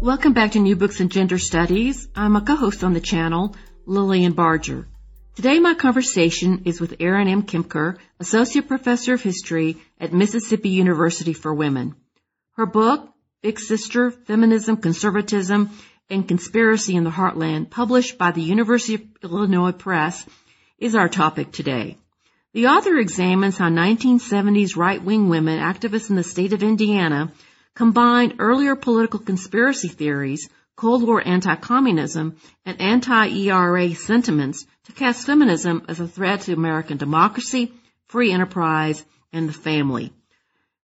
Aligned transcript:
Welcome 0.00 0.32
back 0.32 0.52
to 0.52 0.60
New 0.60 0.76
Books 0.76 1.00
in 1.00 1.08
Gender 1.08 1.38
Studies. 1.38 2.06
I'm 2.14 2.36
a 2.36 2.40
co-host 2.40 2.84
on 2.84 2.92
the 2.94 3.00
channel, 3.00 3.56
Lilian 3.84 4.32
Barger. 4.32 4.86
Today 5.34 5.58
my 5.58 5.74
conversation 5.74 6.62
is 6.66 6.80
with 6.80 7.00
Erin 7.00 7.26
M. 7.26 7.42
Kempker, 7.42 7.98
Associate 8.20 8.66
Professor 8.66 9.14
of 9.14 9.22
History 9.22 9.78
at 9.98 10.12
Mississippi 10.12 10.68
University 10.68 11.32
for 11.32 11.52
Women. 11.52 11.96
Her 12.52 12.64
book, 12.64 13.12
Big 13.42 13.58
Sister, 13.58 14.12
Feminism, 14.12 14.76
Conservatism, 14.76 15.70
and 16.08 16.28
Conspiracy 16.28 16.94
in 16.94 17.02
the 17.02 17.10
Heartland, 17.10 17.68
published 17.68 18.18
by 18.18 18.30
the 18.30 18.42
University 18.42 18.94
of 18.94 19.02
Illinois 19.24 19.72
Press, 19.72 20.24
is 20.78 20.94
our 20.94 21.08
topic 21.08 21.50
today. 21.50 21.98
The 22.52 22.68
author 22.68 22.96
examines 22.98 23.58
how 23.58 23.68
1970s 23.68 24.76
right-wing 24.76 25.28
women 25.28 25.58
activists 25.58 26.08
in 26.08 26.14
the 26.14 26.22
state 26.22 26.52
of 26.52 26.62
Indiana 26.62 27.32
combined 27.78 28.34
earlier 28.40 28.74
political 28.74 29.20
conspiracy 29.20 29.86
theories, 29.86 30.50
Cold 30.74 31.04
War 31.04 31.22
anti-communism, 31.24 32.36
and 32.66 32.80
anti-ERA 32.80 33.94
sentiments 33.94 34.66
to 34.86 34.92
cast 34.92 35.24
feminism 35.24 35.84
as 35.86 36.00
a 36.00 36.08
threat 36.08 36.40
to 36.40 36.52
American 36.52 36.96
democracy, 36.96 37.72
free 38.08 38.32
enterprise, 38.32 39.04
and 39.32 39.48
the 39.48 39.52
family. 39.52 40.12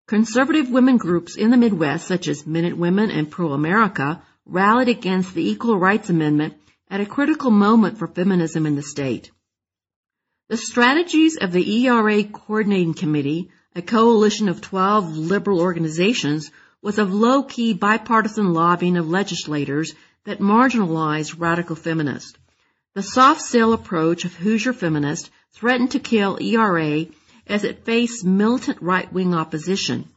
Conservative 0.07 0.69
women 0.69 0.95
groups 0.95 1.35
in 1.35 1.49
the 1.49 1.57
Midwest, 1.57 2.07
such 2.07 2.29
as 2.29 2.43
Minutewomen 2.43 3.11
and 3.11 3.29
Pro 3.29 3.51
America, 3.51 4.23
rallied 4.45 4.87
against 4.87 5.33
the 5.33 5.49
Equal 5.49 5.77
Rights 5.77 6.09
Amendment 6.09 6.53
at 6.89 7.01
a 7.01 7.05
critical 7.05 7.51
moment 7.51 7.97
for 7.97 8.07
feminism 8.07 8.65
in 8.65 8.77
the 8.77 8.81
state. 8.81 9.31
The 10.47 10.55
strategies 10.55 11.35
of 11.35 11.51
the 11.51 11.87
ERA 11.87 12.23
Coordinating 12.23 12.93
Committee, 12.93 13.49
a 13.75 13.81
coalition 13.81 14.47
of 14.47 14.61
12 14.61 15.17
liberal 15.17 15.59
organizations, 15.59 16.51
was 16.85 16.99
of 16.99 17.11
low-key 17.11 17.73
bipartisan 17.73 18.53
lobbying 18.53 18.95
of 18.95 19.09
legislators 19.09 19.95
that 20.23 20.37
marginalized 20.39 21.33
radical 21.39 21.75
feminists. 21.75 22.37
The 22.93 23.01
soft 23.01 23.41
sell 23.41 23.73
approach 23.73 24.23
of 24.23 24.35
Hoosier 24.35 24.71
feminists 24.71 25.31
threatened 25.53 25.89
to 25.93 25.99
kill 25.99 26.37
ERA 26.39 27.07
as 27.47 27.63
it 27.63 27.85
faced 27.85 28.23
militant 28.23 28.83
right-wing 28.83 29.33
opposition. 29.33 30.07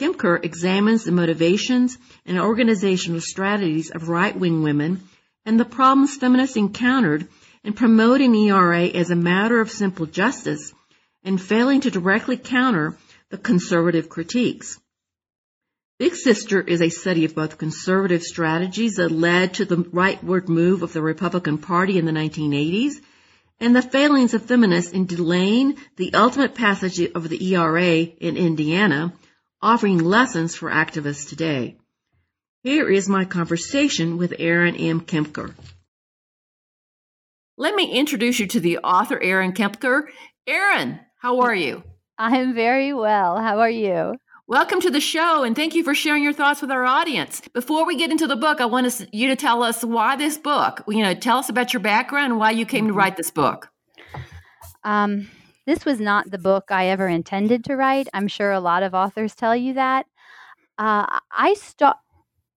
Kempker 0.00 0.44
examines 0.44 1.04
the 1.04 1.12
motivations 1.12 1.96
and 2.26 2.36
organizational 2.36 3.20
strategies 3.20 3.92
of 3.92 4.08
right-wing 4.08 4.64
women 4.64 5.04
and 5.46 5.60
the 5.60 5.64
problems 5.64 6.16
feminists 6.16 6.56
encountered 6.56 7.28
in 7.62 7.74
promoting 7.74 8.34
ERA 8.34 8.86
as 8.86 9.12
a 9.12 9.24
matter 9.30 9.60
of 9.60 9.70
simple 9.70 10.06
justice 10.06 10.74
and 11.22 11.40
failing 11.40 11.82
to 11.82 11.92
directly 11.92 12.36
counter 12.36 12.96
the 13.30 13.38
conservative 13.38 14.08
critiques. 14.08 14.80
Big 16.02 16.16
Sister 16.16 16.60
is 16.60 16.82
a 16.82 16.88
study 16.88 17.24
of 17.26 17.36
both 17.36 17.58
conservative 17.58 18.24
strategies 18.24 18.96
that 18.96 19.12
led 19.12 19.54
to 19.54 19.64
the 19.64 19.76
rightward 19.76 20.48
move 20.48 20.82
of 20.82 20.92
the 20.92 21.00
Republican 21.00 21.58
Party 21.58 21.96
in 21.96 22.06
the 22.06 22.10
1980s 22.10 22.94
and 23.60 23.76
the 23.76 23.82
failings 23.82 24.34
of 24.34 24.42
feminists 24.42 24.90
in 24.90 25.06
delaying 25.06 25.76
the 25.94 26.12
ultimate 26.14 26.56
passage 26.56 26.98
of 27.14 27.28
the 27.28 27.54
ERA 27.54 27.98
in 27.98 28.36
Indiana, 28.36 29.12
offering 29.60 29.98
lessons 29.98 30.56
for 30.56 30.68
activists 30.68 31.28
today. 31.28 31.76
Here 32.64 32.90
is 32.90 33.08
my 33.08 33.24
conversation 33.24 34.18
with 34.18 34.34
Erin 34.40 34.74
M. 34.74 35.02
Kempker. 35.02 35.54
Let 37.56 37.76
me 37.76 37.92
introduce 37.92 38.40
you 38.40 38.48
to 38.48 38.58
the 38.58 38.78
author, 38.78 39.22
Erin 39.22 39.52
Kempker. 39.52 40.08
Erin, 40.48 40.98
how 41.18 41.42
are 41.42 41.54
you? 41.54 41.84
I'm 42.18 42.54
very 42.54 42.92
well. 42.92 43.38
How 43.38 43.60
are 43.60 43.70
you? 43.70 44.16
Welcome 44.52 44.82
to 44.82 44.90
the 44.90 45.00
show, 45.00 45.44
and 45.44 45.56
thank 45.56 45.74
you 45.74 45.82
for 45.82 45.94
sharing 45.94 46.22
your 46.22 46.34
thoughts 46.34 46.60
with 46.60 46.70
our 46.70 46.84
audience. 46.84 47.40
Before 47.54 47.86
we 47.86 47.96
get 47.96 48.10
into 48.10 48.26
the 48.26 48.36
book, 48.36 48.60
I 48.60 48.66
want 48.66 49.06
you 49.10 49.28
to 49.28 49.34
tell 49.34 49.62
us 49.62 49.82
why 49.82 50.14
this 50.16 50.36
book. 50.36 50.84
You 50.86 51.02
know, 51.02 51.14
tell 51.14 51.38
us 51.38 51.48
about 51.48 51.72
your 51.72 51.80
background 51.80 52.32
and 52.32 52.38
why 52.38 52.50
you 52.50 52.66
came 52.66 52.86
to 52.86 52.92
write 52.92 53.16
this 53.16 53.30
book. 53.30 53.70
Um, 54.84 55.30
this 55.64 55.86
was 55.86 56.00
not 56.00 56.30
the 56.30 56.36
book 56.36 56.64
I 56.68 56.88
ever 56.88 57.08
intended 57.08 57.64
to 57.64 57.76
write. 57.76 58.08
I'm 58.12 58.28
sure 58.28 58.52
a 58.52 58.60
lot 58.60 58.82
of 58.82 58.92
authors 58.92 59.34
tell 59.34 59.56
you 59.56 59.72
that. 59.72 60.04
Uh, 60.76 61.06
I 61.30 61.54
stop. 61.54 62.00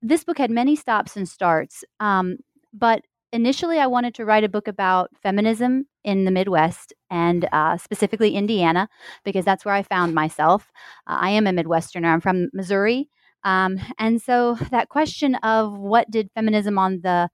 This 0.01 0.25
book 0.25 0.37
had 0.37 0.51
many 0.51 0.75
stops 0.75 1.15
and 1.15 1.29
starts, 1.29 1.85
um, 2.01 2.39
but 2.73 3.05
initially 3.31 3.79
I 3.79 3.87
wanted 3.87 4.15
to 4.15 4.25
write 4.25 4.43
a 4.43 4.49
book 4.49 4.67
about 4.67 5.09
feminism 5.21 5.87
in 6.03 6.25
the 6.25 6.31
Midwest 6.31 6.93
and 7.09 7.47
uh, 7.51 7.77
specifically 7.77 8.35
Indiana 8.35 8.87
because 9.23 9.45
that's 9.45 9.65
where 9.65 9.73
I 9.73 9.83
found 9.83 10.13
myself. 10.13 10.71
Uh, 11.07 11.17
I 11.21 11.29
am 11.31 11.47
a 11.47 11.51
Midwesterner. 11.51 12.07
I'm 12.07 12.21
from 12.21 12.49
Missouri, 12.53 13.09
um, 13.43 13.79
and 13.97 14.21
so 14.21 14.57
that 14.71 14.89
question 14.89 15.35
of 15.35 15.77
what 15.77 16.09
did 16.11 16.29
feminism 16.35 16.77
on 16.77 17.01
the 17.01 17.29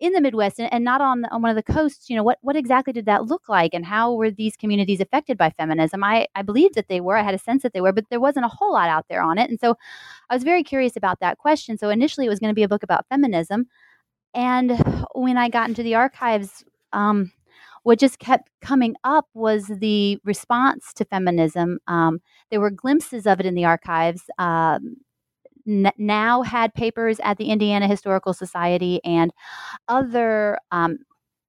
in 0.00 0.12
the 0.12 0.20
Midwest 0.20 0.58
and, 0.58 0.72
and 0.72 0.84
not 0.84 1.00
on, 1.00 1.24
on 1.26 1.40
one 1.40 1.50
of 1.50 1.56
the 1.56 1.72
coasts, 1.72 2.10
you 2.10 2.16
know, 2.16 2.22
what, 2.22 2.38
what 2.42 2.56
exactly 2.56 2.92
did 2.92 3.06
that 3.06 3.26
look 3.26 3.48
like 3.48 3.72
and 3.72 3.86
how 3.86 4.12
were 4.12 4.30
these 4.30 4.56
communities 4.56 5.00
affected 5.00 5.38
by 5.38 5.50
feminism? 5.50 6.02
I, 6.02 6.26
I 6.34 6.42
believed 6.42 6.74
that 6.74 6.88
they 6.88 7.00
were, 7.00 7.16
I 7.16 7.22
had 7.22 7.34
a 7.34 7.38
sense 7.38 7.62
that 7.62 7.72
they 7.72 7.80
were, 7.80 7.92
but 7.92 8.04
there 8.10 8.20
wasn't 8.20 8.44
a 8.44 8.48
whole 8.48 8.72
lot 8.72 8.88
out 8.88 9.06
there 9.08 9.22
on 9.22 9.38
it. 9.38 9.48
And 9.48 9.58
so 9.58 9.76
I 10.28 10.34
was 10.34 10.42
very 10.42 10.62
curious 10.62 10.96
about 10.96 11.20
that 11.20 11.38
question. 11.38 11.78
So 11.78 11.90
initially 11.90 12.26
it 12.26 12.30
was 12.30 12.40
going 12.40 12.50
to 12.50 12.54
be 12.54 12.64
a 12.64 12.68
book 12.68 12.82
about 12.82 13.06
feminism. 13.08 13.66
And 14.34 14.72
when 15.14 15.36
I 15.36 15.48
got 15.48 15.68
into 15.68 15.82
the 15.82 15.94
archives, 15.94 16.64
um, 16.92 17.32
what 17.84 17.98
just 17.98 18.18
kept 18.18 18.50
coming 18.60 18.96
up 19.04 19.28
was 19.34 19.66
the 19.66 20.18
response 20.24 20.92
to 20.94 21.04
feminism. 21.04 21.78
Um, 21.86 22.20
there 22.50 22.60
were 22.60 22.70
glimpses 22.70 23.26
of 23.26 23.40
it 23.40 23.46
in 23.46 23.54
the 23.54 23.66
archives. 23.66 24.22
Um, 24.38 24.96
now 25.66 26.42
had 26.42 26.74
papers 26.74 27.18
at 27.22 27.38
the 27.38 27.46
Indiana 27.46 27.88
Historical 27.88 28.34
Society 28.34 29.00
and 29.04 29.32
other 29.88 30.58
um, 30.70 30.98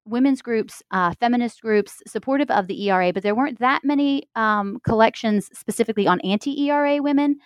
women's 0.06 0.40
groups, 0.40 0.82
uh, 0.90 1.12
feminist 1.20 1.60
groups 1.60 2.02
supportive 2.06 2.50
of 2.50 2.66
the 2.66 2.88
ERA, 2.88 3.12
but 3.12 3.22
there 3.22 3.34
weren't 3.34 3.58
that 3.58 3.82
many 3.84 4.28
um, 4.36 4.78
collections 4.84 5.50
specifically 5.52 6.06
on 6.06 6.20
anti-ERA 6.20 7.02
women 7.02 7.36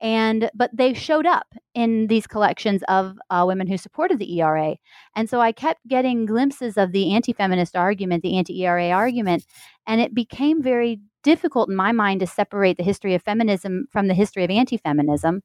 and 0.00 0.50
but 0.54 0.70
they 0.72 0.92
showed 0.92 1.26
up 1.26 1.46
in 1.74 2.08
these 2.08 2.26
collections 2.26 2.82
of 2.88 3.16
uh, 3.30 3.44
women 3.46 3.66
who 3.66 3.78
supported 3.78 4.18
the 4.18 4.38
ERA, 4.40 4.76
and 5.16 5.30
so 5.30 5.40
I 5.40 5.50
kept 5.52 5.86
getting 5.88 6.26
glimpses 6.26 6.76
of 6.76 6.92
the 6.92 7.14
anti-feminist 7.14 7.74
argument, 7.74 8.22
the 8.22 8.36
anti-ERA 8.36 8.90
argument, 8.90 9.46
and 9.86 10.00
it 10.00 10.14
became 10.14 10.62
very 10.62 11.00
difficult 11.22 11.70
in 11.70 11.76
my 11.76 11.90
mind 11.92 12.20
to 12.20 12.26
separate 12.26 12.76
the 12.76 12.82
history 12.82 13.14
of 13.14 13.22
feminism 13.22 13.86
from 13.90 14.08
the 14.08 14.14
history 14.14 14.44
of 14.44 14.50
anti-feminism. 14.50 15.42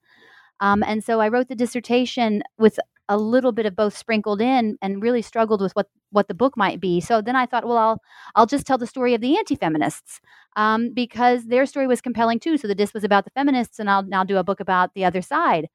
Um, 0.61 0.83
and 0.83 1.03
so 1.03 1.21
I 1.21 1.29
wrote 1.29 1.47
the 1.47 1.55
dissertation 1.55 2.43
with 2.57 2.79
a 3.09 3.17
little 3.17 3.51
bit 3.51 3.65
of 3.65 3.75
both 3.75 3.97
sprinkled 3.97 4.39
in 4.39 4.77
and 4.81 5.01
really 5.01 5.21
struggled 5.21 5.61
with 5.61 5.73
what 5.73 5.87
what 6.11 6.27
the 6.27 6.33
book 6.33 6.55
might 6.57 6.79
be. 6.79 7.01
So 7.01 7.21
then 7.21 7.35
I 7.35 7.45
thought, 7.45 7.65
well, 7.67 7.77
I'll 7.77 8.01
I'll 8.35 8.45
just 8.45 8.65
tell 8.67 8.77
the 8.77 8.87
story 8.87 9.13
of 9.13 9.21
the 9.21 9.37
anti-feminists 9.37 10.19
um, 10.55 10.93
because 10.93 11.45
their 11.47 11.65
story 11.65 11.87
was 11.87 12.01
compelling 12.01 12.39
too. 12.39 12.57
So 12.57 12.67
the 12.67 12.75
disc 12.75 12.93
was 12.93 13.03
about 13.03 13.25
the 13.25 13.31
feminists, 13.31 13.79
and 13.79 13.89
I'll 13.89 14.03
now 14.03 14.23
do 14.23 14.37
a 14.37 14.43
book 14.43 14.59
about 14.59 14.93
the 14.93 15.05
other 15.05 15.21
side. 15.21 15.69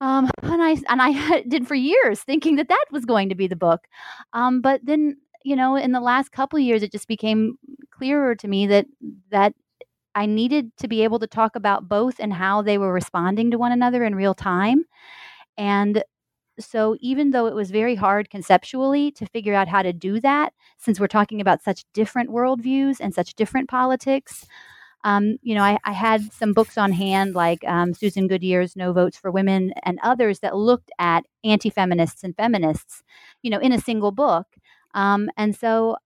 Um, 0.00 0.28
and 0.42 0.62
I 0.62 0.70
and 0.88 1.00
I 1.02 1.42
did 1.48 1.66
for 1.66 1.74
years 1.74 2.20
thinking 2.20 2.56
that 2.56 2.68
that 2.68 2.86
was 2.90 3.04
going 3.04 3.28
to 3.28 3.34
be 3.34 3.46
the 3.46 3.56
book, 3.56 3.86
um, 4.32 4.60
but 4.60 4.80
then 4.84 5.16
you 5.44 5.56
know 5.56 5.76
in 5.76 5.92
the 5.92 6.00
last 6.00 6.32
couple 6.32 6.58
years 6.58 6.82
it 6.82 6.92
just 6.92 7.08
became 7.08 7.56
clearer 7.90 8.34
to 8.36 8.48
me 8.48 8.66
that 8.66 8.86
that 9.30 9.54
I 10.14 10.26
needed 10.26 10.76
to 10.78 10.88
be 10.88 11.04
able 11.04 11.18
to 11.20 11.26
talk 11.26 11.56
about 11.56 11.88
both 11.88 12.16
and 12.18 12.32
how 12.32 12.62
they 12.62 12.78
were 12.78 12.92
responding 12.92 13.50
to 13.50 13.58
one 13.58 13.72
another 13.72 14.04
in 14.04 14.14
real 14.14 14.34
time. 14.34 14.84
And 15.56 16.02
so 16.58 16.96
even 17.00 17.30
though 17.30 17.46
it 17.46 17.54
was 17.54 17.70
very 17.70 17.94
hard 17.94 18.30
conceptually 18.30 19.10
to 19.12 19.26
figure 19.26 19.54
out 19.54 19.68
how 19.68 19.82
to 19.82 19.92
do 19.92 20.20
that, 20.20 20.52
since 20.78 21.00
we're 21.00 21.06
talking 21.06 21.40
about 21.40 21.62
such 21.62 21.84
different 21.94 22.30
worldviews 22.30 23.00
and 23.00 23.14
such 23.14 23.34
different 23.34 23.68
politics, 23.68 24.46
um, 25.04 25.36
you 25.42 25.54
know, 25.54 25.62
I, 25.62 25.78
I, 25.84 25.92
had 25.92 26.32
some 26.32 26.52
books 26.52 26.78
on 26.78 26.92
hand 26.92 27.34
like 27.34 27.64
um, 27.66 27.92
Susan 27.92 28.28
Goodier's 28.28 28.76
No 28.76 28.92
Votes 28.92 29.18
for 29.18 29.32
Women 29.32 29.72
and 29.82 29.98
others 30.04 30.38
that 30.40 30.56
looked 30.56 30.92
at 31.00 31.24
anti 31.42 31.70
feminists 31.70 32.22
and 32.22 32.36
feminists, 32.36 33.02
you 33.42 33.50
know, 33.50 33.58
in 33.58 33.72
a 33.72 33.80
single 33.80 34.12
book. 34.12 34.46
Um, 34.94 35.28
and 35.36 35.56
so 35.56 35.96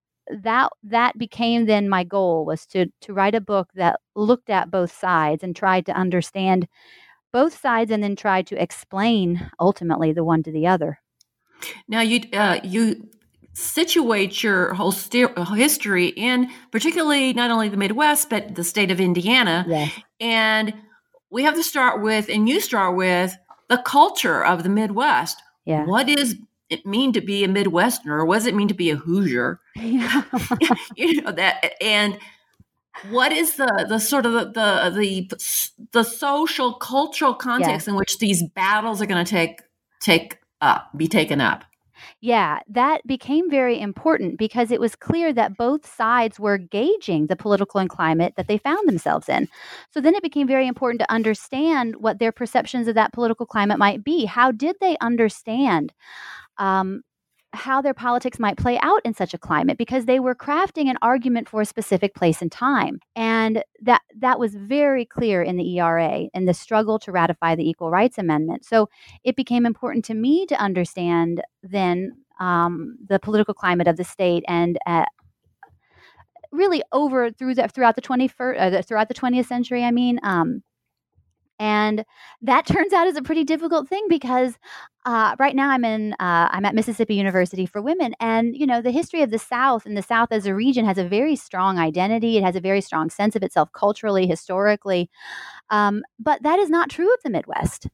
that 0.43 0.71
that 0.83 1.17
became 1.19 1.67
then 1.67 1.89
my 1.89 2.05
goal 2.05 2.45
was 2.45 2.67
to 2.67 2.87
to 3.01 3.13
write 3.13 3.35
a 3.35 3.41
book 3.41 3.69
that 3.75 4.01
looked 4.15 4.51
at 4.51 4.71
both 4.71 4.93
sides 4.93 5.43
and 5.43 5.55
tried 5.55 5.87
to 5.87 5.93
understand 5.93 6.67
both 7.33 7.59
sides 7.59 7.91
and 7.91 8.03
then 8.03 8.17
tried 8.17 8.47
to 8.47 8.61
explain 8.61 9.51
ultimately 9.61 10.13
the 10.13 10.25
one 10.25 10.43
to 10.43 10.51
the 10.51 10.67
other. 10.67 10.99
Now 11.89 12.01
you 12.01 12.21
uh, 12.33 12.61
you 12.63 13.09
situate 13.53 14.43
your 14.43 14.75
whole 14.75 14.93
st- 14.93 15.37
history 15.55 16.09
in 16.09 16.51
particularly 16.71 17.33
not 17.33 17.51
only 17.51 17.69
the 17.69 17.77
Midwest 17.77 18.29
but 18.29 18.55
the 18.55 18.65
state 18.65 18.91
of 18.91 19.01
Indiana. 19.01 19.65
Yes. 19.67 19.93
And 20.21 20.75
we 21.31 21.45
have 21.45 21.55
to 21.55 21.63
start 21.63 22.03
with 22.03 22.29
and 22.29 22.49
you 22.49 22.61
start 22.61 22.97
with 22.97 23.37
the 23.69 23.79
culture 23.79 24.45
of 24.45 24.63
the 24.63 24.69
Midwest. 24.69 25.43
Yeah. 25.65 25.87
What 25.87 26.07
does 26.07 26.37
it 26.71 26.85
mean 26.87 27.13
to 27.13 27.21
be 27.21 27.45
a 27.45 27.49
Midwesterner? 27.49 28.27
What 28.27 28.37
does 28.37 28.47
it 28.47 28.55
mean 28.55 28.69
to 28.69 28.75
be 28.75 28.91
a 28.91 28.97
Hoosier? 28.97 29.61
Yeah. 29.77 30.23
you 30.97 31.23
know 31.23 31.33
that 31.33 31.75
and 31.81 32.19
what 33.11 33.31
is 33.33 33.57
the 33.57 33.87
the 33.89 33.99
sort 33.99 34.25
of 34.27 34.33
the 34.33 34.45
the 34.47 34.91
the, 35.29 35.85
the 35.93 36.03
social 36.03 36.75
cultural 36.75 37.35
context 37.35 37.87
Yeah. 37.87 37.93
in 37.93 37.99
which 37.99 38.19
these 38.19 38.43
battles 38.55 39.03
are 39.03 39.07
going 39.07 39.25
to 39.25 39.31
take 39.31 39.61
take 40.01 40.39
up 40.61 40.89
be 40.97 41.07
taken 41.07 41.41
up 41.41 41.65
Yeah, 42.21 42.61
that 42.69 43.07
became 43.07 43.51
very 43.51 43.79
important 43.81 44.39
because 44.39 44.71
it 44.71 44.81
was 44.81 44.97
clear 44.97 45.33
that 45.35 45.57
both 45.57 45.87
sides 45.87 46.41
were 46.41 46.59
gauging 46.59 47.27
the 47.27 47.37
political 47.37 47.81
and 47.81 47.91
climate 47.91 48.35
that 48.37 48.49
they 48.49 48.59
found 48.59 48.89
themselves 48.89 49.29
in. 49.29 49.49
So 49.93 50.01
then 50.01 50.15
it 50.15 50.23
became 50.23 50.47
very 50.47 50.67
important 50.67 51.01
to 51.01 51.13
understand 51.13 51.97
what 51.97 52.19
their 52.19 52.33
perceptions 52.33 52.89
of 52.89 52.95
that 52.95 53.13
political 53.13 53.47
climate 53.47 53.79
might 53.79 54.03
be. 54.05 54.25
How 54.25 54.51
did 54.53 54.77
they 54.81 54.97
understand 55.01 55.93
um, 56.59 57.03
how 57.53 57.81
their 57.81 57.95
politics 57.95 58.39
might 58.39 58.59
play 58.59 58.79
out 58.83 59.01
in 59.05 59.15
such 59.15 59.33
a 59.33 59.39
climate? 59.39 59.79
Because 59.79 60.05
they 60.05 60.21
were 60.21 60.35
crafting 60.35 60.89
an 60.89 60.99
argument 61.03 61.49
for 61.49 61.61
a 61.61 61.67
specific 61.67 62.15
place 62.15 62.43
and 62.43 62.53
time, 62.53 63.01
and 63.15 63.65
that 63.83 64.03
that 64.19 64.39
was 64.39 64.55
very 64.55 65.05
clear 65.05 65.43
in 65.43 65.57
the 65.57 65.79
ERA 65.79 66.27
and 66.35 66.47
the 66.47 66.55
struggle 66.55 66.99
to 67.01 67.13
ratify 67.13 67.55
the 67.55 67.69
Equal 67.69 67.91
Rights 67.91 68.19
Amendment. 68.19 68.65
So 68.65 68.89
it 69.25 69.37
became 69.37 69.67
important 69.67 70.05
to 70.07 70.15
me 70.15 70.47
to 70.47 70.61
understand 70.61 71.43
then 71.63 72.13
um, 72.41 72.97
the 73.09 73.19
political 73.19 73.55
climate 73.55 73.89
of 73.89 73.97
the 73.97 74.05
state 74.05 74.45
and 74.47 74.79
uh, 74.87 75.07
really 76.53 76.83
over 76.93 77.31
through 77.31 77.55
the 77.55 77.69
throughout 77.69 77.97
the 77.97 78.03
21st 78.03 78.79
uh, 78.79 78.83
throughout 78.83 79.09
the 79.09 79.15
20th 79.15 79.47
century 79.47 79.85
i 79.85 79.91
mean 79.91 80.19
um, 80.23 80.63
and 81.59 82.05
that 82.43 82.67
turns 82.67 82.93
out 82.93 83.07
is 83.07 83.17
a 83.17 83.23
pretty 83.23 83.45
difficult 83.45 83.89
thing 83.89 84.07
because 84.09 84.57
uh, 85.07 85.37
right 85.39 85.55
now 85.57 85.71
i'm 85.71 85.85
in 85.85 86.13
uh, 86.15 86.49
i'm 86.51 86.65
at 86.65 86.75
mississippi 86.75 87.15
university 87.15 87.67
for 87.67 87.81
women 87.81 88.15
and 88.21 88.57
you 88.57 88.67
know 88.67 88.81
the 88.83 88.91
history 88.91 89.23
of 89.23 89.31
the 89.31 89.39
south 89.39 89.87
and 89.87 89.97
the 89.97 90.03
south 90.03 90.29
as 90.33 90.47
a 90.47 90.55
region 90.55 90.85
has 90.85 90.99
a 90.99 91.05
very 91.09 91.37
strong 91.37 91.79
identity. 91.79 92.37
It 92.37 92.45
has 92.45 92.57
a 92.57 92.61
very 92.61 92.81
strong 92.81 93.11
sense 93.11 93.37
of 93.37 93.43
itself 93.43 93.71
culturally 93.73 94.27
historically 94.27 95.11
um, 95.71 96.03
but 96.19 96.43
that 96.43 96.59
is 96.59 96.71
not 96.71 96.91
true 96.91 97.13
of 97.13 97.21
the 97.25 97.31
midwest. 97.31 97.89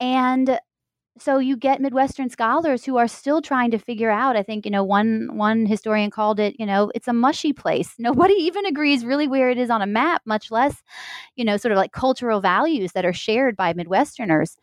And 0.00 0.58
so 1.18 1.38
you 1.38 1.56
get 1.56 1.80
midwestern 1.80 2.30
scholars 2.30 2.84
who 2.84 2.96
are 2.96 3.08
still 3.08 3.42
trying 3.42 3.70
to 3.70 3.78
figure 3.78 4.10
out 4.10 4.36
i 4.36 4.42
think 4.42 4.64
you 4.64 4.70
know 4.70 4.84
one 4.84 5.28
one 5.36 5.66
historian 5.66 6.10
called 6.10 6.40
it 6.40 6.54
you 6.58 6.66
know 6.66 6.90
it's 6.94 7.08
a 7.08 7.12
mushy 7.12 7.52
place. 7.52 7.94
Nobody 7.98 8.34
even 8.34 8.64
agrees 8.66 9.04
really 9.04 9.28
where 9.28 9.50
it 9.50 9.58
is 9.58 9.70
on 9.70 9.82
a 9.82 9.86
map 9.86 10.22
much 10.24 10.50
less 10.50 10.82
you 11.36 11.44
know 11.44 11.56
sort 11.56 11.72
of 11.72 11.78
like 11.78 11.92
cultural 11.92 12.40
values 12.40 12.92
that 12.92 13.04
are 13.04 13.12
shared 13.12 13.56
by 13.56 13.72
midwesterners. 13.72 14.56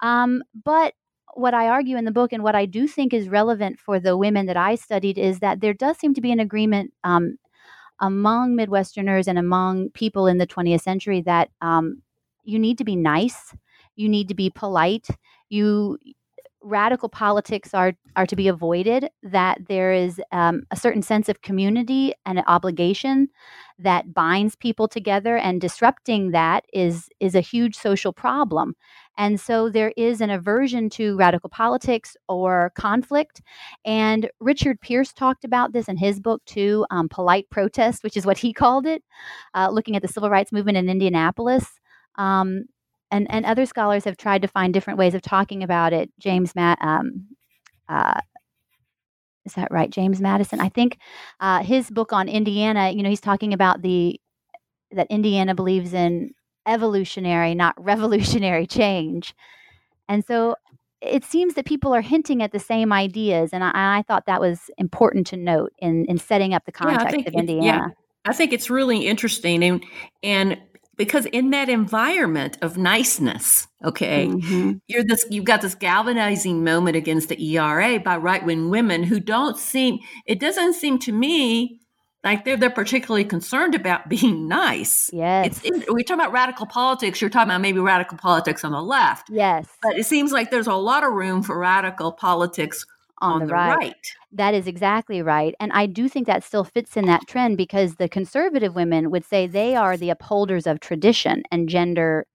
Um, 0.00 0.42
but 0.64 0.94
what 1.34 1.54
i 1.54 1.68
argue 1.68 1.96
in 1.96 2.04
the 2.04 2.10
book 2.12 2.32
and 2.32 2.42
what 2.42 2.54
i 2.54 2.66
do 2.66 2.86
think 2.86 3.14
is 3.14 3.28
relevant 3.28 3.78
for 3.78 3.98
the 3.98 4.16
women 4.16 4.46
that 4.46 4.56
i 4.56 4.74
studied 4.74 5.16
is 5.16 5.38
that 5.40 5.60
there 5.60 5.72
does 5.72 5.96
seem 5.98 6.12
to 6.14 6.20
be 6.20 6.30
an 6.30 6.40
agreement 6.40 6.92
um, 7.04 7.38
among 8.00 8.56
midwesterners 8.56 9.26
and 9.26 9.38
among 9.38 9.90
people 9.90 10.26
in 10.26 10.38
the 10.38 10.46
20th 10.46 10.82
century 10.82 11.20
that 11.22 11.50
um, 11.60 12.02
you 12.44 12.58
need 12.58 12.78
to 12.78 12.84
be 12.84 12.96
nice 12.96 13.54
you 13.96 14.08
need 14.08 14.28
to 14.28 14.34
be 14.34 14.50
polite 14.50 15.08
you 15.52 15.98
radical 16.64 17.08
politics 17.08 17.74
are 17.74 17.92
are 18.14 18.26
to 18.26 18.36
be 18.36 18.46
avoided 18.48 19.08
that 19.22 19.58
there 19.68 19.92
is 19.92 20.20
um, 20.30 20.62
a 20.70 20.76
certain 20.76 21.02
sense 21.02 21.28
of 21.28 21.42
community 21.42 22.14
and 22.24 22.38
an 22.38 22.44
obligation 22.46 23.28
that 23.78 24.14
binds 24.14 24.54
people 24.54 24.86
together 24.86 25.36
and 25.36 25.60
disrupting 25.60 26.30
that 26.30 26.64
is 26.72 27.08
is 27.20 27.34
a 27.34 27.40
huge 27.40 27.74
social 27.74 28.12
problem. 28.12 28.74
And 29.18 29.40
so 29.40 29.68
there 29.68 29.92
is 29.96 30.20
an 30.20 30.30
aversion 30.30 30.88
to 30.90 31.16
radical 31.16 31.50
politics 31.50 32.16
or 32.28 32.72
conflict 32.76 33.42
and 33.84 34.30
richard 34.40 34.80
pierce 34.80 35.12
talked 35.12 35.44
about 35.44 35.72
this 35.72 35.88
in 35.88 35.96
his 35.96 36.20
book 36.20 36.42
too 36.46 36.86
um, 36.90 37.08
polite 37.08 37.48
protest 37.50 38.02
which 38.04 38.16
is 38.16 38.24
what 38.24 38.38
he 38.38 38.52
called 38.62 38.86
it 38.86 39.02
uh, 39.54 39.68
looking 39.70 39.96
at 39.96 40.02
the 40.02 40.08
civil 40.08 40.30
rights 40.30 40.52
movement 40.52 40.78
in 40.78 40.88
indianapolis. 40.88 41.66
Um, 42.16 42.66
and 43.12 43.26
and 43.30 43.46
other 43.46 43.66
scholars 43.66 44.04
have 44.04 44.16
tried 44.16 44.42
to 44.42 44.48
find 44.48 44.72
different 44.74 44.98
ways 44.98 45.14
of 45.14 45.22
talking 45.22 45.62
about 45.62 45.92
it. 45.92 46.10
James 46.18 46.54
Matt, 46.56 46.78
um, 46.80 47.26
uh, 47.88 48.20
is 49.44 49.52
that 49.52 49.70
right? 49.70 49.90
James 49.90 50.20
Madison. 50.20 50.60
I 50.60 50.68
think 50.68 50.98
uh, 51.38 51.62
his 51.62 51.90
book 51.90 52.12
on 52.12 52.28
Indiana. 52.28 52.90
You 52.90 53.02
know, 53.02 53.10
he's 53.10 53.20
talking 53.20 53.52
about 53.52 53.82
the 53.82 54.20
that 54.90 55.06
Indiana 55.10 55.54
believes 55.54 55.94
in 55.94 56.32
evolutionary, 56.66 57.54
not 57.54 57.74
revolutionary 57.82 58.66
change, 58.66 59.34
and 60.08 60.24
so 60.24 60.56
it 61.00 61.24
seems 61.24 61.54
that 61.54 61.66
people 61.66 61.92
are 61.92 62.00
hinting 62.00 62.42
at 62.42 62.52
the 62.52 62.60
same 62.60 62.92
ideas, 62.92 63.50
and 63.52 63.62
I, 63.62 63.98
I 63.98 64.02
thought 64.08 64.26
that 64.26 64.40
was 64.40 64.70
important 64.78 65.26
to 65.28 65.36
note 65.36 65.72
in 65.78 66.06
in 66.06 66.18
setting 66.18 66.54
up 66.54 66.64
the 66.64 66.72
context 66.72 67.10
think 67.10 67.26
of 67.28 67.34
it- 67.34 67.38
Indiana. 67.38 67.66
yeah. 67.66 67.86
i 68.24 68.32
think 68.32 68.52
it's 68.52 68.70
really 68.70 69.06
interesting 69.06 69.64
and 69.64 69.84
and 70.22 70.60
because 70.96 71.26
in 71.26 71.50
that 71.50 71.68
environment 71.68 72.58
of 72.62 72.76
niceness 72.76 73.66
okay 73.84 74.26
Mhm. 74.28 74.80
you're 74.88 75.04
this 75.04 75.24
you've 75.30 75.44
got 75.44 75.62
this 75.62 75.74
galvanizing 75.74 76.62
moment 76.64 76.96
against 76.96 77.28
the 77.28 77.42
era 77.56 77.98
by 77.98 78.16
right-wing 78.16 78.70
women 78.70 79.02
who 79.02 79.20
don't 79.20 79.56
seem 79.58 79.98
it 80.26 80.38
doesn't 80.40 80.74
seem 80.74 80.98
to 81.00 81.12
me 81.12 81.78
like 82.24 82.44
they're 82.44 82.56
they're 82.56 82.70
particularly 82.70 83.24
concerned 83.24 83.74
about 83.74 84.08
being 84.14 84.46
nice 84.48 85.10
Yes. 85.12 85.46
it's 85.46 85.60
in, 85.62 85.94
we 85.94 86.04
talk 86.04 86.14
about 86.16 86.32
radical 86.32 86.66
politics 86.66 87.20
you're 87.20 87.30
talking 87.30 87.50
about 87.50 87.60
maybe 87.60 87.80
radical 87.80 88.18
politics 88.18 88.64
on 88.64 88.72
the 88.72 88.82
left 88.82 89.28
yes. 89.30 89.66
but 89.82 89.96
it 89.98 90.04
seems 90.06 90.30
like 90.32 90.50
there's 90.50 90.66
a 90.68 90.74
lot 90.74 91.04
of 91.04 91.12
room 91.12 91.42
for 91.42 91.58
radical 91.58 92.12
politics 92.12 92.84
on, 93.22 93.42
on, 93.42 93.48
the, 93.48 93.54
right. 93.54 94.14
That 94.32 94.52
is 94.52 94.66
exactly 94.66 95.22
right. 95.22 95.54
And 95.60 95.72
I 95.72 95.86
do 95.86 96.08
think 96.08 96.26
that 96.26 96.42
still 96.42 96.64
fits 96.64 96.96
in 96.96 97.06
that 97.06 97.26
trend 97.28 97.56
because 97.56 97.94
the 97.94 98.08
conservative 98.08 98.74
women 98.74 99.10
would 99.10 99.24
say 99.24 99.46
they 99.46 99.76
are 99.76 99.96
the 99.96 100.10
upholders 100.10 100.66
of 100.66 100.80
tradition 100.80 101.44
and 101.50 101.68
gender 101.68 102.26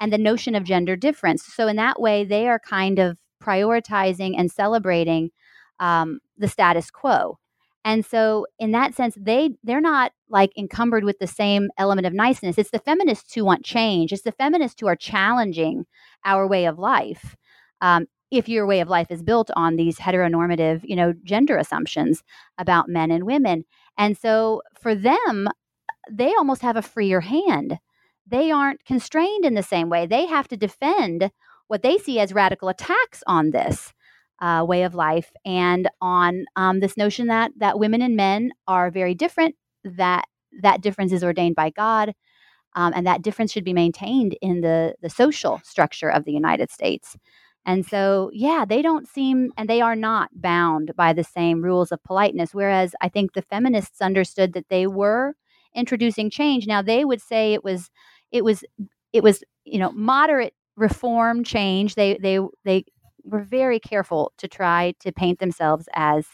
and 0.00 0.12
the 0.12 0.18
notion 0.18 0.54
of 0.54 0.64
gender 0.64 0.96
difference. 0.96 1.44
So, 1.44 1.68
in 1.68 1.76
that 1.76 2.00
way, 2.00 2.24
they 2.24 2.48
are 2.48 2.58
kind 2.58 2.98
of 2.98 3.18
prioritizing 3.42 4.34
and 4.36 4.50
celebrating 4.50 5.30
um, 5.78 6.20
the 6.36 6.48
status 6.48 6.90
quo. 6.90 7.38
And 7.84 8.04
so, 8.04 8.46
in 8.58 8.72
that 8.72 8.94
sense, 8.94 9.16
they 9.16 9.50
they're 9.62 9.80
not 9.80 10.12
like 10.28 10.50
encumbered 10.58 11.04
with 11.04 11.20
the 11.20 11.28
same 11.28 11.70
element 11.78 12.06
of 12.06 12.12
niceness. 12.12 12.58
It's 12.58 12.70
the 12.70 12.80
feminists 12.80 13.32
who 13.32 13.44
want 13.44 13.64
change. 13.64 14.12
It's 14.12 14.22
the 14.22 14.32
feminists 14.32 14.80
who 14.80 14.88
are 14.88 14.96
challenging 14.96 15.86
our 16.24 16.48
way 16.48 16.66
of 16.66 16.80
life. 16.80 17.36
Um, 17.80 18.06
if 18.30 18.48
your 18.48 18.66
way 18.66 18.80
of 18.80 18.88
life 18.88 19.10
is 19.10 19.22
built 19.22 19.50
on 19.56 19.76
these 19.76 19.98
heteronormative, 19.98 20.80
you 20.84 20.96
know, 20.96 21.14
gender 21.22 21.56
assumptions 21.56 22.22
about 22.58 22.88
men 22.88 23.10
and 23.10 23.24
women. 23.24 23.64
And 23.96 24.16
so 24.16 24.62
for 24.80 24.94
them, 24.94 25.48
they 26.10 26.34
almost 26.34 26.62
have 26.62 26.76
a 26.76 26.82
freer 26.82 27.20
hand. 27.20 27.78
They 28.26 28.50
aren't 28.50 28.84
constrained 28.84 29.44
in 29.44 29.54
the 29.54 29.62
same 29.62 29.88
way. 29.88 30.06
They 30.06 30.26
have 30.26 30.48
to 30.48 30.56
defend 30.56 31.30
what 31.68 31.82
they 31.82 31.98
see 31.98 32.18
as 32.18 32.32
radical 32.32 32.68
attacks 32.68 33.22
on 33.26 33.50
this 33.50 33.92
uh, 34.40 34.64
way 34.66 34.82
of 34.82 34.94
life 34.94 35.32
and 35.44 35.88
on 36.00 36.44
um, 36.56 36.80
this 36.80 36.96
notion 36.96 37.28
that 37.28 37.52
that 37.56 37.78
women 37.78 38.02
and 38.02 38.16
men 38.16 38.52
are 38.66 38.90
very 38.90 39.14
different. 39.14 39.54
That 39.84 40.24
that 40.62 40.80
difference 40.80 41.12
is 41.12 41.24
ordained 41.24 41.56
by 41.56 41.70
God, 41.70 42.14
um, 42.74 42.92
and 42.94 43.06
that 43.06 43.22
difference 43.22 43.52
should 43.52 43.64
be 43.64 43.72
maintained 43.72 44.36
in 44.42 44.60
the 44.60 44.94
the 45.00 45.10
social 45.10 45.60
structure 45.64 46.10
of 46.10 46.24
the 46.24 46.32
United 46.32 46.70
States. 46.70 47.16
And 47.66 47.84
so, 47.84 48.30
yeah, 48.32 48.64
they 48.66 48.80
don't 48.80 49.08
seem, 49.08 49.52
and 49.58 49.68
they 49.68 49.82
are 49.82 49.96
not 49.96 50.30
bound 50.40 50.92
by 50.96 51.12
the 51.12 51.24
same 51.24 51.62
rules 51.62 51.92
of 51.92 52.02
politeness. 52.04 52.54
Whereas 52.54 52.94
I 53.02 53.10
think 53.10 53.34
the 53.34 53.42
feminists 53.42 54.00
understood 54.00 54.54
that 54.54 54.70
they 54.70 54.86
were 54.86 55.34
introducing 55.74 56.30
change. 56.30 56.66
Now 56.66 56.80
they 56.82 57.04
would 57.04 57.20
say 57.20 57.54
it 57.54 57.64
was, 57.64 57.90
it 58.32 58.44
was, 58.44 58.64
it 59.12 59.22
was, 59.24 59.42
you 59.64 59.78
know, 59.80 59.92
moderate 59.92 60.54
reform 60.76 61.42
change. 61.44 61.96
They 61.96 62.18
they 62.18 62.38
they 62.64 62.84
were 63.24 63.42
very 63.42 63.80
careful 63.80 64.32
to 64.38 64.48
try 64.48 64.94
to 65.00 65.12
paint 65.12 65.40
themselves 65.40 65.88
as 65.94 66.26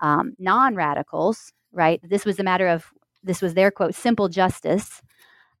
um, 0.00 0.34
non-radicals. 0.38 1.52
Right. 1.72 2.00
This 2.02 2.24
was 2.24 2.38
a 2.40 2.44
matter 2.44 2.68
of 2.68 2.86
this 3.22 3.42
was 3.42 3.54
their 3.54 3.70
quote 3.70 3.94
simple 3.94 4.28
justice. 4.28 5.02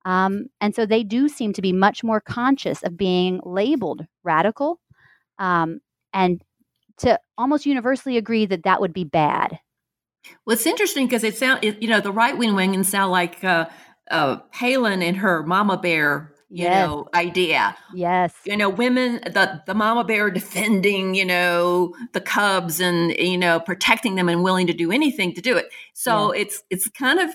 Um, 0.04 0.46
and 0.60 0.74
so 0.74 0.86
they 0.86 1.04
do 1.04 1.28
seem 1.28 1.52
to 1.54 1.62
be 1.62 1.72
much 1.72 2.04
more 2.04 2.20
conscious 2.20 2.82
of 2.82 2.96
being 2.96 3.40
labeled 3.44 4.06
radical 4.24 4.80
um, 5.38 5.80
and 6.12 6.42
to 6.98 7.18
almost 7.38 7.66
universally 7.66 8.16
agree 8.16 8.46
that 8.46 8.64
that 8.64 8.80
would 8.80 8.92
be 8.92 9.04
bad. 9.04 9.58
Well, 10.46 10.54
it's 10.54 10.66
interesting 10.66 11.06
because 11.06 11.24
it 11.24 11.36
sound 11.36 11.64
it, 11.64 11.82
you 11.82 11.88
know 11.88 12.00
the 12.00 12.12
right 12.12 12.36
wing 12.36 12.54
wing 12.54 12.74
and 12.74 12.86
sound 12.86 13.10
like 13.10 13.42
uh, 13.42 13.66
uh, 14.10 14.36
Palin 14.52 15.02
and 15.02 15.16
her 15.16 15.42
mama 15.42 15.76
bear 15.76 16.32
you 16.52 16.64
yes. 16.64 16.86
know 16.86 17.08
idea 17.14 17.74
yes 17.94 18.34
you 18.44 18.54
know 18.54 18.68
women 18.68 19.20
the 19.24 19.62
the 19.66 19.72
mama 19.72 20.04
bear 20.04 20.30
defending 20.30 21.14
you 21.14 21.24
know 21.24 21.94
the 22.12 22.20
cubs 22.20 22.78
and 22.78 23.12
you 23.12 23.38
know 23.38 23.58
protecting 23.58 24.16
them 24.16 24.28
and 24.28 24.44
willing 24.44 24.66
to 24.66 24.74
do 24.74 24.92
anything 24.92 25.32
to 25.32 25.40
do 25.40 25.56
it 25.56 25.66
so 25.94 26.34
yeah. 26.34 26.42
it's 26.42 26.62
it's 26.68 26.88
kind 26.90 27.18
of 27.18 27.30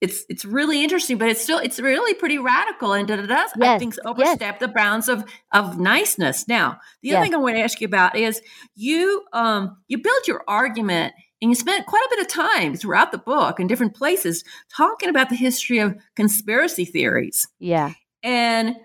it's 0.00 0.24
it's 0.28 0.44
really 0.44 0.82
interesting 0.82 1.18
but 1.18 1.28
it's 1.28 1.40
still 1.40 1.58
it's 1.58 1.80
really 1.80 2.14
pretty 2.14 2.38
radical 2.38 2.92
and 2.92 3.10
it 3.10 3.26
does 3.26 3.50
yes. 3.56 3.68
i 3.68 3.78
think 3.78 3.94
overstep 4.04 4.40
yes. 4.40 4.60
the 4.60 4.68
bounds 4.68 5.08
of 5.08 5.24
of 5.52 5.78
niceness 5.78 6.46
now 6.46 6.78
the 7.02 7.12
other 7.12 7.24
thing 7.24 7.34
i 7.34 7.38
want 7.38 7.56
to 7.56 7.62
ask 7.62 7.80
you 7.80 7.86
about 7.86 8.16
is 8.16 8.40
you 8.74 9.24
um 9.32 9.76
you 9.88 9.98
build 9.98 10.26
your 10.26 10.42
argument 10.46 11.12
and 11.40 11.50
you 11.50 11.54
spent 11.54 11.86
quite 11.86 12.04
a 12.06 12.16
bit 12.16 12.20
of 12.20 12.28
time 12.28 12.74
throughout 12.74 13.12
the 13.12 13.18
book 13.18 13.60
in 13.60 13.66
different 13.66 13.94
places 13.94 14.44
talking 14.74 15.08
about 15.08 15.28
the 15.28 15.36
history 15.36 15.78
of 15.78 15.96
conspiracy 16.16 16.84
theories. 16.84 17.46
Yeah 17.60 17.92
and 18.22 18.76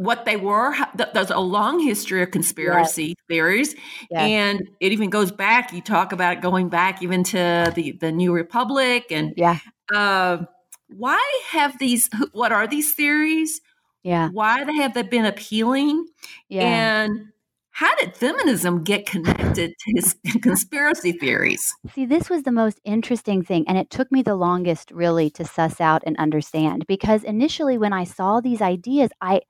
what 0.00 0.24
they 0.24 0.36
were. 0.36 0.74
There's 1.12 1.28
a 1.30 1.38
long 1.38 1.78
history 1.78 2.22
of 2.22 2.30
conspiracy 2.30 3.08
yes. 3.08 3.14
theories, 3.28 3.74
yes. 4.10 4.22
and 4.22 4.68
it 4.80 4.92
even 4.92 5.10
goes 5.10 5.30
back. 5.30 5.74
You 5.74 5.82
talk 5.82 6.12
about 6.12 6.38
it 6.38 6.40
going 6.40 6.70
back 6.70 7.02
even 7.02 7.22
to 7.24 7.70
the 7.74 7.92
the 7.92 8.10
New 8.10 8.32
Republic, 8.32 9.06
and 9.10 9.34
yeah. 9.36 9.58
Uh, 9.94 10.44
why 10.88 11.22
have 11.50 11.78
these? 11.78 12.08
What 12.32 12.50
are 12.50 12.66
these 12.66 12.94
theories? 12.94 13.60
Yeah. 14.02 14.30
Why 14.30 14.64
they 14.64 14.76
have 14.76 14.94
they 14.94 15.02
been 15.02 15.26
appealing? 15.26 16.06
Yeah. 16.48 16.62
And 16.62 17.32
how 17.72 17.94
did 17.96 18.16
feminism 18.16 18.82
get 18.82 19.04
connected 19.04 19.74
to 19.78 19.92
his 19.94 20.16
conspiracy 20.42 21.12
theories? 21.12 21.74
See, 21.94 22.06
this 22.06 22.30
was 22.30 22.44
the 22.44 22.52
most 22.52 22.80
interesting 22.84 23.42
thing, 23.42 23.68
and 23.68 23.76
it 23.76 23.90
took 23.90 24.10
me 24.10 24.22
the 24.22 24.34
longest 24.34 24.90
really 24.92 25.28
to 25.30 25.44
suss 25.44 25.78
out 25.78 26.02
and 26.06 26.16
understand 26.16 26.86
because 26.86 27.22
initially 27.22 27.76
when 27.76 27.92
I 27.92 28.04
saw 28.04 28.40
these 28.40 28.62
ideas, 28.62 29.10
I 29.20 29.42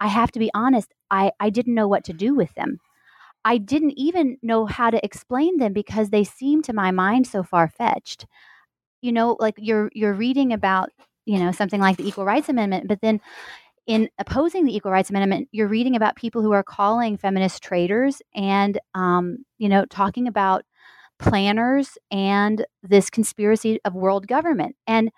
I 0.00 0.08
have 0.08 0.32
to 0.32 0.38
be 0.38 0.50
honest, 0.54 0.92
I, 1.10 1.32
I 1.40 1.50
didn't 1.50 1.74
know 1.74 1.88
what 1.88 2.04
to 2.04 2.12
do 2.12 2.34
with 2.34 2.54
them. 2.54 2.80
I 3.44 3.58
didn't 3.58 3.98
even 3.98 4.38
know 4.42 4.66
how 4.66 4.90
to 4.90 5.04
explain 5.04 5.58
them 5.58 5.72
because 5.72 6.10
they 6.10 6.24
seemed 6.24 6.64
to 6.64 6.72
my 6.72 6.90
mind 6.90 7.26
so 7.26 7.42
far 7.42 7.68
fetched. 7.68 8.26
You 9.02 9.12
know, 9.12 9.36
like 9.40 9.54
you're 9.58 9.90
you're 9.94 10.14
reading 10.14 10.52
about, 10.52 10.90
you 11.26 11.38
know, 11.38 11.52
something 11.52 11.80
like 11.80 11.96
the 11.96 12.08
Equal 12.08 12.24
Rights 12.24 12.48
Amendment, 12.48 12.88
but 12.88 13.00
then 13.02 13.20
in 13.86 14.08
opposing 14.18 14.64
the 14.64 14.74
Equal 14.76 14.90
Rights 14.90 15.10
Amendment, 15.10 15.48
you're 15.52 15.68
reading 15.68 15.96
about 15.96 16.16
people 16.16 16.42
who 16.42 16.52
are 16.52 16.64
calling 16.64 17.16
feminist 17.16 17.62
traitors 17.62 18.20
and, 18.34 18.80
um, 18.94 19.38
you 19.58 19.68
know, 19.68 19.84
talking 19.86 20.26
about 20.28 20.64
planners 21.18 21.96
and 22.10 22.66
this 22.82 23.10
conspiracy 23.10 23.80
of 23.84 23.94
world 23.94 24.26
government. 24.26 24.76
And 24.86 25.10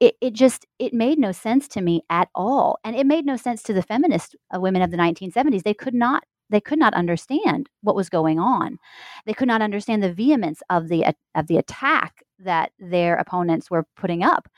it, 0.00 0.14
it 0.20 0.32
just 0.32 0.66
it 0.78 0.94
made 0.94 1.18
no 1.18 1.32
sense 1.32 1.68
to 1.68 1.80
me 1.80 2.02
at 2.10 2.28
all 2.34 2.78
and 2.84 2.96
it 2.96 3.06
made 3.06 3.26
no 3.26 3.36
sense 3.36 3.62
to 3.62 3.72
the 3.72 3.82
feminist 3.82 4.36
uh, 4.54 4.60
women 4.60 4.82
of 4.82 4.90
the 4.90 4.96
1970s 4.96 5.62
they 5.62 5.74
could 5.74 5.94
not 5.94 6.24
they 6.50 6.60
could 6.60 6.78
not 6.78 6.94
understand 6.94 7.68
what 7.82 7.96
was 7.96 8.08
going 8.08 8.38
on 8.38 8.78
they 9.26 9.34
could 9.34 9.48
not 9.48 9.62
understand 9.62 10.02
the 10.02 10.12
vehemence 10.12 10.62
of 10.70 10.88
the 10.88 11.04
of 11.34 11.46
the 11.46 11.56
attack 11.56 12.22
that 12.38 12.72
their 12.78 13.16
opponents 13.16 13.70
were 13.70 13.86
putting 13.96 14.22
up 14.22 14.48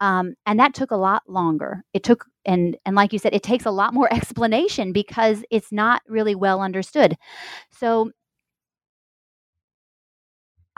um, 0.00 0.34
and 0.46 0.60
that 0.60 0.74
took 0.74 0.90
a 0.92 0.96
lot 0.96 1.24
longer. 1.28 1.82
It 1.92 2.04
took, 2.04 2.26
and 2.44 2.76
and 2.86 2.94
like 2.94 3.12
you 3.12 3.18
said, 3.18 3.34
it 3.34 3.42
takes 3.42 3.66
a 3.66 3.70
lot 3.70 3.94
more 3.94 4.08
explanation 4.12 4.92
because 4.92 5.44
it's 5.50 5.72
not 5.72 6.02
really 6.06 6.34
well 6.34 6.60
understood. 6.62 7.16
So 7.72 8.12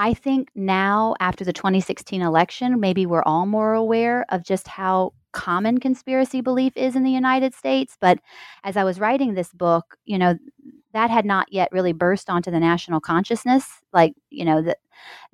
I 0.01 0.15
think 0.15 0.49
now, 0.55 1.15
after 1.21 1.45
the 1.45 1.53
2016 1.53 2.23
election, 2.23 2.81
maybe 2.81 3.05
we're 3.05 3.23
all 3.25 3.45
more 3.45 3.75
aware 3.75 4.25
of 4.31 4.43
just 4.43 4.67
how 4.67 5.13
common 5.33 5.79
conspiracy 5.79 6.41
belief 6.41 6.75
is 6.75 6.97
in 6.97 7.03
the 7.03 7.11
United 7.11 7.53
States. 7.55 7.99
But 8.01 8.19
as 8.65 8.79
I 8.79 8.85
was 8.85 8.99
writing 8.99 9.35
this 9.35 9.53
book, 9.53 9.99
you 10.07 10.17
know, 10.17 10.39
that 10.95 11.11
had 11.11 11.27
not 11.27 11.53
yet 11.53 11.69
really 11.71 11.93
burst 11.93 12.31
onto 12.31 12.51
the 12.51 12.59
national 12.59 13.01
consciousness. 13.01 13.67
Like, 13.93 14.15
you 14.31 14.47
know, 14.47 14.63
that 14.63 14.79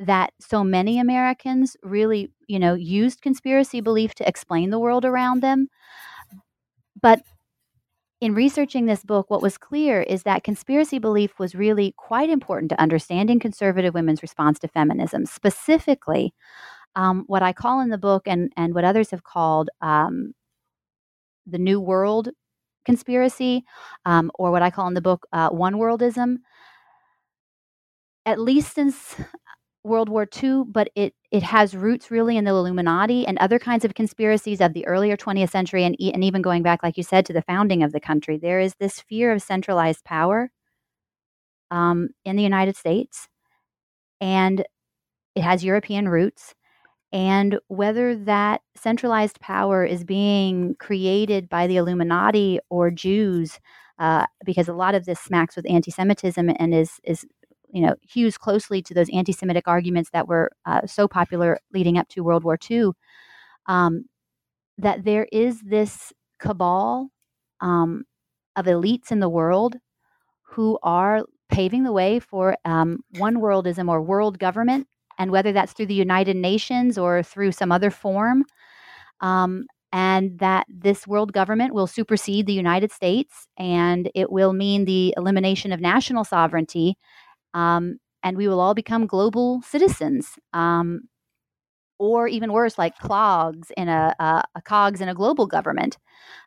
that 0.00 0.32
so 0.40 0.64
many 0.64 0.98
Americans 0.98 1.76
really, 1.84 2.32
you 2.48 2.58
know, 2.58 2.74
used 2.74 3.22
conspiracy 3.22 3.80
belief 3.80 4.16
to 4.16 4.28
explain 4.28 4.70
the 4.70 4.80
world 4.80 5.04
around 5.04 5.42
them. 5.44 5.68
But 7.00 7.22
in 8.20 8.34
researching 8.34 8.86
this 8.86 9.04
book, 9.04 9.28
what 9.28 9.42
was 9.42 9.58
clear 9.58 10.00
is 10.00 10.22
that 10.22 10.44
conspiracy 10.44 10.98
belief 10.98 11.38
was 11.38 11.54
really 11.54 11.92
quite 11.98 12.30
important 12.30 12.70
to 12.70 12.80
understanding 12.80 13.38
conservative 13.38 13.92
women's 13.92 14.22
response 14.22 14.58
to 14.60 14.68
feminism, 14.68 15.26
specifically 15.26 16.32
um, 16.94 17.24
what 17.26 17.42
I 17.42 17.52
call 17.52 17.80
in 17.80 17.90
the 17.90 17.98
book 17.98 18.26
and, 18.26 18.50
and 18.56 18.74
what 18.74 18.84
others 18.84 19.10
have 19.10 19.22
called 19.22 19.68
um, 19.82 20.32
the 21.46 21.58
New 21.58 21.78
World 21.78 22.30
conspiracy, 22.86 23.64
um, 24.06 24.30
or 24.36 24.50
what 24.50 24.62
I 24.62 24.70
call 24.70 24.88
in 24.88 24.94
the 24.94 25.02
book 25.02 25.26
uh, 25.32 25.50
one 25.50 25.74
worldism. 25.74 26.38
At 28.24 28.40
least 28.40 28.74
since 28.74 29.14
World 29.84 30.08
War 30.08 30.26
II, 30.42 30.64
but 30.66 30.88
it 30.94 31.14
it 31.36 31.42
has 31.42 31.76
roots 31.76 32.10
really 32.10 32.38
in 32.38 32.44
the 32.44 32.50
Illuminati 32.50 33.26
and 33.26 33.36
other 33.36 33.58
kinds 33.58 33.84
of 33.84 33.92
conspiracies 33.92 34.62
of 34.62 34.72
the 34.72 34.86
earlier 34.86 35.18
20th 35.18 35.50
century, 35.50 35.84
and, 35.84 35.94
and 36.00 36.24
even 36.24 36.40
going 36.40 36.62
back, 36.62 36.82
like 36.82 36.96
you 36.96 37.02
said, 37.02 37.26
to 37.26 37.34
the 37.34 37.42
founding 37.42 37.82
of 37.82 37.92
the 37.92 38.00
country. 38.00 38.38
There 38.38 38.58
is 38.58 38.74
this 38.76 39.02
fear 39.02 39.32
of 39.32 39.42
centralized 39.42 40.02
power 40.02 40.50
um, 41.70 42.08
in 42.24 42.36
the 42.36 42.42
United 42.42 42.74
States, 42.74 43.28
and 44.18 44.64
it 45.34 45.42
has 45.42 45.62
European 45.62 46.08
roots. 46.08 46.54
And 47.12 47.58
whether 47.68 48.16
that 48.16 48.62
centralized 48.74 49.38
power 49.38 49.84
is 49.84 50.04
being 50.04 50.74
created 50.78 51.50
by 51.50 51.66
the 51.66 51.76
Illuminati 51.76 52.60
or 52.70 52.90
Jews, 52.90 53.60
uh, 53.98 54.24
because 54.46 54.68
a 54.68 54.72
lot 54.72 54.94
of 54.94 55.04
this 55.04 55.20
smacks 55.20 55.54
with 55.54 55.68
anti-Semitism 55.68 56.50
and 56.58 56.74
is 56.74 56.98
is 57.04 57.26
you 57.76 57.82
know, 57.82 57.94
hews 58.00 58.38
closely 58.38 58.80
to 58.80 58.94
those 58.94 59.10
anti-Semitic 59.12 59.68
arguments 59.68 60.08
that 60.14 60.26
were 60.26 60.50
uh, 60.64 60.86
so 60.86 61.06
popular 61.06 61.58
leading 61.74 61.98
up 61.98 62.08
to 62.08 62.24
World 62.24 62.42
War 62.42 62.56
II. 62.70 62.92
Um, 63.66 64.06
that 64.78 65.04
there 65.04 65.26
is 65.30 65.60
this 65.60 66.10
cabal 66.40 67.08
um, 67.60 68.04
of 68.56 68.64
elites 68.64 69.12
in 69.12 69.20
the 69.20 69.28
world 69.28 69.76
who 70.52 70.78
are 70.82 71.26
paving 71.50 71.84
the 71.84 71.92
way 71.92 72.18
for 72.18 72.56
um, 72.64 73.00
one 73.18 73.36
worldism 73.36 73.90
or 73.90 74.00
world 74.00 74.38
government, 74.38 74.86
and 75.18 75.30
whether 75.30 75.52
that's 75.52 75.74
through 75.74 75.84
the 75.84 75.92
United 75.92 76.34
Nations 76.34 76.96
or 76.96 77.22
through 77.22 77.52
some 77.52 77.70
other 77.70 77.90
form. 77.90 78.42
Um, 79.20 79.66
and 79.92 80.38
that 80.38 80.66
this 80.68 81.06
world 81.06 81.34
government 81.34 81.74
will 81.74 81.86
supersede 81.86 82.46
the 82.46 82.54
United 82.54 82.90
States 82.90 83.46
and 83.56 84.10
it 84.14 84.32
will 84.32 84.52
mean 84.52 84.84
the 84.84 85.14
elimination 85.16 85.72
of 85.72 85.80
national 85.80 86.24
sovereignty 86.24 86.96
um, 87.56 87.98
and 88.24 88.38
we 88.38 88.48
will 88.48 88.60
all 88.60 88.74
become 88.74 89.08
global 89.08 89.62
citizens. 89.62 90.38
Um, 90.54 91.02
or 91.98 92.28
even 92.28 92.52
worse, 92.52 92.76
like 92.78 92.98
clogs 92.98 93.70
in 93.76 93.88
a, 93.88 94.14
a, 94.18 94.42
a 94.56 94.62
cogs 94.62 95.00
in 95.00 95.08
a 95.08 95.14
global 95.14 95.46
government, 95.46 95.96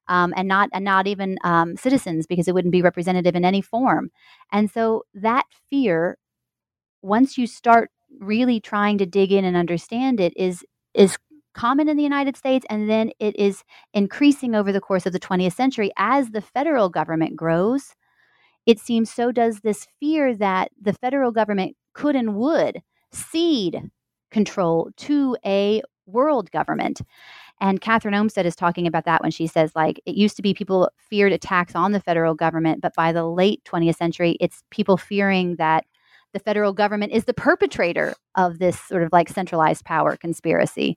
um, 0.08 0.34
and 0.38 0.48
not 0.48 0.70
and 0.74 0.86
not 0.86 1.08
even 1.08 1.38
um, 1.44 1.78
citizens 1.78 2.28
because 2.28 2.48
it 2.48 2.54
wouldn't 2.54 2.72
be 2.74 2.82
representative 2.84 3.36
in 3.36 3.46
any 3.46 3.62
form. 3.62 4.12
And 4.52 4.72
so 4.72 5.04
that 5.16 5.46
fear, 5.70 6.18
once 7.02 7.38
you 7.38 7.48
start 7.48 7.92
really 8.20 8.60
trying 8.60 8.98
to 9.00 9.06
dig 9.06 9.32
in 9.32 9.46
and 9.46 9.58
understand 9.58 10.20
it, 10.20 10.34
is 10.38 10.66
is 10.94 11.18
common 11.56 11.90
in 11.90 11.98
the 11.98 12.04
United 12.04 12.38
States, 12.38 12.66
and 12.70 12.90
then 12.90 13.12
it 13.20 13.36
is 13.38 13.64
increasing 13.94 14.56
over 14.56 14.72
the 14.72 14.82
course 14.82 15.06
of 15.06 15.14
the 15.14 15.20
20th 15.20 15.54
century 15.56 15.92
as 15.98 16.32
the 16.32 16.42
federal 16.42 16.90
government 16.90 17.36
grows 17.36 17.96
it 18.70 18.80
seems 18.80 19.12
so 19.12 19.32
does 19.32 19.62
this 19.62 19.88
fear 20.00 20.36
that 20.36 20.70
the 20.80 20.94
federal 20.94 21.32
government 21.32 21.76
could 21.96 22.16
and 22.16 22.36
would 22.36 22.84
cede 23.12 23.90
control 24.30 24.92
to 24.96 25.36
a 25.44 25.82
world 26.06 26.52
government. 26.52 27.02
And 27.60 27.82
Kathryn 27.82 28.16
Olmsted 28.16 28.46
is 28.46 28.56
talking 28.56 28.86
about 28.86 29.06
that 29.06 29.24
when 29.24 29.32
she 29.32 29.48
says, 29.48 29.72
like, 29.76 30.00
it 30.06 30.14
used 30.14 30.36
to 30.36 30.44
be 30.44 30.54
people 30.54 30.92
feared 30.98 31.32
attacks 31.32 31.74
on 31.74 31.94
the 31.94 32.00
federal 32.00 32.36
government, 32.36 32.80
but 32.80 32.94
by 32.94 33.12
the 33.12 33.26
late 33.26 33.64
20th 33.66 33.96
century, 33.96 34.38
it's 34.40 34.62
people 34.70 34.98
fearing 34.98 35.56
that 35.56 35.86
the 36.34 36.40
federal 36.40 36.72
government 36.72 37.12
is 37.12 37.26
the 37.26 37.34
perpetrator 37.34 38.14
of 38.36 38.60
this 38.60 38.80
sort 38.80 39.02
of 39.02 39.10
like 39.12 39.30
centralized 39.30 39.84
power 39.84 40.16
conspiracy. 40.16 40.96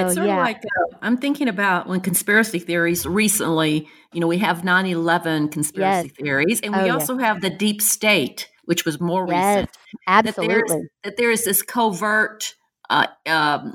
So, 0.00 0.06
it's 0.06 0.14
sort 0.14 0.26
yeah. 0.26 0.38
of 0.38 0.44
like 0.44 0.58
uh, 0.58 0.96
I'm 1.02 1.16
thinking 1.16 1.48
about 1.48 1.86
when 1.86 2.00
conspiracy 2.00 2.58
theories 2.58 3.06
recently, 3.06 3.88
you 4.12 4.20
know, 4.20 4.26
we 4.26 4.38
have 4.38 4.64
9 4.64 4.86
11 4.86 5.48
conspiracy 5.48 6.08
yes. 6.08 6.16
theories, 6.16 6.60
and 6.60 6.74
we 6.74 6.90
oh, 6.90 6.94
also 6.94 7.18
yes. 7.18 7.26
have 7.26 7.40
the 7.40 7.50
deep 7.50 7.82
state, 7.82 8.48
which 8.64 8.84
was 8.84 9.00
more 9.00 9.26
yes, 9.28 9.56
recent. 9.56 9.70
Absolutely. 10.06 10.76
That, 10.76 10.88
that 11.04 11.16
there 11.16 11.30
is 11.30 11.44
this 11.44 11.62
covert 11.62 12.54
uh, 12.90 13.06
um, 13.26 13.74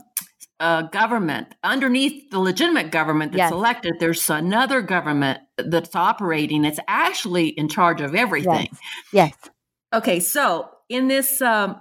uh, 0.60 0.84
government 0.84 1.54
underneath 1.64 2.30
the 2.32 2.40
legitimate 2.40 2.92
government 2.92 3.32
that's 3.34 3.52
elected. 3.52 3.96
There's 4.00 4.30
another 4.30 4.82
government 4.82 5.40
that's 5.58 5.96
operating. 5.96 6.66
It's 6.66 6.80
actually 6.88 7.50
in 7.50 7.70
charge 7.70 8.02
of 8.02 8.16
everything. 8.16 8.68
Yes. 9.14 9.34
yes. 9.44 9.50
Okay, 9.94 10.20
so 10.20 10.70
in 10.90 11.08
this 11.08 11.42
um, 11.42 11.78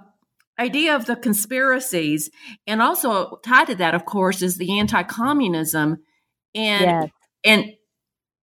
idea 0.59 0.95
of 0.95 1.05
the 1.05 1.15
conspiracies, 1.15 2.29
and 2.65 2.81
also 2.81 3.37
tied 3.45 3.67
to 3.67 3.75
that, 3.75 3.95
of 3.95 4.05
course, 4.05 4.41
is 4.41 4.57
the 4.57 4.79
anti-communism, 4.79 5.97
and 6.55 6.81
yes. 6.81 7.09
and 7.43 7.73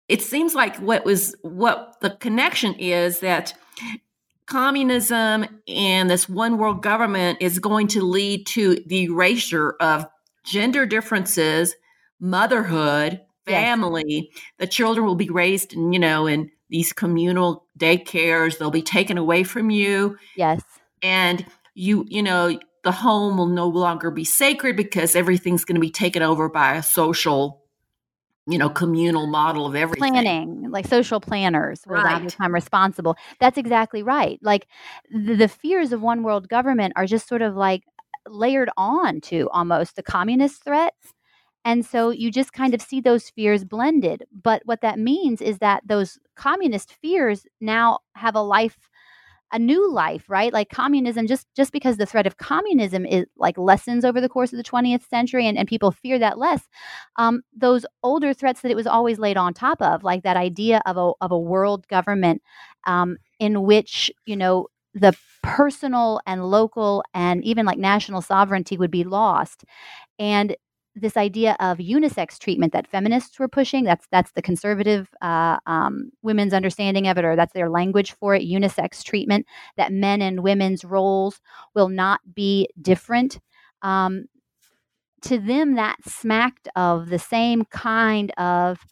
it 0.07 0.21
seems 0.21 0.53
like 0.53 0.75
what 0.77 1.05
was 1.05 1.35
what 1.41 1.95
the 2.01 2.11
connection 2.11 2.75
is 2.75 3.19
that 3.21 3.53
communism 4.45 5.45
and 5.67 6.09
this 6.09 6.29
one 6.29 6.59
world 6.59 6.83
government 6.83 7.39
is 7.41 7.57
going 7.57 7.87
to 7.87 8.03
lead 8.03 8.45
to 8.45 8.75
the 8.85 9.05
erasure 9.05 9.75
of 9.79 10.05
gender 10.45 10.85
differences, 10.85 11.75
motherhood, 12.19 13.21
family. 13.47 14.29
Yes. 14.31 14.43
The 14.59 14.67
children 14.67 15.07
will 15.07 15.15
be 15.15 15.29
raised, 15.29 15.73
in, 15.73 15.91
you 15.93 15.99
know, 15.99 16.27
in 16.27 16.51
these 16.69 16.93
communal 16.93 17.65
daycares. 17.79 18.59
They'll 18.59 18.69
be 18.69 18.83
taken 18.83 19.17
away 19.17 19.43
from 19.43 19.71
you. 19.71 20.17
Yes. 20.35 20.61
And 21.01 21.43
you, 21.75 22.05
you 22.07 22.23
know, 22.23 22.57
the 22.83 22.91
home 22.91 23.37
will 23.37 23.47
no 23.47 23.67
longer 23.67 24.09
be 24.09 24.23
sacred 24.23 24.75
because 24.75 25.15
everything's 25.15 25.65
going 25.65 25.75
to 25.75 25.81
be 25.81 25.91
taken 25.91 26.23
over 26.23 26.49
by 26.49 26.75
a 26.75 26.83
social 26.83 27.61
you 28.47 28.59
know, 28.59 28.69
communal 28.69 29.25
model 29.25 29.65
of 29.65 29.75
everything. 29.75 30.11
Planning, 30.11 30.69
like 30.69 30.85
social 30.85 31.19
planners 31.19 31.81
will 31.87 32.03
right. 32.03 32.23
become 32.23 32.53
responsible. 32.53 33.17
That's 33.39 33.57
exactly 33.57 34.03
right. 34.03 34.39
Like 34.41 34.67
the, 35.11 35.35
the 35.35 35.47
fears 35.47 35.91
of 35.91 36.01
one 36.01 36.21
world 36.21 36.47
government 36.47 36.93
are 36.95 37.07
just 37.07 37.27
sort 37.27 37.41
of 37.41 37.55
like 37.55 37.83
layered 38.27 38.69
on 38.77 39.21
to 39.21 39.49
almost 39.51 39.95
the 39.95 40.03
communist 40.03 40.63
threat. 40.63 40.93
And 41.63 41.83
so 41.83 42.11
you 42.11 42.29
just 42.29 42.53
kind 42.53 42.75
of 42.75 42.81
see 42.81 43.01
those 43.01 43.31
fears 43.31 43.63
blended. 43.63 44.25
But 44.31 44.61
what 44.65 44.81
that 44.81 44.99
means 44.99 45.41
is 45.41 45.57
that 45.57 45.81
those 45.83 46.19
communist 46.35 46.93
fears 46.93 47.47
now 47.59 47.99
have 48.13 48.35
a 48.35 48.41
life 48.41 48.77
a 49.51 49.59
new 49.59 49.91
life 49.91 50.25
right? 50.29 50.51
Like 50.53 50.69
communism 50.69 51.27
just 51.27 51.47
just 51.55 51.71
because 51.71 51.97
the 51.97 52.05
threat 52.05 52.27
of 52.27 52.37
communism 52.37 53.05
is 53.05 53.25
like 53.37 53.57
lessens 53.57 54.03
over 54.05 54.19
the 54.19 54.29
course 54.29 54.51
of 54.53 54.57
the 54.57 54.63
20th 54.63 55.07
century 55.07 55.47
and, 55.47 55.57
and 55.57 55.67
people 55.67 55.91
fear 55.91 56.19
that 56.19 56.37
less 56.37 56.67
um, 57.17 57.41
those 57.55 57.85
older 58.03 58.33
threats 58.33 58.61
that 58.61 58.71
it 58.71 58.75
was 58.75 58.87
always 58.87 59.19
laid 59.19 59.37
on 59.37 59.53
top 59.53 59.81
of 59.81 60.03
like 60.03 60.23
that 60.23 60.37
idea 60.37 60.81
of 60.85 60.97
a, 60.97 61.11
of 61.21 61.31
a 61.31 61.39
world 61.39 61.87
government 61.87 62.41
um, 62.87 63.17
in 63.39 63.63
which 63.63 64.11
you 64.25 64.35
know 64.35 64.67
the 64.93 65.15
personal 65.43 66.21
and 66.25 66.45
local 66.49 67.03
and 67.13 67.43
even 67.43 67.65
like 67.65 67.77
national 67.77 68.21
sovereignty 68.21 68.77
would 68.77 68.91
be 68.91 69.03
lost. 69.03 69.63
And 70.19 70.55
this 70.95 71.17
idea 71.17 71.57
of 71.59 71.77
unisex 71.77 72.39
treatment 72.39 72.71
that 72.71 72.87
feminists 72.87 73.37
were 73.37 73.47
pushing 73.47 73.83
that's 73.83 74.07
that's 74.11 74.31
the 74.31 74.41
conservative 74.41 75.09
uh, 75.21 75.57
um, 75.65 76.11
women's 76.21 76.53
understanding 76.53 77.07
of 77.07 77.17
it 77.17 77.25
or 77.25 77.35
that's 77.35 77.53
their 77.53 77.69
language 77.69 78.13
for 78.13 78.33
it 78.33 78.43
unisex 78.43 79.03
treatment 79.03 79.45
that 79.75 79.91
men 79.91 80.21
and 80.21 80.41
women's 80.41 80.85
roles 80.85 81.41
will 81.73 81.89
not 81.89 82.21
be 82.33 82.69
different. 82.81 83.39
Um, 83.81 84.25
to 85.21 85.39
them 85.39 85.75
that 85.75 85.97
smacked 86.05 86.69
of 86.75 87.09
the 87.09 87.19
same 87.19 87.65
kind 87.65 88.31
of 88.37 88.85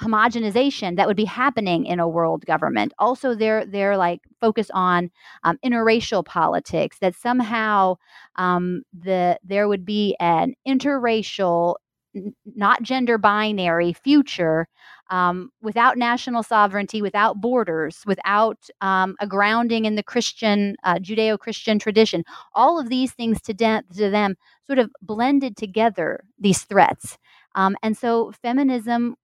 homogenization 0.00 0.96
that 0.96 1.06
would 1.06 1.16
be 1.16 1.24
happening 1.24 1.86
in 1.86 2.00
a 2.00 2.08
world 2.08 2.44
government. 2.46 2.92
Also, 2.98 3.34
they're 3.34 3.64
they're 3.66 3.96
like 3.96 4.20
focus 4.40 4.70
on 4.72 5.10
um, 5.44 5.58
interracial 5.64 6.24
politics. 6.24 6.98
That 7.00 7.14
somehow 7.14 7.96
um, 8.36 8.82
the 8.92 9.38
there 9.44 9.68
would 9.68 9.84
be 9.84 10.16
an 10.20 10.54
interracial, 10.66 11.76
n- 12.14 12.34
not 12.54 12.82
gender 12.82 13.18
binary 13.18 13.92
future 13.92 14.68
um, 15.10 15.50
without 15.62 15.96
national 15.96 16.42
sovereignty, 16.42 17.00
without 17.02 17.40
borders, 17.40 18.02
without 18.06 18.68
um, 18.80 19.14
a 19.20 19.26
grounding 19.26 19.84
in 19.84 19.94
the 19.94 20.02
Christian 20.02 20.76
uh, 20.84 20.96
Judeo-Christian 20.96 21.78
tradition. 21.78 22.24
All 22.54 22.80
of 22.80 22.88
these 22.88 23.12
things 23.12 23.40
to, 23.42 23.54
de- 23.54 23.84
to 23.96 24.10
them 24.10 24.34
sort 24.66 24.78
of 24.78 24.90
blended 25.00 25.56
together 25.56 26.24
these 26.38 26.62
threats. 26.64 27.18
Um, 27.54 27.76
and 27.82 27.96
so 27.96 28.32
feminism 28.42 29.14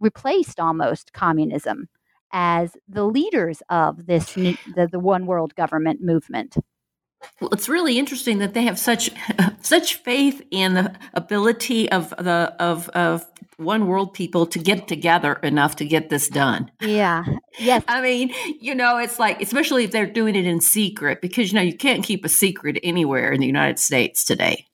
replaced 0.00 0.60
almost 0.60 1.12
communism 1.12 1.88
as 2.32 2.76
the 2.88 3.04
leaders 3.04 3.62
of 3.68 4.06
this 4.06 4.34
the, 4.34 4.88
the 4.90 4.98
one 4.98 5.26
world 5.26 5.54
government 5.54 6.02
movement. 6.02 6.56
Well, 7.40 7.50
it's 7.50 7.68
really 7.68 7.98
interesting 7.98 8.38
that 8.38 8.54
they 8.54 8.62
have 8.62 8.78
such 8.78 9.10
such 9.62 9.96
faith 9.96 10.42
in 10.50 10.74
the 10.74 10.94
ability 11.14 11.90
of 11.90 12.10
the 12.10 12.54
of 12.58 12.88
of 12.90 13.26
one 13.56 13.86
world 13.86 14.12
people 14.12 14.46
to 14.46 14.58
get 14.58 14.86
together 14.86 15.34
enough 15.42 15.76
to 15.76 15.86
get 15.86 16.10
this 16.10 16.28
done. 16.28 16.70
Yeah. 16.80 17.24
Yes. 17.58 17.82
I 17.88 18.02
mean, 18.02 18.34
you 18.60 18.74
know, 18.74 18.98
it's 18.98 19.18
like 19.18 19.40
especially 19.40 19.84
if 19.84 19.92
they're 19.92 20.06
doing 20.06 20.36
it 20.36 20.44
in 20.44 20.60
secret 20.60 21.20
because 21.22 21.50
you 21.50 21.56
know 21.56 21.62
you 21.62 21.76
can't 21.76 22.04
keep 22.04 22.24
a 22.24 22.28
secret 22.28 22.78
anywhere 22.82 23.32
in 23.32 23.40
the 23.40 23.46
United 23.46 23.78
States 23.78 24.24
today. 24.24 24.66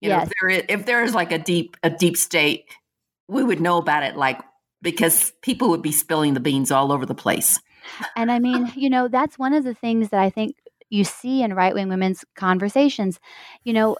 You 0.00 0.08
yes. 0.08 0.16
know, 0.16 0.22
if 0.22 0.32
there 0.40 0.48
is, 0.48 0.64
if 0.68 0.86
there 0.86 1.04
is 1.04 1.14
like 1.14 1.30
a 1.30 1.38
deep 1.38 1.76
a 1.82 1.90
deep 1.90 2.16
state, 2.16 2.64
we 3.28 3.44
would 3.44 3.60
know 3.60 3.76
about 3.76 4.02
it 4.02 4.16
like 4.16 4.40
because 4.82 5.32
people 5.42 5.70
would 5.70 5.82
be 5.82 5.92
spilling 5.92 6.34
the 6.34 6.40
beans 6.40 6.70
all 6.70 6.92
over 6.92 7.06
the 7.06 7.14
place. 7.14 7.58
And 8.16 8.30
I 8.30 8.38
mean, 8.38 8.70
you 8.76 8.90
know, 8.90 9.08
that's 9.08 9.38
one 9.38 9.54
of 9.54 9.64
the 9.64 9.74
things 9.74 10.10
that 10.10 10.20
I 10.20 10.30
think 10.30 10.56
you 10.90 11.04
see 11.04 11.42
in 11.42 11.54
right 11.54 11.74
wing 11.74 11.88
women's 11.88 12.24
conversations. 12.36 13.18
You 13.64 13.72
know, 13.72 13.96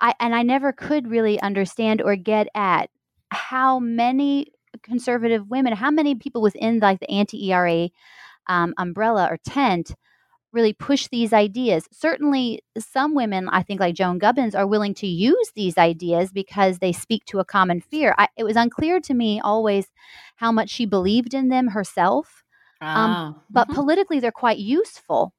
I 0.00 0.14
and 0.20 0.34
I 0.34 0.42
never 0.42 0.72
could 0.72 1.08
really 1.08 1.40
understand 1.40 2.02
or 2.02 2.16
get 2.16 2.48
at 2.54 2.90
how 3.30 3.78
many 3.78 4.48
conservative 4.82 5.48
women, 5.48 5.72
how 5.74 5.90
many 5.90 6.14
people 6.14 6.42
within 6.42 6.78
like 6.78 7.00
the 7.00 7.10
anti 7.10 7.52
ERA 7.52 7.90
um, 8.48 8.74
umbrella 8.78 9.28
or 9.30 9.38
tent 9.38 9.94
really 10.52 10.72
push 10.72 11.08
these 11.08 11.32
ideas. 11.32 11.86
Certainly, 11.92 12.62
some 12.78 13.14
women, 13.14 13.48
I 13.48 13.62
think, 13.62 13.80
like 13.80 13.94
Joan 13.94 14.18
Gubbins, 14.18 14.54
are 14.54 14.66
willing 14.66 14.94
to 14.94 15.06
use 15.06 15.52
these 15.54 15.78
ideas 15.78 16.32
because 16.32 16.78
they 16.78 16.92
speak 16.92 17.24
to 17.26 17.38
a 17.38 17.44
common 17.44 17.80
fear. 17.80 18.14
I, 18.18 18.28
it 18.36 18.44
was 18.44 18.56
unclear 18.56 19.00
to 19.00 19.14
me 19.14 19.40
always 19.40 19.86
how 20.36 20.50
much 20.52 20.70
she 20.70 20.86
believed 20.86 21.34
in 21.34 21.48
them 21.48 21.68
herself. 21.68 22.42
Um, 22.80 22.88
ah, 22.88 23.34
but 23.50 23.68
mm-hmm. 23.68 23.74
politically, 23.74 24.20
they're 24.20 24.32
quite 24.32 24.58
useful 24.58 25.34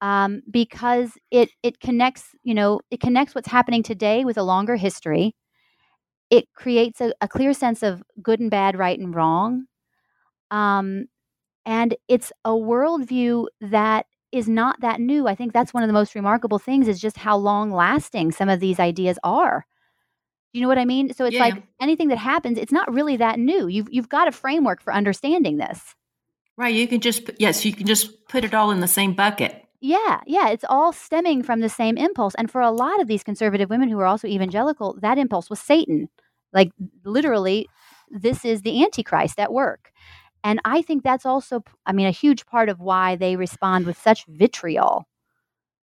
um, 0.00 0.42
because 0.50 1.12
it 1.30 1.50
it 1.62 1.80
connects, 1.80 2.24
you 2.42 2.54
know, 2.54 2.80
it 2.90 3.00
connects 3.00 3.34
what's 3.34 3.48
happening 3.48 3.82
today 3.82 4.24
with 4.24 4.38
a 4.38 4.42
longer 4.42 4.76
history. 4.76 5.34
It 6.30 6.46
creates 6.54 7.00
a, 7.00 7.12
a 7.20 7.28
clear 7.28 7.52
sense 7.52 7.82
of 7.82 8.02
good 8.22 8.40
and 8.40 8.50
bad, 8.50 8.78
right 8.78 8.98
and 8.98 9.14
wrong. 9.14 9.66
Um, 10.50 11.06
and 11.64 11.96
it's 12.08 12.32
a 12.44 12.50
worldview 12.50 13.46
that 13.60 14.06
is 14.36 14.48
not 14.48 14.80
that 14.80 15.00
new. 15.00 15.26
I 15.26 15.34
think 15.34 15.52
that's 15.52 15.74
one 15.74 15.82
of 15.82 15.88
the 15.88 15.92
most 15.92 16.14
remarkable 16.14 16.58
things 16.58 16.88
is 16.88 17.00
just 17.00 17.16
how 17.16 17.36
long 17.36 17.70
lasting 17.70 18.32
some 18.32 18.48
of 18.48 18.60
these 18.60 18.78
ideas 18.78 19.18
are. 19.24 19.66
You 20.52 20.62
know 20.62 20.68
what 20.68 20.78
I 20.78 20.84
mean? 20.84 21.12
So 21.12 21.24
it's 21.26 21.34
yeah. 21.34 21.42
like 21.42 21.62
anything 21.80 22.08
that 22.08 22.18
happens, 22.18 22.56
it's 22.56 22.72
not 22.72 22.92
really 22.92 23.16
that 23.18 23.38
new. 23.38 23.66
You've 23.66 23.88
you've 23.90 24.08
got 24.08 24.28
a 24.28 24.32
framework 24.32 24.80
for 24.80 24.92
understanding 24.92 25.58
this. 25.58 25.94
Right. 26.56 26.74
You 26.74 26.88
can 26.88 27.00
just 27.00 27.30
yes, 27.38 27.64
you 27.64 27.72
can 27.74 27.86
just 27.86 28.26
put 28.28 28.44
it 28.44 28.54
all 28.54 28.70
in 28.70 28.80
the 28.80 28.88
same 28.88 29.12
bucket. 29.12 29.62
Yeah, 29.80 30.20
yeah, 30.26 30.48
it's 30.48 30.64
all 30.68 30.92
stemming 30.92 31.42
from 31.42 31.60
the 31.60 31.68
same 31.68 31.98
impulse. 31.98 32.34
And 32.36 32.50
for 32.50 32.60
a 32.60 32.70
lot 32.70 33.00
of 33.00 33.08
these 33.08 33.22
conservative 33.22 33.68
women 33.68 33.88
who 33.90 33.98
are 34.00 34.06
also 34.06 34.26
evangelical, 34.26 34.96
that 35.00 35.18
impulse 35.18 35.50
was 35.50 35.60
Satan. 35.60 36.08
Like 36.52 36.70
literally, 37.04 37.68
this 38.10 38.44
is 38.44 38.62
the 38.62 38.82
Antichrist 38.82 39.38
at 39.38 39.52
work. 39.52 39.92
And 40.46 40.60
I 40.64 40.80
think 40.80 41.02
that's 41.02 41.26
also, 41.26 41.64
I 41.86 41.92
mean, 41.92 42.06
a 42.06 42.12
huge 42.12 42.46
part 42.46 42.68
of 42.68 42.78
why 42.78 43.16
they 43.16 43.34
respond 43.34 43.84
with 43.84 43.98
such 44.00 44.24
vitriol 44.28 45.08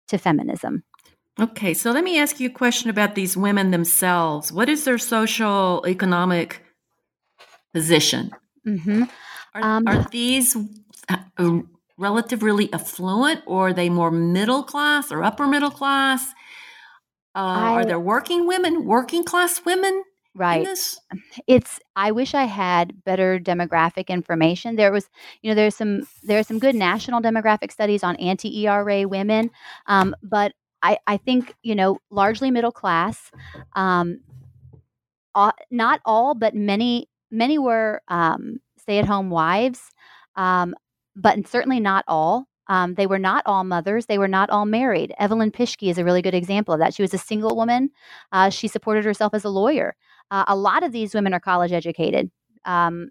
to 0.09 0.19
feminism. 0.19 0.83
Okay, 1.39 1.75
so 1.75 1.93
let 1.93 2.03
me 2.03 2.19
ask 2.19 2.41
you 2.41 2.49
a 2.49 2.53
question 2.53 2.91
about 2.91 3.15
these 3.15 3.37
women 3.37 3.71
themselves. 3.71 4.51
What 4.51 4.69
is 4.69 4.83
their 4.83 4.99
social 4.99 5.85
economic 5.87 6.65
position? 7.73 8.33
Mm-hmm. 8.67 9.05
Are, 9.55 9.63
um, 9.63 9.87
are 9.87 10.03
these 10.11 10.57
relative 11.97 12.43
really 12.43 12.73
affluent, 12.73 13.43
or 13.47 13.69
are 13.69 13.73
they 13.73 13.89
more 13.89 14.11
middle 14.11 14.65
class 14.65 15.13
or 15.13 15.23
upper 15.23 15.47
middle 15.47 15.71
class? 15.71 16.31
Uh, 17.33 17.39
I, 17.39 17.73
are 17.75 17.85
there 17.85 18.01
working 18.01 18.49
women, 18.49 18.87
working 18.87 19.23
class 19.23 19.65
women? 19.65 20.03
Right. 20.39 20.63
It's 21.49 21.81
I 21.97 22.13
wish 22.13 22.33
I 22.33 22.45
had 22.45 23.05
better 23.05 23.41
demographic 23.41 24.07
information. 24.07 24.77
There 24.77 24.93
was, 24.93 25.11
you 25.43 25.51
know, 25.51 25.57
there's 25.57 25.75
some 25.75 26.07
there's 26.23 26.47
some 26.47 26.61
good 26.61 26.77
national 26.77 27.21
demographic 27.21 27.73
studies 27.73 28.05
on 28.05 28.15
anti-ERA 28.17 29.09
women, 29.09 29.51
um, 29.87 30.15
but 30.23 30.53
I 30.81 30.99
I 31.09 31.17
think 31.17 31.57
you 31.63 31.75
know 31.75 31.99
largely 32.11 32.53
middle 32.53 32.71
class. 32.71 33.33
Um, 33.75 34.21
uh, 35.35 35.53
not 35.73 36.01
all, 36.05 36.37
but 36.37 36.55
many 36.55 37.09
many 37.33 37.59
were 37.59 38.01
um, 38.07 38.61
stay-at-home 38.79 39.31
wives, 39.31 39.91
um, 40.37 40.75
but 41.17 41.49
certainly 41.49 41.81
not 41.81 42.05
all. 42.07 42.47
Um, 42.69 42.95
they 42.95 43.07
were 43.07 43.19
not 43.19 43.43
all 43.47 43.65
mothers. 43.65 44.07
They 44.07 44.19
were 44.19 44.29
not 44.29 44.51
all 44.51 44.67
married. 44.67 45.15
Evelyn 45.19 45.51
Pitschke 45.51 45.91
is 45.91 45.99
a 45.99 46.05
really 46.05 46.23
good 46.23 46.35
example 46.35 46.75
of 46.75 46.81
that. 46.81 46.95
She 46.95 47.03
was 47.03 47.15
a 47.15 47.19
single 47.19 47.57
woman. 47.57 47.91
Uh, 48.31 48.51
she 48.51 48.69
supported 48.69 49.05
herself 49.05 49.35
as 49.35 49.45
a 49.45 49.49
lawyer. 49.49 49.97
Uh, 50.31 50.45
a 50.49 50.57
lot 50.57 50.83
of 50.83 50.93
these 50.93 51.15
women 51.15 51.33
are 51.35 51.41
college 51.41 51.73
educated. 51.73 52.31
Um, 52.65 53.11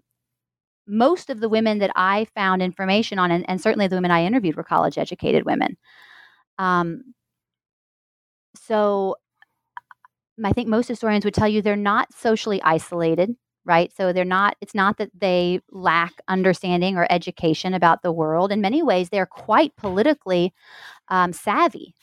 most 0.86 1.28
of 1.30 1.40
the 1.40 1.48
women 1.48 1.78
that 1.78 1.90
I 1.94 2.26
found 2.34 2.62
information 2.62 3.18
on, 3.18 3.30
and, 3.30 3.48
and, 3.48 3.60
certainly 3.60 3.88
the 3.88 3.96
women 3.96 4.10
I 4.10 4.24
interviewed, 4.24 4.56
were 4.56 4.64
college 4.64 4.96
educated 4.96 5.44
women. 5.44 5.76
Um, 6.58 7.14
so 8.56 9.16
I 10.44 10.52
think 10.52 10.68
most 10.68 10.88
historians 10.88 11.24
would 11.24 11.34
tell 11.34 11.48
you 11.48 11.60
they're 11.60 11.76
not 11.76 12.12
socially 12.14 12.62
isolated, 12.62 13.34
right? 13.64 13.92
So 13.96 14.12
they're 14.12 14.24
not, 14.24 14.56
it's 14.60 14.74
not 14.74 14.96
that 14.98 15.10
they 15.14 15.60
lack 15.70 16.14
understanding 16.28 16.96
or 16.96 17.06
education 17.10 17.74
about 17.74 18.02
the 18.02 18.12
world. 18.12 18.50
In 18.50 18.60
many 18.60 18.82
ways, 18.82 19.10
they're 19.10 19.26
quite 19.26 19.76
politically 19.76 20.54
um, 21.08 21.32
savvy. 21.32 21.94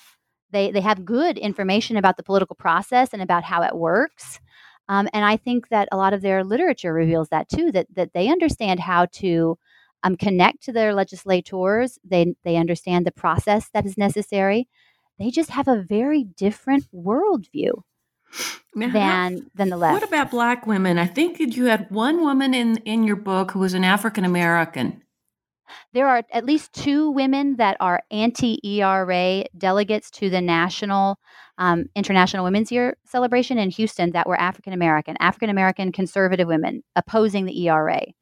They, 0.52 0.72
they 0.72 0.82
have 0.82 1.06
good 1.06 1.38
information 1.38 1.98
about 1.98 2.18
the 2.18 2.24
political 2.24 2.56
process 2.56 3.14
and 3.14 3.22
about 3.22 3.44
how 3.44 3.64
it 3.64 3.76
works. 3.76 4.40
Um, 4.88 5.08
and 5.14 5.26
I 5.26 5.38
think 5.38 5.70
that 5.70 5.90
a 5.92 5.98
lot 5.98 6.14
of 6.14 6.22
their 6.22 6.44
literature 6.44 6.94
reveals 6.94 7.30
that 7.30 7.50
too, 7.50 7.72
that, 7.72 7.88
that 7.96 8.14
they 8.14 8.30
understand 8.30 8.80
how 8.80 9.08
to 9.14 9.58
um, 10.04 10.16
connect 10.16 10.64
to 10.64 10.72
their 10.72 10.94
legislators. 10.94 11.98
They, 12.04 12.36
they 12.44 12.58
understand 12.58 13.06
the 13.06 13.12
process 13.12 13.70
that 13.74 13.86
is 13.86 13.98
necessary. 13.98 14.68
They 15.18 15.32
just 15.32 15.50
have 15.52 15.68
a 15.68 15.82
very 15.82 16.24
different 16.24 16.88
worldview 16.94 17.82
than 18.76 19.50
than 19.56 19.70
the 19.70 19.78
left. 19.78 19.94
What 19.94 20.04
about 20.04 20.32
black 20.32 20.68
women? 20.68 21.00
I 21.00 21.08
think 21.08 21.38
that 21.38 21.56
you 21.56 21.66
had 21.66 21.90
one 21.90 22.22
woman 22.22 22.54
in 22.54 22.78
in 22.78 23.04
your 23.04 23.16
book 23.16 23.52
who 23.52 23.60
was 23.60 23.74
an 23.74 23.84
African 23.84 24.26
American. 24.26 25.02
There 25.94 26.08
are 26.08 26.24
at 26.32 26.46
least 26.46 26.74
two 26.74 27.10
women 27.10 27.56
that 27.56 27.78
are 27.80 28.04
anti 28.12 28.60
ERA 28.64 29.46
delegates 29.58 30.12
to 30.12 30.30
the 30.30 30.42
National 30.42 31.18
um, 31.58 31.86
International 31.96 32.44
Women's 32.44 32.72
Year 32.72 32.98
celebration 33.06 33.58
in 33.58 33.70
Houston 33.72 34.12
that 34.12 34.28
were 34.28 34.40
African 34.40 34.74
American, 34.74 35.16
African 35.20 35.50
American 35.50 35.92
conservative 35.92 36.48
women 36.48 36.84
opposing 36.96 37.46
the 37.46 37.68
ERA. 37.68 37.98
Okay. 37.98 38.14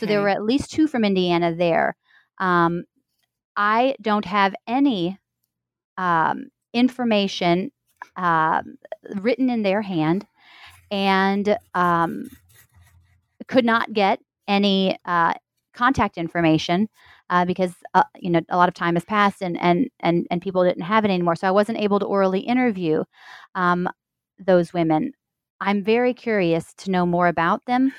So 0.00 0.06
there 0.06 0.20
were 0.20 0.28
at 0.28 0.44
least 0.44 0.70
two 0.70 0.86
from 0.86 1.04
Indiana 1.04 1.54
there. 1.54 1.96
Um, 2.38 2.84
I 3.56 3.94
don't 4.00 4.24
have 4.24 4.54
any 4.66 5.18
um, 5.96 6.46
information 6.72 7.70
uh, 8.16 8.62
written 9.16 9.50
in 9.50 9.62
their 9.62 9.82
hand 9.82 10.26
and 10.90 11.56
um, 11.74 12.30
could 13.46 13.64
not 13.64 13.92
get 13.92 14.20
any 14.48 14.98
uh, 15.04 15.34
contact 15.74 16.18
information 16.18 16.88
uh, 17.30 17.44
because 17.44 17.72
uh, 17.94 18.02
you 18.18 18.28
know 18.28 18.40
a 18.50 18.56
lot 18.56 18.68
of 18.68 18.74
time 18.74 18.96
has 18.96 19.04
passed 19.04 19.40
and 19.40 19.58
and 19.58 19.88
and 20.00 20.26
and 20.30 20.42
people 20.42 20.64
didn't 20.64 20.82
have 20.82 21.04
it 21.04 21.10
anymore. 21.10 21.36
So 21.36 21.48
I 21.48 21.52
wasn't 21.52 21.78
able 21.78 22.00
to 22.00 22.06
orally 22.06 22.40
interview 22.40 23.04
um, 23.54 23.88
those 24.38 24.74
women. 24.74 25.12
I'm 25.60 25.82
very 25.84 26.12
curious 26.12 26.74
to 26.78 26.90
know 26.90 27.06
more 27.06 27.28
about 27.28 27.64
them. 27.66 27.92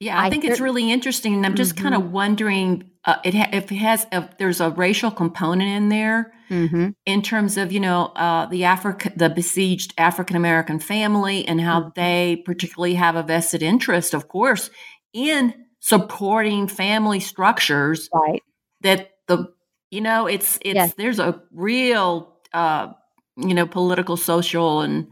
Yeah, 0.00 0.16
I, 0.16 0.26
I 0.26 0.30
think 0.30 0.44
it's 0.44 0.60
really 0.60 0.90
interesting, 0.90 1.34
and 1.34 1.44
I'm 1.44 1.56
just 1.56 1.74
mm-hmm. 1.74 1.82
kind 1.82 1.94
of 1.94 2.10
wondering 2.12 2.90
uh, 3.04 3.16
it 3.24 3.34
ha- 3.34 3.50
if 3.52 3.70
it 3.70 3.76
has 3.76 4.06
if 4.10 4.38
there's 4.38 4.60
a 4.60 4.70
racial 4.70 5.10
component 5.10 5.70
in 5.70 5.88
there 5.88 6.32
mm-hmm. 6.48 6.90
in 7.04 7.22
terms 7.22 7.56
of 7.58 7.72
you 7.72 7.80
know 7.80 8.06
uh, 8.16 8.46
the 8.46 8.64
Africa 8.64 9.12
the 9.14 9.28
besieged 9.28 9.92
African 9.98 10.36
American 10.36 10.78
family 10.78 11.46
and 11.46 11.60
how 11.60 11.80
mm-hmm. 11.80 11.90
they 11.96 12.42
particularly 12.46 12.94
have 12.94 13.16
a 13.16 13.22
vested 13.22 13.62
interest, 13.62 14.14
of 14.14 14.28
course, 14.28 14.70
in 15.12 15.52
supporting 15.80 16.68
family 16.68 17.20
structures 17.20 18.08
right. 18.12 18.42
that 18.82 19.10
the 19.26 19.52
you 19.90 20.00
know 20.00 20.26
it's 20.26 20.58
it's 20.62 20.74
yes. 20.74 20.94
there's 20.94 21.18
a 21.18 21.40
real 21.52 22.36
uh, 22.52 22.88
you 23.36 23.54
know 23.54 23.66
political, 23.66 24.16
social, 24.16 24.80
and 24.80 25.08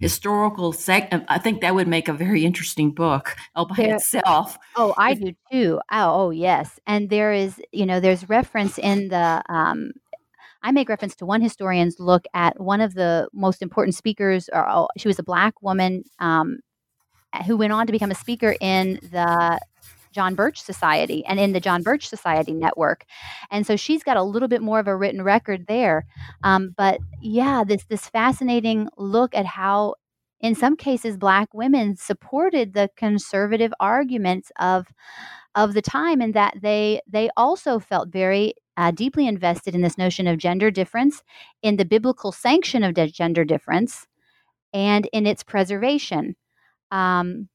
historical 0.00 0.72
sec 0.72 1.12
I 1.28 1.38
think 1.38 1.60
that 1.60 1.74
would 1.74 1.88
make 1.88 2.08
a 2.08 2.12
very 2.12 2.44
interesting 2.44 2.90
book 2.92 3.36
all 3.54 3.66
by 3.66 3.76
there, 3.76 3.94
itself. 3.96 4.58
Oh, 4.76 4.94
I 4.96 5.14
do 5.14 5.32
too. 5.50 5.80
Oh, 5.90 6.26
oh, 6.26 6.30
yes. 6.30 6.78
And 6.86 7.08
there 7.10 7.32
is, 7.32 7.60
you 7.72 7.86
know, 7.86 8.00
there's 8.00 8.28
reference 8.28 8.78
in 8.78 9.08
the. 9.08 9.42
Um, 9.48 9.92
I 10.60 10.72
make 10.72 10.88
reference 10.88 11.14
to 11.16 11.26
one 11.26 11.40
historian's 11.40 12.00
look 12.00 12.24
at 12.34 12.58
one 12.60 12.80
of 12.80 12.94
the 12.94 13.28
most 13.32 13.62
important 13.62 13.94
speakers. 13.94 14.50
Or 14.52 14.68
oh, 14.68 14.88
she 14.96 15.06
was 15.06 15.18
a 15.18 15.22
black 15.22 15.62
woman 15.62 16.02
um, 16.18 16.58
who 17.46 17.56
went 17.56 17.72
on 17.72 17.86
to 17.86 17.92
become 17.92 18.10
a 18.10 18.16
speaker 18.16 18.56
in 18.60 18.98
the 19.10 19.60
John 20.12 20.34
Birch 20.34 20.60
Society 20.60 21.24
and 21.26 21.38
in 21.38 21.52
the 21.52 21.60
John 21.60 21.82
Birch 21.82 22.08
Society 22.08 22.52
network. 22.52 23.04
And 23.50 23.66
so 23.66 23.76
she's 23.76 24.02
got 24.02 24.16
a 24.16 24.22
little 24.22 24.48
bit 24.48 24.62
more 24.62 24.80
of 24.80 24.88
a 24.88 24.96
written 24.96 25.22
record 25.22 25.66
there. 25.66 26.06
Um, 26.42 26.74
but 26.76 27.00
yeah, 27.20 27.64
this 27.64 27.84
this 27.84 28.08
fascinating 28.08 28.88
look 28.96 29.34
at 29.34 29.46
how 29.46 29.94
in 30.40 30.54
some 30.54 30.76
cases 30.76 31.16
black 31.16 31.52
women 31.52 31.96
supported 31.96 32.72
the 32.72 32.90
conservative 32.96 33.72
arguments 33.80 34.52
of 34.58 34.86
of 35.54 35.74
the 35.74 35.82
time 35.82 36.20
and 36.20 36.34
that 36.34 36.54
they 36.60 37.00
they 37.06 37.30
also 37.36 37.78
felt 37.78 38.10
very 38.10 38.54
uh, 38.76 38.92
deeply 38.92 39.26
invested 39.26 39.74
in 39.74 39.80
this 39.80 39.98
notion 39.98 40.28
of 40.28 40.38
gender 40.38 40.70
difference 40.70 41.22
in 41.62 41.76
the 41.76 41.84
biblical 41.84 42.30
sanction 42.30 42.84
of 42.84 42.94
gender 43.12 43.44
difference 43.44 44.06
and 44.72 45.08
in 45.12 45.26
its 45.26 45.42
preservation 45.42 46.36
um, 46.90 47.48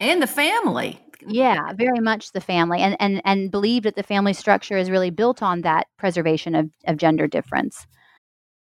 and 0.00 0.22
the 0.22 0.26
family 0.26 0.98
yeah, 1.26 1.72
very 1.74 2.00
much 2.00 2.32
the 2.32 2.40
family, 2.40 2.80
and 2.80 2.96
and 3.00 3.22
and 3.24 3.50
believe 3.50 3.84
that 3.84 3.96
the 3.96 4.02
family 4.02 4.32
structure 4.32 4.76
is 4.76 4.90
really 4.90 5.10
built 5.10 5.42
on 5.42 5.62
that 5.62 5.86
preservation 5.98 6.54
of, 6.54 6.70
of 6.86 6.96
gender 6.96 7.26
difference. 7.26 7.86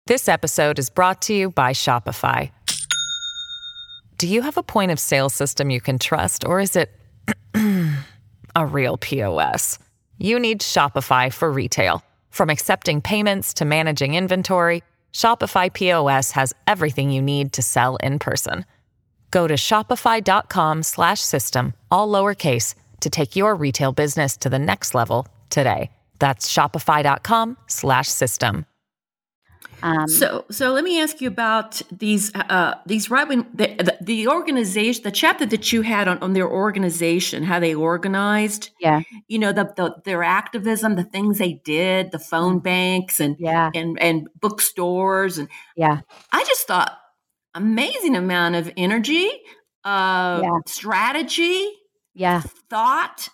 This 0.08 0.30
episode 0.30 0.80
is 0.80 0.90
brought 0.90 1.22
to 1.24 1.34
you 1.34 1.50
by 1.50 1.74
Shopify. 1.74 2.52
Do 4.18 4.28
you 4.28 4.42
have 4.42 4.58
a 4.58 4.64
point 4.64 4.92
of 4.92 5.00
sale 5.00 5.30
system 5.30 5.70
you 5.70 5.82
can 5.82 6.00
trust, 6.00 6.46
or 6.46 6.60
is 6.60 6.76
it 6.76 6.90
a 8.56 8.66
real 8.66 8.98
POS? 8.98 9.80
You 10.18 10.40
need 10.40 10.62
Shopify 10.62 11.32
for 11.32 11.52
retail. 11.52 12.02
From 12.32 12.50
accepting 12.50 13.02
payments 13.02 13.54
to 13.56 13.66
managing 13.66 14.16
inventory, 14.16 14.84
Shopify 15.14 15.72
POS 15.72 16.32
has 16.32 16.54
everything 16.68 17.12
you 17.12 17.22
need 17.22 17.54
to 17.54 17.62
sell 17.62 17.98
in 17.98 18.20
person. 18.20 18.66
Go 19.32 19.48
to 19.48 19.56
shopify.com 19.56 20.84
slash 20.84 21.22
system, 21.22 21.74
all 21.92 22.10
lowercase, 22.10 22.76
to 23.02 23.10
take 23.10 23.36
your 23.36 23.56
retail 23.56 23.92
business 23.92 24.38
to 24.38 24.50
the 24.50 24.60
next 24.60 24.96
level 24.96 25.28
today. 25.50 25.92
That's 26.20 26.52
shopify.com 26.52 27.58
slash 27.68 28.08
system. 28.08 28.66
Um, 29.84 30.08
so, 30.08 30.46
so 30.50 30.72
let 30.72 30.84
me 30.84 31.00
ask 31.00 31.22
you 31.22 31.28
about 31.28 31.82
these 31.92 32.34
uh, 32.34 32.76
these 32.88 33.12
right 33.12 33.28
when 33.28 33.46
the, 33.54 33.68
the, 33.76 33.98
the 34.02 34.28
organization, 34.28 35.04
the 35.04 35.12
chapter 35.12 35.46
that 35.46 35.72
you 35.72 35.84
had 35.84 36.08
on, 36.08 36.18
on 36.20 36.34
their 36.34 36.50
organization, 36.50 37.44
how 37.44 37.60
they 37.60 37.76
organized. 37.76 38.72
Yeah, 38.80 39.02
you 39.28 39.38
know 39.38 39.52
the, 39.52 39.72
the 39.76 39.96
their 40.04 40.24
activism, 40.24 40.96
the 40.96 41.04
things 41.04 41.38
they 41.38 41.62
did, 41.64 42.12
the 42.12 42.20
phone 42.20 42.58
banks, 42.60 43.20
and 43.20 43.36
yeah, 43.38 43.70
and 43.76 44.00
and 44.02 44.28
bookstores, 44.40 45.38
and 45.38 45.48
yeah. 45.76 46.02
I 46.32 46.44
just 46.46 46.66
thought 46.66 46.98
amazing 47.58 48.16
amount 48.16 48.56
of 48.56 48.72
energy, 48.78 49.30
uh, 49.84 50.40
yeah. 50.44 50.60
strategy, 50.66 51.70
yeah, 52.14 52.42
thought. 52.70 53.30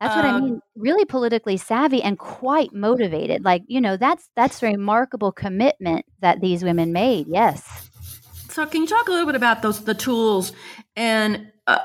That's 0.00 0.16
what 0.16 0.24
I 0.24 0.40
mean. 0.40 0.60
Really 0.76 1.04
politically 1.04 1.56
savvy 1.56 2.02
and 2.02 2.18
quite 2.18 2.74
motivated. 2.74 3.44
Like 3.44 3.62
you 3.68 3.80
know, 3.80 3.96
that's 3.96 4.28
that's 4.36 4.62
a 4.62 4.66
remarkable 4.66 5.32
commitment 5.32 6.04
that 6.20 6.40
these 6.40 6.62
women 6.62 6.92
made. 6.92 7.26
Yes. 7.28 7.90
So, 8.50 8.66
can 8.66 8.82
you 8.82 8.86
talk 8.86 9.08
a 9.08 9.10
little 9.10 9.26
bit 9.26 9.34
about 9.34 9.62
those 9.62 9.84
the 9.84 9.94
tools 9.94 10.52
and 10.96 11.50
uh, 11.66 11.78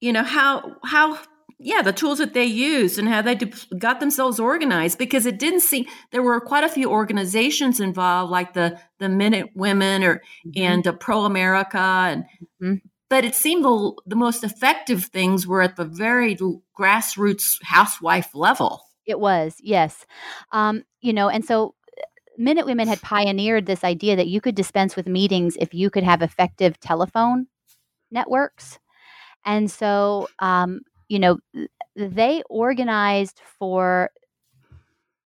you 0.00 0.12
know 0.12 0.22
how 0.22 0.76
how 0.84 1.18
yeah, 1.58 1.80
the 1.80 1.92
tools 1.92 2.18
that 2.18 2.34
they 2.34 2.44
used 2.44 2.98
and 2.98 3.08
how 3.08 3.22
they 3.22 3.34
got 3.34 4.00
themselves 4.00 4.38
organized 4.38 4.98
because 4.98 5.24
it 5.24 5.38
didn't 5.38 5.60
seem 5.60 5.86
there 6.10 6.22
were 6.22 6.40
quite 6.40 6.64
a 6.64 6.68
few 6.68 6.90
organizations 6.90 7.80
involved, 7.80 8.30
like 8.30 8.52
the 8.52 8.78
the 8.98 9.08
Minute 9.08 9.50
Women 9.54 10.04
or 10.04 10.16
mm-hmm. 10.46 10.62
and 10.62 10.86
uh, 10.86 10.92
Pro 10.92 11.24
America, 11.24 11.78
and 11.78 12.24
mm-hmm. 12.62 12.74
but 13.08 13.24
it 13.24 13.34
seemed 13.34 13.64
the, 13.64 13.92
the 14.04 14.16
most 14.16 14.44
effective 14.44 15.04
things 15.06 15.46
were 15.46 15.62
at 15.62 15.76
the 15.76 15.86
very 15.86 16.36
grassroots 16.78 17.56
housewife 17.62 18.34
level. 18.34 18.82
It 19.06 19.18
was 19.18 19.56
yes, 19.60 20.04
um, 20.52 20.82
you 21.00 21.14
know, 21.14 21.30
and 21.30 21.42
so 21.42 21.74
uh, 21.96 22.02
Minute 22.36 22.66
Women 22.66 22.86
had 22.86 23.00
pioneered 23.00 23.64
this 23.64 23.82
idea 23.82 24.16
that 24.16 24.28
you 24.28 24.42
could 24.42 24.56
dispense 24.56 24.94
with 24.94 25.06
meetings 25.06 25.56
if 25.58 25.72
you 25.72 25.88
could 25.88 26.04
have 26.04 26.20
effective 26.20 26.78
telephone 26.80 27.46
networks. 28.10 28.78
And 29.46 29.70
so 29.70 30.28
um, 30.40 30.80
you 31.08 31.18
know, 31.18 31.38
they 31.96 32.42
organized 32.48 33.40
for 33.58 34.10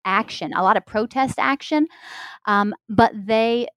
action, 0.05 0.53
a 0.53 0.63
lot 0.63 0.77
of 0.77 0.87
protest 0.87 1.39
action, 1.39 1.87
um, 2.47 2.75
but 2.89 3.13
they 3.15 3.69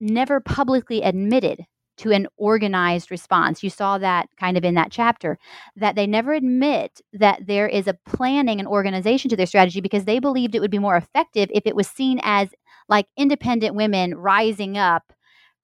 never 0.00 0.40
publicly 0.40 1.02
admitted 1.02 1.64
to 1.96 2.10
an 2.10 2.26
organized 2.36 3.10
response. 3.10 3.62
You 3.62 3.70
saw 3.70 3.98
that 3.98 4.28
kind 4.38 4.56
of 4.56 4.64
in 4.64 4.74
that 4.74 4.90
chapter, 4.90 5.38
that 5.76 5.94
they 5.94 6.06
never 6.06 6.32
admit 6.32 7.00
that 7.12 7.46
there 7.46 7.68
is 7.68 7.86
a 7.86 7.96
planning 8.04 8.58
and 8.58 8.68
organization 8.68 9.28
to 9.30 9.36
their 9.36 9.46
strategy 9.46 9.80
because 9.80 10.04
they 10.04 10.18
believed 10.18 10.54
it 10.54 10.60
would 10.60 10.70
be 10.72 10.78
more 10.78 10.96
effective 10.96 11.48
if 11.54 11.66
it 11.66 11.76
was 11.76 11.86
seen 11.86 12.20
as 12.22 12.48
like 12.88 13.06
independent 13.16 13.76
women 13.76 14.14
rising 14.16 14.76
up 14.76 15.12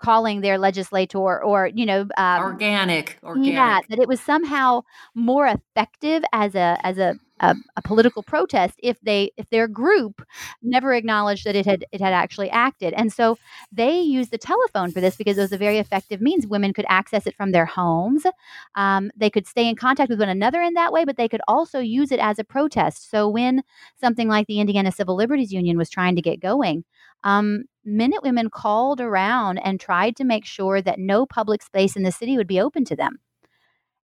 calling 0.01 0.41
their 0.41 0.59
legislator 0.59 1.43
or 1.43 1.71
you 1.75 1.87
know 1.87 2.07
um, 2.17 2.43
organic, 2.43 3.19
organic. 3.23 3.53
yeah 3.53 3.81
that 3.89 3.99
it 3.99 4.09
was 4.09 4.21
somehow 4.21 4.83
more 5.15 5.47
effective 5.47 6.25
as 6.33 6.55
a 6.55 6.79
as 6.83 6.99
a 6.99 7.19
a, 7.41 7.57
a, 7.77 7.83
political 7.83 8.23
protest 8.23 8.75
if 8.83 9.01
they 9.01 9.33
if 9.37 9.49
their 9.49 9.67
group 9.67 10.23
never 10.63 10.93
acknowledged 10.93 11.47
that 11.47 11.57
it 11.57 11.65
had 11.65 11.85
it 11.91 12.01
had 12.01 12.13
actually 12.13 12.51
acted. 12.51 12.93
And 12.95 13.13
so 13.13 13.39
they 13.73 13.99
used 13.99 14.31
the 14.31 14.39
telephone 14.39 14.93
for 14.93 15.01
this 15.01 15.17
because 15.17 15.39
it 15.39 15.41
was 15.41 15.53
a 15.53 15.59
very 15.59 15.79
effective 15.79 16.21
means. 16.21 16.47
Women 16.47 16.73
could 16.73 16.85
access 16.89 17.27
it 17.27 17.35
from 17.35 17.53
their 17.53 17.67
homes. 17.67 18.27
Um, 18.75 19.11
they 19.17 19.31
could 19.31 19.47
stay 19.47 19.67
in 19.67 19.75
contact 19.75 20.11
with 20.11 20.21
one 20.21 20.29
another 20.29 20.61
in 20.61 20.75
that 20.75 20.93
way 20.93 21.05
but 21.05 21.17
they 21.17 21.29
could 21.29 21.41
also 21.49 21.79
use 21.79 22.13
it 22.13 22.21
as 22.21 22.39
a 22.39 22.45
protest. 22.45 23.11
So 23.11 23.29
when 23.29 23.63
something 23.99 24.29
like 24.29 24.47
the 24.47 24.61
indiana 24.61 24.93
civil 24.93 25.17
liberties 25.17 25.53
union 25.53 25.79
was 25.79 25.89
trying 25.89 26.17
to 26.17 26.23
get 26.23 26.41
going 26.41 26.85
um, 27.25 27.65
minute 27.85 28.23
women 28.23 28.51
called 28.51 29.01
around 29.01 29.59
and 29.59 29.81
tried 29.81 30.17
to 30.17 30.25
make 30.25 30.45
sure 30.45 30.83
that 30.83 30.99
no 30.99 31.27
public 31.27 31.63
space 31.63 31.97
in 31.97 32.03
the 32.03 32.13
city 32.13 32.37
would 32.37 32.47
be 32.47 32.61
open 32.61 32.85
to 32.87 32.97
them. 32.97 33.19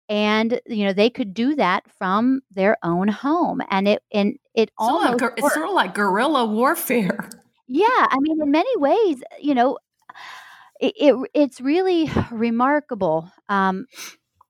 And 0.09 0.59
you 0.65 0.85
know 0.85 0.93
they 0.93 1.09
could 1.09 1.33
do 1.33 1.55
that 1.55 1.83
from 1.97 2.41
their 2.51 2.77
own 2.83 3.07
home 3.07 3.61
and 3.69 3.87
it 3.87 4.03
and 4.13 4.37
it 4.53 4.69
almost 4.77 5.21
like, 5.21 5.33
it's 5.37 5.53
sort 5.53 5.67
of 5.67 5.73
like 5.73 5.95
guerrilla 5.95 6.45
warfare. 6.45 7.29
Yeah 7.67 7.87
i 7.87 8.17
mean 8.19 8.41
in 8.41 8.51
many 8.51 8.77
ways 8.77 9.23
you 9.39 9.55
know 9.55 9.77
it, 10.79 10.93
it 10.97 11.29
it's 11.33 11.61
really 11.61 12.11
remarkable 12.31 13.31
um 13.47 13.85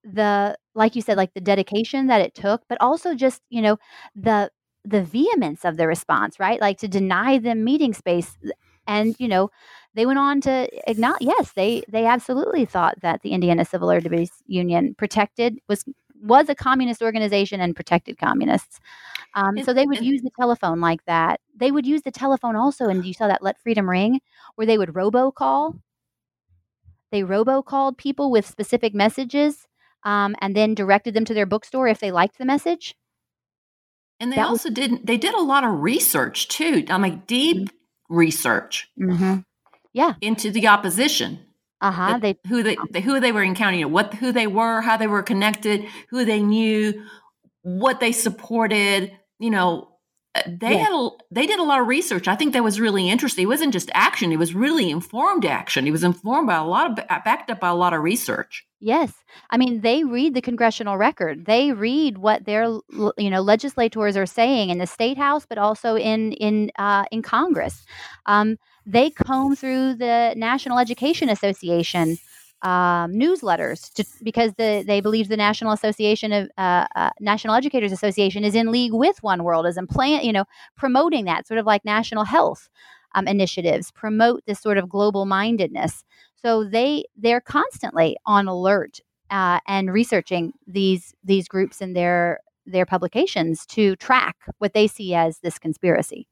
the 0.04 0.58
like 0.76 0.96
you 0.96 1.02
said 1.02 1.18
like 1.18 1.34
the 1.34 1.42
dedication 1.42 2.08
that 2.08 2.22
it 2.22 2.34
took 2.34 2.64
but 2.68 2.78
also 2.82 3.14
just 3.16 3.42
you 3.50 3.62
know 3.62 3.78
the 4.16 4.50
the 4.86 5.04
vehemence 5.04 5.64
of 5.64 5.78
the 5.78 5.88
response 5.88 6.40
right? 6.40 6.60
Like 6.60 6.78
to 6.80 6.88
deny 6.88 7.38
them 7.38 7.64
meeting 7.64 7.94
space 7.94 8.38
and 8.88 9.16
you 9.20 9.28
know 9.28 9.50
they 9.96 10.06
went 10.06 10.20
on 10.20 10.42
to 10.42 10.68
acknowledge 10.90 11.22
yes 11.22 11.52
they 11.54 11.84
they 11.88 12.06
absolutely 12.06 12.66
thought 12.66 13.00
that 13.02 13.22
the 13.22 13.30
indiana 13.30 13.64
civil 13.64 13.88
liberties 13.88 14.32
union 14.48 14.96
protected 14.96 15.60
was 15.68 15.86
was 16.24 16.48
a 16.48 16.56
communist 16.56 17.02
organization 17.02 17.60
and 17.60 17.76
protected 17.76 18.18
communists. 18.18 18.80
Um, 19.36 19.62
so 19.64 19.74
they 19.74 19.86
would 19.86 20.02
use 20.02 20.22
the 20.22 20.32
telephone 20.40 20.80
like 20.80 21.04
that. 21.06 21.42
They 21.56 21.72
would 21.72 21.86
use 21.86 22.02
the 22.04 22.12
telephone 22.12 22.56
also 22.56 22.88
and 22.88 23.06
you 23.06 23.14
saw 23.14 23.28
that 23.28 23.44
let 23.44 23.60
freedom 23.60 23.90
ring 23.90 24.22
where 24.56 24.66
they 24.66 24.78
would 24.78 24.90
robocall? 24.90 25.80
They 27.12 27.22
robocalled 27.22 27.98
people 27.98 28.32
with 28.32 28.48
specific 28.48 28.94
messages 28.94 29.68
um, 30.04 30.36
and 30.40 30.56
then 30.56 30.74
directed 30.74 31.14
them 31.14 31.26
to 31.26 31.34
their 31.34 31.46
bookstore 31.46 31.88
if 31.88 32.00
they 32.00 32.12
liked 32.12 32.38
the 32.38 32.46
message. 32.46 32.96
And 34.20 34.32
they 34.32 34.38
that 34.38 34.48
also 34.48 34.70
was, 34.70 34.76
did 34.76 35.06
they 35.06 35.18
did 35.18 35.34
a 35.34 35.42
lot 35.42 35.66
of 35.66 35.82
research 35.82 36.48
too 36.48 36.86
i 36.88 36.98
mean 36.98 37.24
deep 37.28 37.58
mm-hmm. 37.58 37.76
Research 38.14 38.90
mm-hmm. 39.00 39.40
Yeah. 39.92 40.14
into 40.22 40.52
the 40.52 40.68
opposition. 40.68 41.40
Uh-huh 41.82 42.18
they 42.18 42.38
who 42.48 42.64
they, 42.64 42.78
they 42.92 43.02
who 43.02 43.20
they 43.20 43.34
were 43.34 43.44
encountering 43.44 43.92
what 43.92 44.14
who 44.14 44.32
they 44.32 44.48
were 44.48 44.80
how 44.80 44.96
they 44.96 45.06
were 45.06 45.22
connected 45.22 45.84
who 46.10 46.24
they 46.24 46.42
knew 46.42 47.04
what 47.64 48.00
they 48.00 48.14
supported 48.14 49.12
you 49.38 49.50
know 49.50 49.93
they 50.48 50.74
yeah. 50.74 50.86
had 50.86 50.94
a, 50.94 51.10
they 51.30 51.46
did 51.46 51.60
a 51.60 51.64
lot 51.64 51.80
of 51.80 51.88
research. 51.88 52.28
I 52.28 52.36
think 52.36 52.54
that 52.54 52.64
was 52.64 52.80
really 52.80 53.10
interesting. 53.10 53.44
It 53.44 53.48
wasn't 53.48 53.72
just 53.72 53.92
action; 53.94 54.32
it 54.32 54.40
was 54.40 54.56
really 54.56 54.90
informed 54.90 55.46
action. 55.46 55.86
It 55.88 55.92
was 55.92 56.04
informed 56.04 56.48
by 56.48 56.56
a 56.56 56.64
lot 56.64 56.90
of 56.90 57.24
backed 57.24 57.52
up 57.52 57.60
by 57.60 57.70
a 57.70 57.76
lot 57.76 57.94
of 57.94 58.02
research. 58.02 58.66
Yes, 58.80 59.14
I 59.52 59.58
mean 59.58 59.82
they 59.82 60.04
read 60.04 60.34
the 60.34 60.42
congressional 60.42 60.98
record. 60.98 61.46
They 61.46 61.72
read 61.72 62.18
what 62.18 62.46
their 62.46 62.64
you 62.64 63.30
know 63.30 63.42
legislators 63.42 64.18
are 64.18 64.26
saying 64.26 64.72
in 64.72 64.80
the 64.80 64.88
state 64.88 65.18
house, 65.18 65.46
but 65.46 65.60
also 65.60 65.96
in 65.96 66.32
in 66.34 66.72
uh, 66.80 67.06
in 67.12 67.22
Congress. 67.22 67.86
Um, 68.26 68.58
they 68.86 69.12
comb 69.12 69.56
through 69.56 69.96
the 69.96 70.34
National 70.36 70.80
Education 70.80 71.30
Association 71.30 72.18
um, 72.64 73.12
newsletters 73.12 73.92
to, 73.94 74.06
because 74.24 74.54
the, 74.58 74.84
they 74.88 75.02
believe 75.02 75.28
the 75.28 75.38
National 75.38 75.74
Association 75.74 76.32
of 76.32 76.50
uh, 76.58 76.88
uh, 76.96 77.10
National 77.20 77.56
Educators 77.56 77.92
Association 77.92 78.44
is 78.44 78.56
in 78.56 78.72
league 78.72 78.94
with 78.94 79.22
One 79.22 79.44
World, 79.44 79.68
is 79.68 79.78
in 79.78 79.86
plan, 79.86 80.24
you 80.24 80.34
know, 80.34 80.46
promoting 80.78 81.26
that 81.26 81.48
sort 81.48 81.60
of 81.60 81.66
like 81.66 81.84
national 81.86 82.24
health 82.24 82.70
um, 83.16 83.28
initiatives, 83.28 83.92
promote 83.92 84.44
this 84.46 84.60
sort 84.60 84.78
of 84.78 84.90
global 84.90 85.26
mindedness. 85.26 86.04
So 86.42 86.64
they 86.64 87.06
they're 87.16 87.42
constantly 87.42 88.18
on 88.26 88.48
alert 88.48 89.00
uh, 89.30 89.60
and 89.68 89.92
researching 89.92 90.54
these 90.66 91.14
these 91.24 91.48
groups 91.48 91.82
and 91.82 91.96
their 91.96 92.40
their 92.66 92.86
publications 92.86 93.66
to 93.66 93.96
track 93.98 94.38
what 94.60 94.74
they 94.74 94.88
see 94.88 95.14
as 95.14 95.40
this 95.40 95.60
conspiracy. 95.60 96.28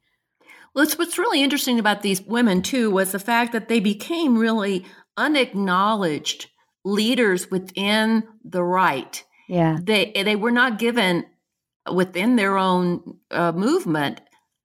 Well, 0.74 0.84
it's, 0.84 0.98
what's 0.98 1.18
really 1.18 1.44
interesting 1.44 1.80
about 1.80 2.02
these 2.02 2.22
women, 2.22 2.62
too, 2.62 2.92
was 2.92 3.12
the 3.12 3.20
fact 3.20 3.52
that 3.52 3.68
they 3.68 3.80
became 3.80 4.38
really 4.38 4.86
unacknowledged 5.18 6.50
leaders 6.86 7.52
within 7.52 8.24
the 8.44 8.64
right. 8.64 9.24
Yeah. 9.50 9.78
They, 9.82 10.12
they 10.16 10.36
were 10.36 10.52
not 10.52 10.80
given 10.80 11.26
within 11.92 12.36
their 12.36 12.58
own 12.58 13.18
uh, 13.32 13.52
movement 13.52 14.22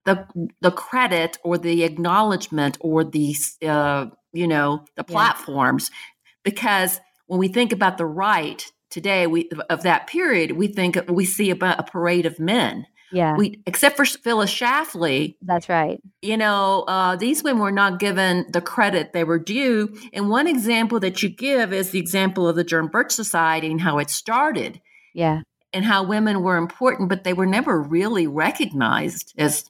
the 0.07 0.27
the 0.61 0.71
credit 0.71 1.37
or 1.45 1.59
the 1.59 1.83
acknowledgement 1.83 2.79
or 2.81 3.05
the 3.05 3.37
uh, 3.67 4.07
you 4.33 4.47
know 4.47 4.85
the 4.97 5.05
platforms 5.05 5.91
yeah. 5.91 6.31
because 6.45 7.01
when 7.27 7.39
we 7.39 7.49
think 7.49 7.73
about 7.73 7.99
the 7.99 8.07
right 8.07 8.65
today 8.89 9.27
we 9.27 9.51
of 9.69 9.83
that 9.83 10.07
period 10.07 10.53
we 10.53 10.69
think 10.69 10.97
we 11.09 11.25
see 11.27 11.51
about 11.51 11.79
a 11.79 11.83
parade 11.83 12.25
of 12.25 12.39
men 12.39 12.87
yeah. 13.13 13.37
We 13.37 13.61
except 13.67 13.97
for 13.97 14.05
Phyllis 14.05 14.53
Schlafly. 14.53 15.37
That's 15.43 15.69
right. 15.69 16.01
You 16.23 16.37
know, 16.37 16.85
uh, 16.89 17.17
these 17.17 17.43
women 17.43 17.63
were 17.63 17.73
not 17.73 18.01
given 18.01 18.47
the 18.53 18.61
credit 18.61 19.13
they 19.13 19.25
were 19.25 19.39
due. 19.39 19.97
And 20.13 20.29
one 20.29 20.47
example 20.47 21.01
that 21.01 21.23
you 21.23 21.29
give 21.29 21.73
is 21.73 21.91
the 21.91 21.99
example 21.99 22.49
of 22.49 22.57
the 22.57 22.65
John 22.65 22.89
Birch 22.89 23.13
Society 23.13 23.71
and 23.71 23.81
how 23.81 23.99
it 23.99 24.11
started. 24.11 24.81
Yeah. 25.15 25.43
And 25.73 25.85
how 25.85 26.05
women 26.05 26.43
were 26.43 26.57
important, 26.57 27.09
but 27.09 27.25
they 27.25 27.33
were 27.33 27.47
never 27.47 27.81
really 27.81 28.27
recognized 28.27 29.35
as 29.37 29.65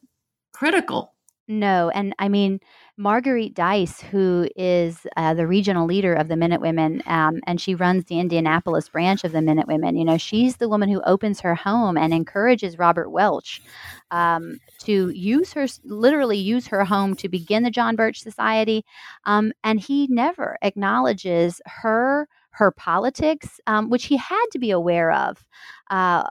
critical. 0.52 1.14
No. 1.48 1.90
And 1.90 2.14
I 2.18 2.28
mean, 2.28 2.60
Marguerite 2.98 3.52
Dice, 3.52 4.00
who 4.00 4.48
is 4.56 5.06
uh, 5.16 5.34
the 5.34 5.46
regional 5.46 5.86
leader 5.86 6.14
of 6.14 6.28
the 6.28 6.36
Minute 6.36 6.62
Women, 6.62 7.02
um, 7.06 7.40
and 7.46 7.60
she 7.60 7.74
runs 7.74 8.06
the 8.06 8.18
Indianapolis 8.18 8.88
branch 8.88 9.22
of 9.22 9.32
the 9.32 9.42
Minute 9.42 9.66
Women. 9.66 9.96
You 9.96 10.04
know, 10.04 10.16
she's 10.16 10.56
the 10.56 10.68
woman 10.68 10.88
who 10.88 11.02
opens 11.02 11.40
her 11.40 11.54
home 11.54 11.98
and 11.98 12.14
encourages 12.14 12.78
Robert 12.78 13.10
Welch 13.10 13.60
um, 14.10 14.58
to 14.80 15.10
use 15.10 15.52
her, 15.52 15.66
literally 15.84 16.38
use 16.38 16.66
her 16.68 16.84
home 16.84 17.14
to 17.16 17.28
begin 17.28 17.64
the 17.64 17.70
John 17.70 17.96
Birch 17.96 18.22
Society, 18.22 18.82
um, 19.24 19.52
and 19.62 19.78
he 19.78 20.06
never 20.08 20.56
acknowledges 20.62 21.60
her 21.66 22.28
her 22.50 22.70
politics, 22.70 23.60
um, 23.66 23.90
which 23.90 24.06
he 24.06 24.16
had 24.16 24.46
to 24.52 24.58
be 24.58 24.70
aware 24.70 25.12
of. 25.12 25.44
Uh, 25.90 26.24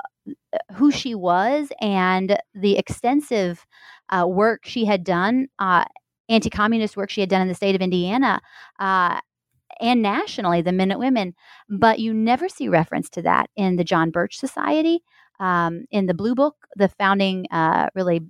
who 0.73 0.89
she 0.89 1.13
was 1.13 1.71
and 1.81 2.37
the 2.55 2.77
extensive 2.77 3.65
uh, 4.09 4.25
work 4.27 4.61
she 4.65 4.85
had 4.85 5.03
done 5.03 5.47
uh, 5.59 5.85
anti 6.29 6.49
communist 6.49 6.97
work 6.97 7.09
she 7.09 7.21
had 7.21 7.29
done 7.29 7.41
in 7.41 7.47
the 7.47 7.55
state 7.55 7.75
of 7.75 7.81
Indiana. 7.81 8.41
Uh, 8.79 9.19
and 9.81 10.01
nationally, 10.01 10.61
the 10.61 10.71
Minute 10.71 10.99
Women, 10.99 11.33
but 11.69 11.99
you 11.99 12.13
never 12.13 12.47
see 12.47 12.69
reference 12.69 13.09
to 13.11 13.21
that 13.23 13.49
in 13.55 13.75
the 13.75 13.83
John 13.83 14.09
Birch 14.09 14.37
Society, 14.37 15.03
um, 15.39 15.85
in 15.91 16.05
the 16.05 16.13
Blue 16.13 16.33
Book, 16.33 16.55
the 16.77 16.87
founding 16.87 17.45
uh, 17.51 17.89
really 17.93 18.21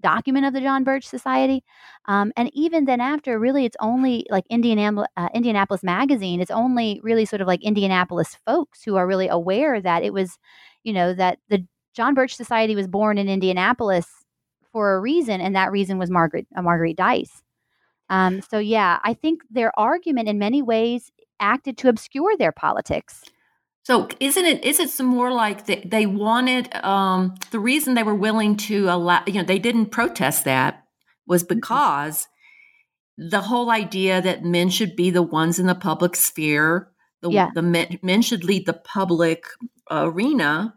document 0.00 0.44
of 0.44 0.52
the 0.52 0.60
John 0.60 0.84
Birch 0.84 1.06
Society. 1.06 1.64
Um, 2.04 2.30
and 2.36 2.50
even 2.52 2.84
then, 2.84 3.00
after, 3.00 3.38
really, 3.38 3.64
it's 3.64 3.76
only 3.80 4.26
like 4.30 4.44
Indianapolis, 4.50 5.08
uh, 5.16 5.28
Indianapolis 5.34 5.82
Magazine. 5.82 6.40
It's 6.40 6.50
only 6.50 7.00
really 7.02 7.24
sort 7.24 7.40
of 7.40 7.48
like 7.48 7.64
Indianapolis 7.64 8.36
folks 8.46 8.82
who 8.84 8.96
are 8.96 9.06
really 9.06 9.28
aware 9.28 9.80
that 9.80 10.04
it 10.04 10.12
was, 10.12 10.38
you 10.84 10.92
know, 10.92 11.14
that 11.14 11.38
the 11.48 11.66
John 11.94 12.14
Birch 12.14 12.36
Society 12.36 12.76
was 12.76 12.86
born 12.86 13.18
in 13.18 13.28
Indianapolis 13.28 14.23
for 14.74 14.96
a 14.96 15.00
reason, 15.00 15.40
and 15.40 15.54
that 15.54 15.70
reason 15.70 15.98
was 15.98 16.10
Margaret 16.10 16.48
uh, 16.54 16.60
Marguerite 16.60 16.96
Dice. 16.96 17.42
Um, 18.10 18.42
so 18.42 18.58
yeah, 18.58 18.98
I 19.04 19.14
think 19.14 19.42
their 19.48 19.72
argument 19.78 20.28
in 20.28 20.38
many 20.38 20.62
ways 20.62 21.12
acted 21.38 21.78
to 21.78 21.88
obscure 21.88 22.36
their 22.36 22.50
politics. 22.50 23.22
So 23.84 24.08
isn't 24.18 24.44
it 24.44 24.64
is 24.64 24.80
it 24.80 24.90
some 24.90 25.06
more 25.06 25.30
like 25.30 25.66
they, 25.66 25.82
they 25.84 26.06
wanted 26.06 26.74
um, 26.84 27.36
the 27.52 27.60
reason 27.60 27.94
they 27.94 28.02
were 28.02 28.14
willing 28.14 28.56
to 28.56 28.88
allow 28.88 29.22
you 29.26 29.34
know 29.34 29.44
they 29.44 29.60
didn't 29.60 29.86
protest 29.86 30.44
that 30.44 30.82
was 31.26 31.44
mm-hmm. 31.44 31.54
because 31.54 32.26
the 33.16 33.42
whole 33.42 33.70
idea 33.70 34.20
that 34.20 34.44
men 34.44 34.70
should 34.70 34.96
be 34.96 35.10
the 35.10 35.22
ones 35.22 35.60
in 35.60 35.66
the 35.66 35.74
public 35.74 36.16
sphere 36.16 36.90
the, 37.22 37.30
yeah. 37.30 37.50
the 37.54 37.62
men, 37.62 37.98
men 38.02 38.22
should 38.22 38.42
lead 38.42 38.66
the 38.66 38.74
public 38.74 39.46
arena 39.90 40.74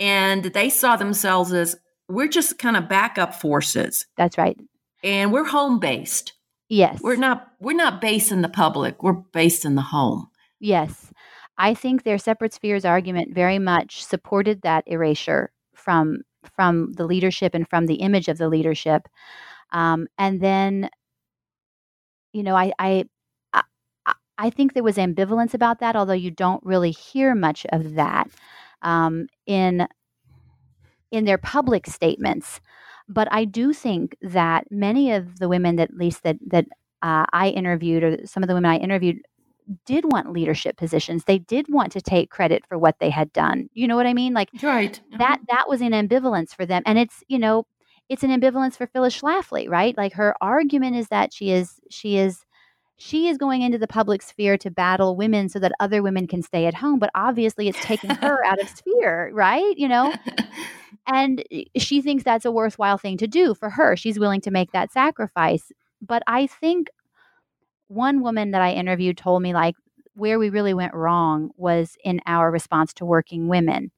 and 0.00 0.44
they 0.44 0.68
saw 0.68 0.96
themselves 0.96 1.52
as 1.52 1.76
we're 2.08 2.28
just 2.28 2.58
kind 2.58 2.76
of 2.76 2.88
backup 2.88 3.34
forces. 3.34 4.06
That's 4.16 4.38
right. 4.38 4.58
And 5.02 5.32
we're 5.32 5.44
home 5.44 5.78
based. 5.78 6.32
Yes. 6.68 7.00
We're 7.02 7.16
not 7.16 7.48
we're 7.60 7.76
not 7.76 8.00
based 8.00 8.32
in 8.32 8.42
the 8.42 8.48
public. 8.48 9.02
We're 9.02 9.12
based 9.12 9.64
in 9.64 9.74
the 9.74 9.82
home. 9.82 10.28
Yes. 10.60 11.12
I 11.56 11.74
think 11.74 12.02
their 12.02 12.18
separate 12.18 12.52
spheres 12.52 12.84
argument 12.84 13.34
very 13.34 13.58
much 13.58 14.04
supported 14.04 14.62
that 14.62 14.84
erasure 14.86 15.50
from 15.74 16.22
from 16.54 16.92
the 16.92 17.06
leadership 17.06 17.54
and 17.54 17.68
from 17.68 17.86
the 17.86 17.96
image 17.96 18.28
of 18.28 18.38
the 18.38 18.48
leadership. 18.48 19.08
Um, 19.72 20.06
and 20.16 20.40
then, 20.40 20.88
you 22.32 22.42
know, 22.42 22.54
I, 22.54 22.72
I 22.78 23.04
I 23.52 23.62
I 24.38 24.50
think 24.50 24.72
there 24.72 24.82
was 24.84 24.96
ambivalence 24.96 25.54
about 25.54 25.80
that, 25.80 25.96
although 25.96 26.12
you 26.12 26.30
don't 26.30 26.64
really 26.64 26.92
hear 26.92 27.34
much 27.34 27.66
of 27.70 27.94
that 27.94 28.28
um, 28.82 29.26
in 29.46 29.88
in 31.10 31.24
their 31.24 31.38
public 31.38 31.86
statements. 31.86 32.60
But 33.08 33.28
I 33.30 33.44
do 33.44 33.72
think 33.72 34.16
that 34.20 34.70
many 34.70 35.12
of 35.12 35.38
the 35.38 35.48
women 35.48 35.76
that 35.76 35.90
at 35.90 35.96
least 35.96 36.22
that 36.24 36.36
that 36.48 36.66
uh, 37.02 37.24
I 37.32 37.48
interviewed, 37.50 38.02
or 38.02 38.26
some 38.26 38.42
of 38.42 38.48
the 38.48 38.54
women 38.54 38.70
I 38.70 38.76
interviewed, 38.76 39.20
did 39.86 40.10
want 40.10 40.32
leadership 40.32 40.76
positions. 40.76 41.24
They 41.24 41.38
did 41.38 41.66
want 41.68 41.92
to 41.92 42.00
take 42.00 42.30
credit 42.30 42.64
for 42.68 42.78
what 42.78 42.96
they 43.00 43.10
had 43.10 43.32
done. 43.32 43.68
You 43.74 43.86
know 43.86 43.96
what 43.96 44.06
I 44.06 44.14
mean? 44.14 44.34
Like 44.34 44.50
right. 44.62 45.00
that 45.18 45.40
that 45.48 45.68
was 45.68 45.80
an 45.80 45.92
ambivalence 45.92 46.54
for 46.54 46.66
them. 46.66 46.82
And 46.86 46.98
it's, 46.98 47.22
you 47.28 47.38
know, 47.38 47.66
it's 48.08 48.22
an 48.22 48.30
ambivalence 48.30 48.76
for 48.76 48.86
Phyllis 48.86 49.20
Schlafly, 49.20 49.68
right? 49.68 49.96
Like 49.96 50.14
her 50.14 50.34
argument 50.40 50.96
is 50.96 51.08
that 51.08 51.32
she 51.32 51.50
is 51.50 51.80
she 51.90 52.16
is 52.16 52.44
she 52.96 53.28
is 53.28 53.38
going 53.38 53.62
into 53.62 53.78
the 53.78 53.86
public 53.86 54.22
sphere 54.22 54.58
to 54.58 54.70
battle 54.70 55.14
women 55.14 55.48
so 55.48 55.58
that 55.60 55.72
other 55.78 56.02
women 56.02 56.26
can 56.26 56.42
stay 56.42 56.66
at 56.66 56.74
home, 56.74 56.98
but 56.98 57.10
obviously 57.14 57.68
it's 57.68 57.80
taking 57.80 58.10
her 58.22 58.44
out 58.44 58.60
of 58.60 58.68
sphere, 58.68 59.30
right? 59.32 59.76
You 59.76 59.88
know? 59.88 60.14
And 61.08 61.42
she 61.76 62.02
thinks 62.02 62.22
that's 62.22 62.44
a 62.44 62.52
worthwhile 62.52 62.98
thing 62.98 63.16
to 63.18 63.26
do 63.26 63.54
for 63.54 63.70
her. 63.70 63.96
She's 63.96 64.18
willing 64.18 64.42
to 64.42 64.50
make 64.50 64.72
that 64.72 64.92
sacrifice. 64.92 65.72
But 66.02 66.22
I 66.26 66.46
think 66.46 66.90
one 67.88 68.20
woman 68.22 68.50
that 68.50 68.62
I 68.62 68.72
interviewed 68.72 69.16
told 69.16 69.42
me 69.42 69.54
like 69.54 69.74
where 70.14 70.38
we 70.38 70.50
really 70.50 70.74
went 70.74 70.94
wrong 70.94 71.50
was 71.56 71.96
in 72.04 72.20
our 72.26 72.50
response 72.50 72.92
to 72.94 73.06
working 73.06 73.48
women. 73.48 73.90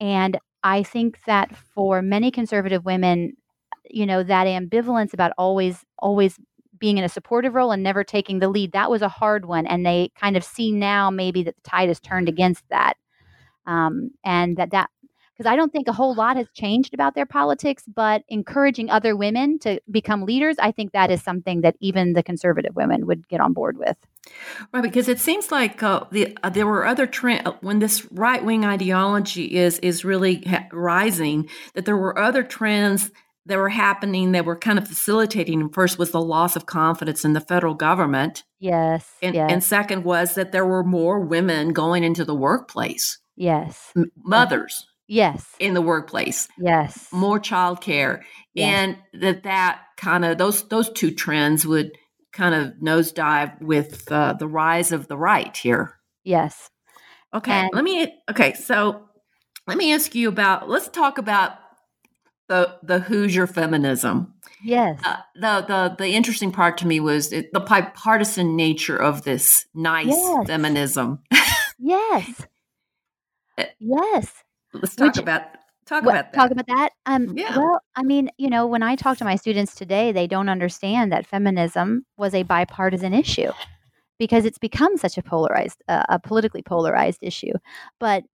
And 0.00 0.38
I 0.62 0.82
think 0.82 1.18
that 1.26 1.54
for 1.56 2.02
many 2.02 2.30
conservative 2.30 2.84
women, 2.84 3.34
you 3.90 4.06
know, 4.06 4.22
that 4.22 4.46
ambivalence 4.46 5.12
about 5.12 5.32
always 5.36 5.84
always 5.98 6.38
being 6.78 6.96
in 6.96 7.04
a 7.04 7.08
supportive 7.10 7.54
role 7.54 7.72
and 7.72 7.82
never 7.82 8.02
taking 8.04 8.38
the 8.38 8.48
lead, 8.48 8.72
that 8.72 8.90
was 8.90 9.02
a 9.02 9.08
hard 9.08 9.44
one. 9.44 9.66
And 9.66 9.84
they 9.84 10.10
kind 10.18 10.36
of 10.36 10.44
see 10.44 10.72
now 10.72 11.10
maybe 11.10 11.42
that 11.42 11.56
the 11.56 11.70
tide 11.70 11.88
has 11.88 12.00
turned 12.00 12.28
against 12.28 12.64
that. 12.70 12.94
Um, 13.66 14.12
and 14.24 14.56
that 14.56 14.70
that 14.70 14.90
because 15.40 15.50
I 15.50 15.56
don't 15.56 15.72
think 15.72 15.88
a 15.88 15.92
whole 15.94 16.14
lot 16.14 16.36
has 16.36 16.50
changed 16.52 16.92
about 16.92 17.14
their 17.14 17.24
politics, 17.24 17.84
but 17.86 18.24
encouraging 18.28 18.90
other 18.90 19.16
women 19.16 19.58
to 19.60 19.80
become 19.90 20.26
leaders, 20.26 20.56
I 20.58 20.70
think 20.70 20.92
that 20.92 21.10
is 21.10 21.22
something 21.22 21.62
that 21.62 21.76
even 21.80 22.12
the 22.12 22.22
conservative 22.22 22.76
women 22.76 23.06
would 23.06 23.26
get 23.26 23.40
on 23.40 23.54
board 23.54 23.78
with. 23.78 23.96
Right, 24.70 24.82
because 24.82 25.08
it 25.08 25.18
seems 25.18 25.50
like 25.50 25.82
uh, 25.82 26.04
the, 26.12 26.36
uh, 26.42 26.50
there 26.50 26.66
were 26.66 26.84
other 26.84 27.06
trends 27.06 27.40
uh, 27.46 27.52
when 27.62 27.78
this 27.78 28.06
right 28.12 28.44
wing 28.44 28.66
ideology 28.66 29.56
is 29.56 29.78
is 29.78 30.04
really 30.04 30.42
ha- 30.42 30.66
rising. 30.72 31.48
That 31.72 31.86
there 31.86 31.96
were 31.96 32.18
other 32.18 32.42
trends 32.42 33.10
that 33.46 33.56
were 33.56 33.70
happening 33.70 34.32
that 34.32 34.44
were 34.44 34.58
kind 34.58 34.78
of 34.78 34.86
facilitating. 34.86 35.70
First 35.70 35.98
was 35.98 36.10
the 36.10 36.20
loss 36.20 36.54
of 36.54 36.66
confidence 36.66 37.24
in 37.24 37.32
the 37.32 37.40
federal 37.40 37.72
government. 37.72 38.44
Yes, 38.58 39.10
and, 39.22 39.34
yes. 39.34 39.50
and 39.50 39.64
second 39.64 40.04
was 40.04 40.34
that 40.34 40.52
there 40.52 40.66
were 40.66 40.84
more 40.84 41.18
women 41.18 41.72
going 41.72 42.04
into 42.04 42.26
the 42.26 42.34
workplace. 42.34 43.16
Yes, 43.36 43.90
M- 43.96 44.12
mothers 44.22 44.86
Yes. 45.10 45.44
in 45.58 45.74
the 45.74 45.82
workplace, 45.82 46.46
Yes. 46.56 47.08
more 47.12 47.40
childcare, 47.40 48.22
Yes. 48.54 48.68
and 48.72 49.22
that 49.22 49.42
that 49.42 49.80
kind 49.96 50.24
of 50.24 50.38
those 50.38 50.62
those 50.68 50.88
two 50.90 51.10
trends 51.10 51.66
would 51.66 51.90
kind 52.32 52.54
of 52.54 52.74
nosedive 52.80 53.60
with 53.60 54.10
uh, 54.12 54.34
the 54.34 54.46
rise 54.46 54.92
of 54.92 55.08
the 55.08 55.16
right 55.16 55.54
here. 55.56 55.98
Yes. 56.22 56.70
Okay, 57.34 57.50
And- 57.52 57.70
let 57.72 57.82
me. 57.82 58.12
Okay, 58.30 58.54
so 58.54 59.08
let 59.66 59.76
me 59.76 59.92
ask 59.92 60.14
you 60.14 60.28
about. 60.28 60.68
Let's 60.68 60.88
talk 60.88 61.18
about 61.18 61.52
the 62.48 62.76
the 62.84 63.00
Hoosier 63.00 63.46
feminism. 63.48 64.34
Yes. 64.62 65.00
Uh, 65.04 65.16
the 65.34 65.64
the 65.66 65.94
the 66.04 66.08
interesting 66.14 66.52
part 66.52 66.78
to 66.78 66.86
me 66.86 67.00
was 67.00 67.32
it, 67.32 67.52
the 67.52 67.60
bipartisan 67.60 68.54
nature 68.56 68.96
of 68.96 69.22
this 69.24 69.66
nice 69.74 70.06
Yes. 70.08 70.46
feminism. 70.46 71.18
yes. 71.80 72.46
Uh, 73.58 73.64
Yes. 73.80 74.32
Let's 74.72 74.94
talk 74.96 75.08
Which- 75.08 75.18
about 75.18 75.42
talk 75.86 76.04
What- 76.04 76.14
about 76.14 76.32
that. 76.32 76.38
Talk 76.38 76.50
about 76.52 76.66
that. 76.68 76.90
Um, 77.06 77.36
Yeah. 77.36 77.56
Well, 77.58 77.80
I 77.96 78.02
mean, 78.02 78.30
you 78.38 78.48
know, 78.48 78.66
when 78.66 78.82
I 78.82 78.94
talk 78.96 79.18
to 79.18 79.24
my 79.24 79.36
students 79.36 79.74
today, 79.74 80.12
they 80.12 80.26
don't 80.26 80.48
understand 80.48 81.10
that 81.12 81.26
feminism 81.26 82.04
was 82.16 82.34
a 82.34 82.44
bipartisan 82.44 83.12
issue 83.12 83.50
because 84.18 84.44
it's 84.44 84.58
become 84.58 84.96
such 84.96 85.18
a 85.18 85.22
polarized, 85.22 85.82
uh, 85.88 86.04
a 86.08 86.18
politically 86.20 86.62
polarized 86.62 87.18
issue. 87.22 87.54
But 87.98 88.24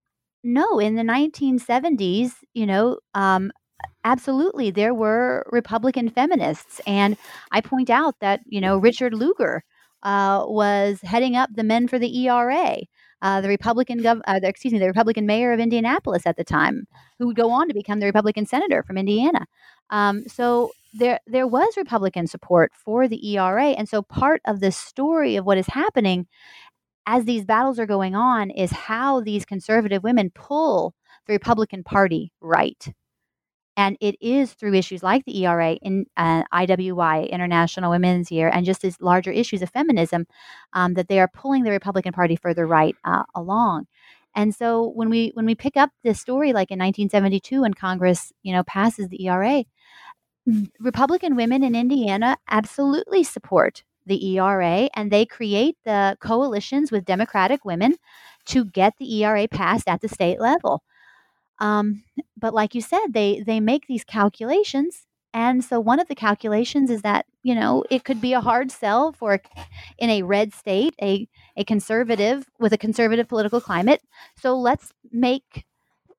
no, 0.44 0.78
in 0.78 0.96
the 0.96 1.02
1970s, 1.04 2.32
you 2.54 2.66
know, 2.66 2.98
um, 3.14 3.50
absolutely, 4.04 4.70
there 4.70 4.94
were 4.94 5.46
Republican 5.50 6.08
feminists, 6.10 6.80
and 6.86 7.16
I 7.52 7.60
point 7.60 7.88
out 7.90 8.16
that 8.20 8.40
you 8.46 8.60
know 8.60 8.76
Richard 8.78 9.14
Lugar 9.14 9.64
uh, 10.02 10.44
was 10.46 11.00
heading 11.02 11.36
up 11.36 11.50
the 11.54 11.64
Men 11.64 11.88
for 11.88 11.98
the 11.98 12.14
ERA. 12.28 12.76
Uh, 13.22 13.40
the 13.40 13.48
Republican 13.48 14.00
gov- 14.00 14.20
uh, 14.26 14.38
the- 14.38 14.48
excuse 14.48 14.72
me, 14.72 14.78
the 14.78 14.86
Republican 14.86 15.26
mayor 15.26 15.52
of 15.52 15.60
Indianapolis 15.60 16.26
at 16.26 16.36
the 16.36 16.44
time, 16.44 16.86
who 17.18 17.26
would 17.26 17.36
go 17.36 17.50
on 17.50 17.68
to 17.68 17.74
become 17.74 18.00
the 18.00 18.06
Republican 18.06 18.46
senator 18.46 18.82
from 18.82 18.98
Indiana. 18.98 19.46
Um, 19.90 20.24
so 20.28 20.72
there 20.94 21.20
there 21.26 21.46
was 21.46 21.76
Republican 21.76 22.26
support 22.26 22.72
for 22.74 23.08
the 23.08 23.20
ERA, 23.32 23.68
and 23.68 23.88
so 23.88 24.02
part 24.02 24.40
of 24.46 24.60
the 24.60 24.72
story 24.72 25.36
of 25.36 25.44
what 25.46 25.58
is 25.58 25.66
happening 25.68 26.26
as 27.06 27.24
these 27.24 27.44
battles 27.44 27.78
are 27.78 27.86
going 27.86 28.14
on 28.14 28.50
is 28.50 28.70
how 28.72 29.20
these 29.20 29.44
conservative 29.44 30.02
women 30.02 30.30
pull 30.34 30.94
the 31.26 31.32
Republican 31.32 31.84
Party 31.84 32.32
right. 32.40 32.92
And 33.76 33.96
it 34.00 34.16
is 34.20 34.54
through 34.54 34.74
issues 34.74 35.02
like 35.02 35.24
the 35.24 35.44
ERA, 35.44 35.72
in 35.74 36.06
uh, 36.16 36.44
IWY, 36.52 37.30
International 37.30 37.90
Women's 37.90 38.30
Year, 38.30 38.48
and 38.48 38.64
just 38.64 38.80
these 38.80 39.00
larger 39.00 39.30
issues 39.30 39.62
of 39.62 39.70
feminism 39.70 40.26
um, 40.72 40.94
that 40.94 41.08
they 41.08 41.20
are 41.20 41.28
pulling 41.28 41.62
the 41.64 41.70
Republican 41.70 42.12
Party 42.12 42.36
further 42.36 42.66
right 42.66 42.96
uh, 43.04 43.24
along. 43.34 43.86
And 44.34 44.54
so 44.54 44.88
when 44.88 45.08
we 45.08 45.30
when 45.34 45.46
we 45.46 45.54
pick 45.54 45.76
up 45.76 45.90
this 46.04 46.20
story, 46.20 46.52
like 46.52 46.70
in 46.70 46.78
1972, 46.78 47.62
when 47.62 47.74
Congress 47.74 48.32
you 48.42 48.52
know 48.52 48.62
passes 48.64 49.08
the 49.08 49.26
ERA, 49.26 49.64
Republican 50.78 51.36
women 51.36 51.62
in 51.64 51.74
Indiana 51.74 52.36
absolutely 52.48 53.24
support 53.24 53.82
the 54.04 54.36
ERA, 54.36 54.88
and 54.94 55.10
they 55.10 55.26
create 55.26 55.76
the 55.84 56.16
coalitions 56.20 56.92
with 56.92 57.04
Democratic 57.04 57.64
women 57.64 57.96
to 58.46 58.64
get 58.64 58.94
the 58.98 59.24
ERA 59.24 59.48
passed 59.48 59.88
at 59.88 60.00
the 60.00 60.08
state 60.08 60.40
level. 60.40 60.82
Um, 61.58 62.04
but 62.36 62.54
like 62.54 62.74
you 62.74 62.80
said, 62.80 63.08
they 63.12 63.42
they 63.46 63.60
make 63.60 63.86
these 63.86 64.04
calculations, 64.04 65.06
and 65.32 65.64
so 65.64 65.80
one 65.80 66.00
of 66.00 66.08
the 66.08 66.14
calculations 66.14 66.90
is 66.90 67.02
that 67.02 67.26
you 67.42 67.54
know 67.54 67.84
it 67.90 68.04
could 68.04 68.20
be 68.20 68.32
a 68.34 68.40
hard 68.40 68.70
sell 68.70 69.12
for 69.12 69.40
in 69.98 70.10
a 70.10 70.22
red 70.22 70.52
state, 70.54 70.94
a 71.02 71.28
a 71.56 71.64
conservative 71.64 72.46
with 72.58 72.72
a 72.72 72.78
conservative 72.78 73.28
political 73.28 73.60
climate. 73.60 74.02
So 74.36 74.56
let's 74.58 74.92
make 75.12 75.64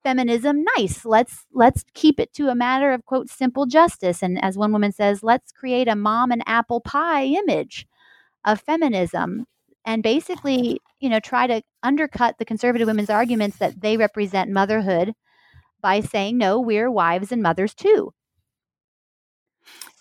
feminism 0.03 0.63
nice. 0.77 1.05
Let's 1.05 1.45
let's 1.53 1.83
keep 1.93 2.19
it 2.19 2.33
to 2.33 2.49
a 2.49 2.55
matter 2.55 2.91
of 2.91 3.05
quote 3.05 3.29
simple 3.29 3.65
justice. 3.65 4.23
And 4.23 4.43
as 4.43 4.57
one 4.57 4.71
woman 4.71 4.91
says, 4.91 5.23
let's 5.23 5.51
create 5.51 5.87
a 5.87 5.95
mom 5.95 6.31
and 6.31 6.43
apple 6.47 6.81
pie 6.81 7.25
image 7.25 7.87
of 8.45 8.61
feminism 8.61 9.45
and 9.85 10.03
basically, 10.03 10.81
you 10.99 11.09
know, 11.09 11.19
try 11.19 11.47
to 11.47 11.61
undercut 11.83 12.37
the 12.37 12.45
conservative 12.45 12.87
women's 12.87 13.09
arguments 13.09 13.57
that 13.57 13.81
they 13.81 13.97
represent 13.97 14.51
motherhood 14.51 15.13
by 15.87 16.01
saying, 16.01 16.37
no, 16.37 16.59
we're 16.59 16.91
wives 16.91 17.31
and 17.31 17.41
mothers 17.41 17.73
too. 17.73 18.11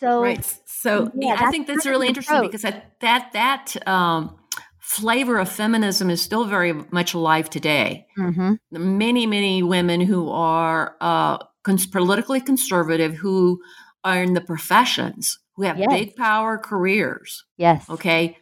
So, 0.01 0.21
right. 0.23 0.45
So 0.67 1.11
yeah, 1.15 1.37
I 1.39 1.51
think 1.53 1.67
that's 1.69 1.87
really 1.87 2.09
interesting 2.09 2.37
approach. 2.37 2.51
because 2.51 2.63
that 2.63 2.97
that 3.01 3.33
that 3.33 3.89
um, 3.89 4.37
flavor 4.81 5.39
of 5.39 5.49
feminism 5.49 6.11
is 6.11 6.21
still 6.21 6.45
very 6.45 6.73
much 6.91 7.15
alive 7.15 7.49
today. 7.49 8.07
Mhm. 8.19 8.59
Many 8.73 9.27
many 9.27 9.63
women 9.63 10.01
who 10.01 10.29
are 10.31 10.97
uh, 11.01 11.39
cons- 11.63 11.87
politically 11.87 12.41
conservative 12.41 13.15
who 13.15 13.61
are 14.05 14.23
in 14.23 14.35
the 14.35 14.41
professions 14.41 15.39
who 15.55 15.63
have 15.63 15.79
Yes. 15.79 15.89
big 15.89 16.17
power 16.17 16.59
careers. 16.59 17.45
yes. 17.57 17.89
Okay, 17.89 18.37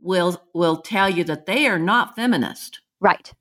will 0.00 0.40
will 0.54 0.78
tell 0.78 1.10
you 1.10 1.24
that 1.24 1.46
they 1.46 1.66
are 1.66 1.78
not 1.78 2.14
feminist, 2.16 2.80
Right. 3.00 3.32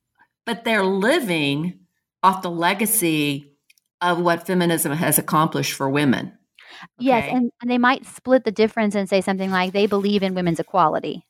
but 0.45 0.63
they're 0.65 0.83
living 1.09 1.79
off 2.23 2.41
the 2.41 2.49
legacy 2.49 3.53
of 4.01 4.19
what 4.19 4.47
feminism 4.47 4.91
has 4.93 5.19
accomplished 5.19 5.73
for 5.73 5.89
women. 5.89 6.37
Yes. 6.97 7.29
And, 7.31 7.51
and 7.61 7.69
they 7.69 7.77
might 7.77 8.05
split 8.05 8.43
the 8.43 8.51
difference 8.51 8.95
and 8.95 9.07
say 9.07 9.21
something 9.21 9.51
like 9.51 9.73
they 9.73 9.85
believe 9.85 10.23
in 10.23 10.33
women's 10.33 10.59
equality. 10.59 11.25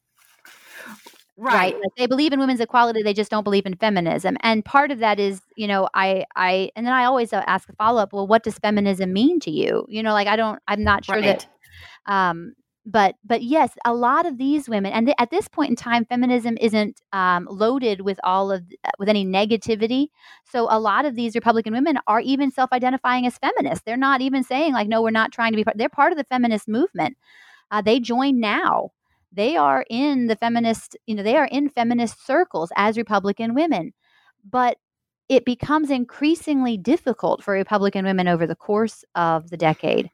right 1.36 1.74
like 1.74 1.92
they 1.98 2.06
believe 2.06 2.32
in 2.32 2.40
women's 2.40 2.60
equality 2.60 3.02
they 3.02 3.14
just 3.14 3.32
don't 3.32 3.44
believe 3.44 3.66
in 3.66 3.76
feminism 3.76 4.38
and 4.42 4.64
part 4.64 4.92
of 4.92 5.00
that 5.00 5.20
is 5.20 5.42
you 5.58 5.68
know 5.68 5.90
i 5.96 6.24
i 6.36 6.70
and 6.76 6.86
then 6.86 6.94
i 6.94 7.06
always 7.06 7.34
uh, 7.34 7.44
ask 7.48 7.68
a 7.70 7.74
follow-up 7.74 8.14
well 8.14 8.28
what 8.28 8.44
does 8.44 8.60
feminism 8.60 9.12
mean 9.12 9.40
to 9.40 9.50
you 9.50 9.84
you 9.90 10.04
know 10.04 10.14
like 10.14 10.28
i 10.28 10.36
don't 10.36 10.62
i'm 10.68 10.84
not 10.84 11.04
sure 11.04 11.20
that 11.22 11.48
um 12.06 12.54
but 12.86 13.16
but 13.24 13.42
yes 13.42 13.72
a 13.86 13.94
lot 13.94 14.26
of 14.26 14.38
these 14.38 14.68
women 14.68 14.92
and 14.92 15.08
th- 15.08 15.16
at 15.18 15.30
this 15.32 15.48
point 15.48 15.70
in 15.70 15.76
time 15.76 16.04
feminism 16.06 16.58
isn't 16.60 17.02
um, 17.14 17.48
loaded 17.50 18.02
with 18.02 18.20
all 18.24 18.52
of 18.52 18.64
uh, 18.86 18.90
with 19.00 19.08
any 19.10 19.26
negativity. 19.26 20.08
So 20.44 20.68
a 20.70 20.80
lot 20.80 21.06
of 21.06 21.16
these 21.16 21.36
republican 21.36 21.74
women 21.74 21.98
are 22.08 22.20
even 22.20 22.52
self-identifying 22.52 23.26
as 23.26 23.38
feminists. 23.38 23.84
They're 23.86 23.98
not 23.98 24.22
even 24.22 24.44
saying 24.44 24.74
like 24.74 24.88
no 24.88 25.02
we're 25.02 25.12
not 25.12 25.32
trying 25.32 25.52
to 25.54 25.56
be 25.56 25.64
part 25.64 25.78
they're 25.78 25.90
part 25.90 26.12
of 26.12 26.18
the 26.18 26.26
feminist 26.26 26.68
movement. 26.68 27.18
Uh, 27.72 27.82
they 27.82 28.00
join 28.00 28.40
now. 28.40 28.92
They 29.32 29.56
are 29.58 29.86
in 29.90 30.28
the 30.28 30.36
feminist 30.36 30.98
you 31.06 31.16
know 31.16 31.24
they 31.24 31.38
are 31.38 31.48
in 31.52 31.70
feminist 31.70 32.26
circles 32.26 32.72
as 32.76 32.98
republican 32.98 33.56
women. 33.56 33.94
But 34.50 34.78
it 35.30 35.46
becomes 35.46 35.90
increasingly 35.90 36.78
difficult 36.78 37.44
for 37.44 37.54
Republican 37.54 38.06
women 38.06 38.28
over 38.28 38.46
the 38.46 38.56
course 38.56 39.06
of 39.16 39.50
the 39.50 39.58
decade 39.58 40.10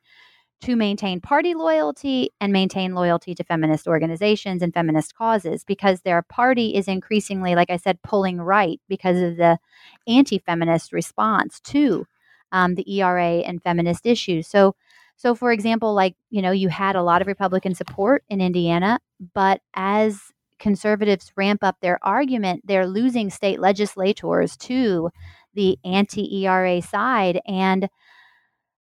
to 0.61 0.75
maintain 0.75 1.21
party 1.21 1.53
loyalty 1.53 2.31
and 2.41 2.51
maintain 2.51 2.93
loyalty 2.93 3.33
to 3.35 3.43
feminist 3.43 3.87
organizations 3.87 4.61
and 4.61 4.73
feminist 4.73 5.15
causes 5.15 5.63
because 5.63 6.01
their 6.01 6.21
party 6.21 6.75
is 6.75 6.87
increasingly, 6.87 7.55
like 7.55 7.69
I 7.69 7.77
said, 7.77 8.01
pulling 8.01 8.41
right 8.41 8.79
because 8.89 9.21
of 9.21 9.37
the 9.37 9.57
anti 10.07 10.39
feminist 10.39 10.91
response 10.91 11.59
to 11.61 12.05
um, 12.51 12.75
the 12.75 12.99
ERA 12.99 13.39
and 13.39 13.63
feminist 13.63 14.05
issues. 14.05 14.47
So, 14.47 14.75
so 15.15 15.35
for 15.35 15.51
example, 15.51 15.93
like, 15.93 16.15
you 16.29 16.41
know, 16.41 16.51
you 16.51 16.69
had 16.69 16.95
a 16.95 17.03
lot 17.03 17.21
of 17.21 17.27
Republican 17.27 17.73
support 17.73 18.23
in 18.29 18.41
Indiana, 18.41 18.99
but 19.33 19.61
as 19.73 20.19
conservatives 20.59 21.31
ramp 21.35 21.63
up 21.63 21.77
their 21.81 21.99
argument, 22.03 22.63
they're 22.65 22.87
losing 22.87 23.29
state 23.29 23.59
legislators 23.59 24.57
to 24.57 25.09
the 25.53 25.77
anti 25.83 26.45
ERA 26.45 26.81
side. 26.81 27.41
And 27.47 27.89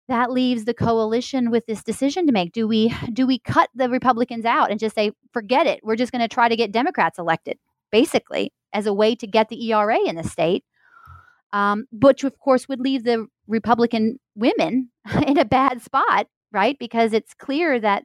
that 0.08 0.32
leaves 0.32 0.64
the 0.64 0.74
coalition 0.74 1.50
with 1.50 1.66
this 1.66 1.82
decision 1.82 2.26
to 2.26 2.32
make. 2.32 2.52
Do 2.52 2.66
we 2.66 2.94
do 3.12 3.26
we 3.26 3.38
cut 3.38 3.68
the 3.74 3.88
Republicans 3.88 4.44
out 4.44 4.70
and 4.70 4.80
just 4.80 4.94
say 4.94 5.12
forget 5.32 5.66
it? 5.66 5.80
We're 5.82 5.96
just 5.96 6.12
going 6.12 6.22
to 6.22 6.34
try 6.34 6.48
to 6.48 6.56
get 6.56 6.72
Democrats 6.72 7.18
elected, 7.18 7.58
basically, 7.92 8.52
as 8.72 8.86
a 8.86 8.94
way 8.94 9.14
to 9.16 9.26
get 9.26 9.48
the 9.48 9.70
ERA 9.70 9.98
in 10.04 10.16
the 10.16 10.24
state, 10.24 10.64
um, 11.52 11.86
which 11.92 12.24
of 12.24 12.38
course 12.38 12.68
would 12.68 12.80
leave 12.80 13.04
the 13.04 13.26
Republican 13.46 14.18
women 14.34 14.90
in 15.26 15.38
a 15.38 15.44
bad 15.44 15.82
spot, 15.82 16.26
right? 16.52 16.78
Because 16.78 17.12
it's 17.12 17.34
clear 17.34 17.78
that 17.78 18.04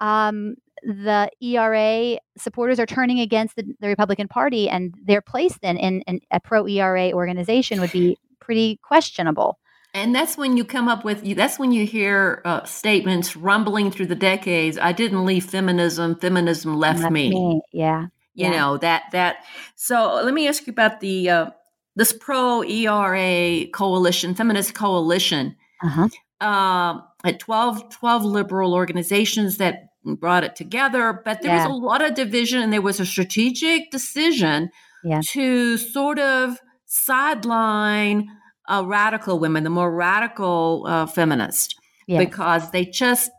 um, 0.00 0.56
the 0.82 1.30
ERA 1.40 2.18
supporters 2.36 2.80
are 2.80 2.86
turning 2.86 3.20
against 3.20 3.54
the, 3.54 3.64
the 3.80 3.86
Republican 3.86 4.26
Party, 4.26 4.68
and 4.68 4.92
their 5.04 5.22
place 5.22 5.56
then 5.62 5.76
in, 5.76 6.00
in 6.02 6.20
a 6.32 6.40
pro 6.40 6.66
ERA 6.66 7.12
organization 7.12 7.80
would 7.80 7.92
be 7.92 8.16
pretty 8.40 8.80
questionable. 8.82 9.58
And 9.94 10.14
that's 10.14 10.38
when 10.38 10.56
you 10.56 10.64
come 10.64 10.88
up 10.88 11.04
with 11.04 11.24
you, 11.24 11.34
that's 11.34 11.58
when 11.58 11.70
you 11.70 11.84
hear 11.84 12.40
uh, 12.46 12.64
statements 12.64 13.36
rumbling 13.36 13.90
through 13.90 14.06
the 14.06 14.14
decades. 14.14 14.78
I 14.78 14.92
didn't 14.92 15.26
leave 15.26 15.44
feminism; 15.44 16.16
feminism 16.16 16.78
left, 16.78 17.00
left 17.00 17.12
me. 17.12 17.30
me. 17.30 17.60
Yeah, 17.72 18.06
you 18.34 18.46
yeah. 18.46 18.50
know 18.52 18.78
that 18.78 19.04
that. 19.12 19.44
So 19.76 20.14
let 20.24 20.32
me 20.32 20.48
ask 20.48 20.66
you 20.66 20.70
about 20.70 21.00
the 21.00 21.28
uh, 21.28 21.50
this 21.94 22.12
pro 22.12 22.62
ERA 22.62 23.66
coalition, 23.66 24.34
feminist 24.34 24.74
coalition. 24.74 25.56
Uh-huh. 25.84 26.08
Uh, 26.40 27.00
at 27.24 27.38
12, 27.38 27.90
12 27.90 28.24
liberal 28.24 28.74
organizations 28.74 29.58
that 29.58 29.88
brought 30.04 30.42
it 30.42 30.56
together, 30.56 31.20
but 31.24 31.40
there 31.42 31.54
yeah. 31.54 31.68
was 31.68 31.72
a 31.72 31.74
lot 31.74 32.02
of 32.02 32.14
division, 32.14 32.60
and 32.60 32.72
there 32.72 32.82
was 32.82 32.98
a 32.98 33.06
strategic 33.06 33.90
decision 33.90 34.70
yeah. 35.04 35.20
to 35.24 35.76
sort 35.76 36.18
of 36.18 36.58
sideline 36.86 38.28
uh, 38.68 38.82
radical 38.86 39.38
women, 39.38 39.64
the 39.64 39.70
more 39.70 39.90
radical 39.90 40.84
uh, 40.86 41.06
feminist, 41.06 41.76
yes. 42.06 42.18
because 42.18 42.70
they 42.70 42.84
just 42.84 43.30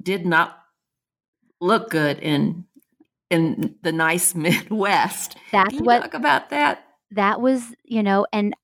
did 0.00 0.26
not 0.26 0.58
look 1.60 1.90
good 1.90 2.18
in 2.18 2.64
in 3.30 3.76
the 3.82 3.92
nice 3.92 4.34
Midwest. 4.34 5.36
That's 5.50 5.80
what 5.80 6.00
talk 6.00 6.14
about 6.14 6.50
that. 6.50 6.84
That 7.10 7.40
was, 7.40 7.74
you 7.84 8.02
know, 8.02 8.26
and 8.32 8.54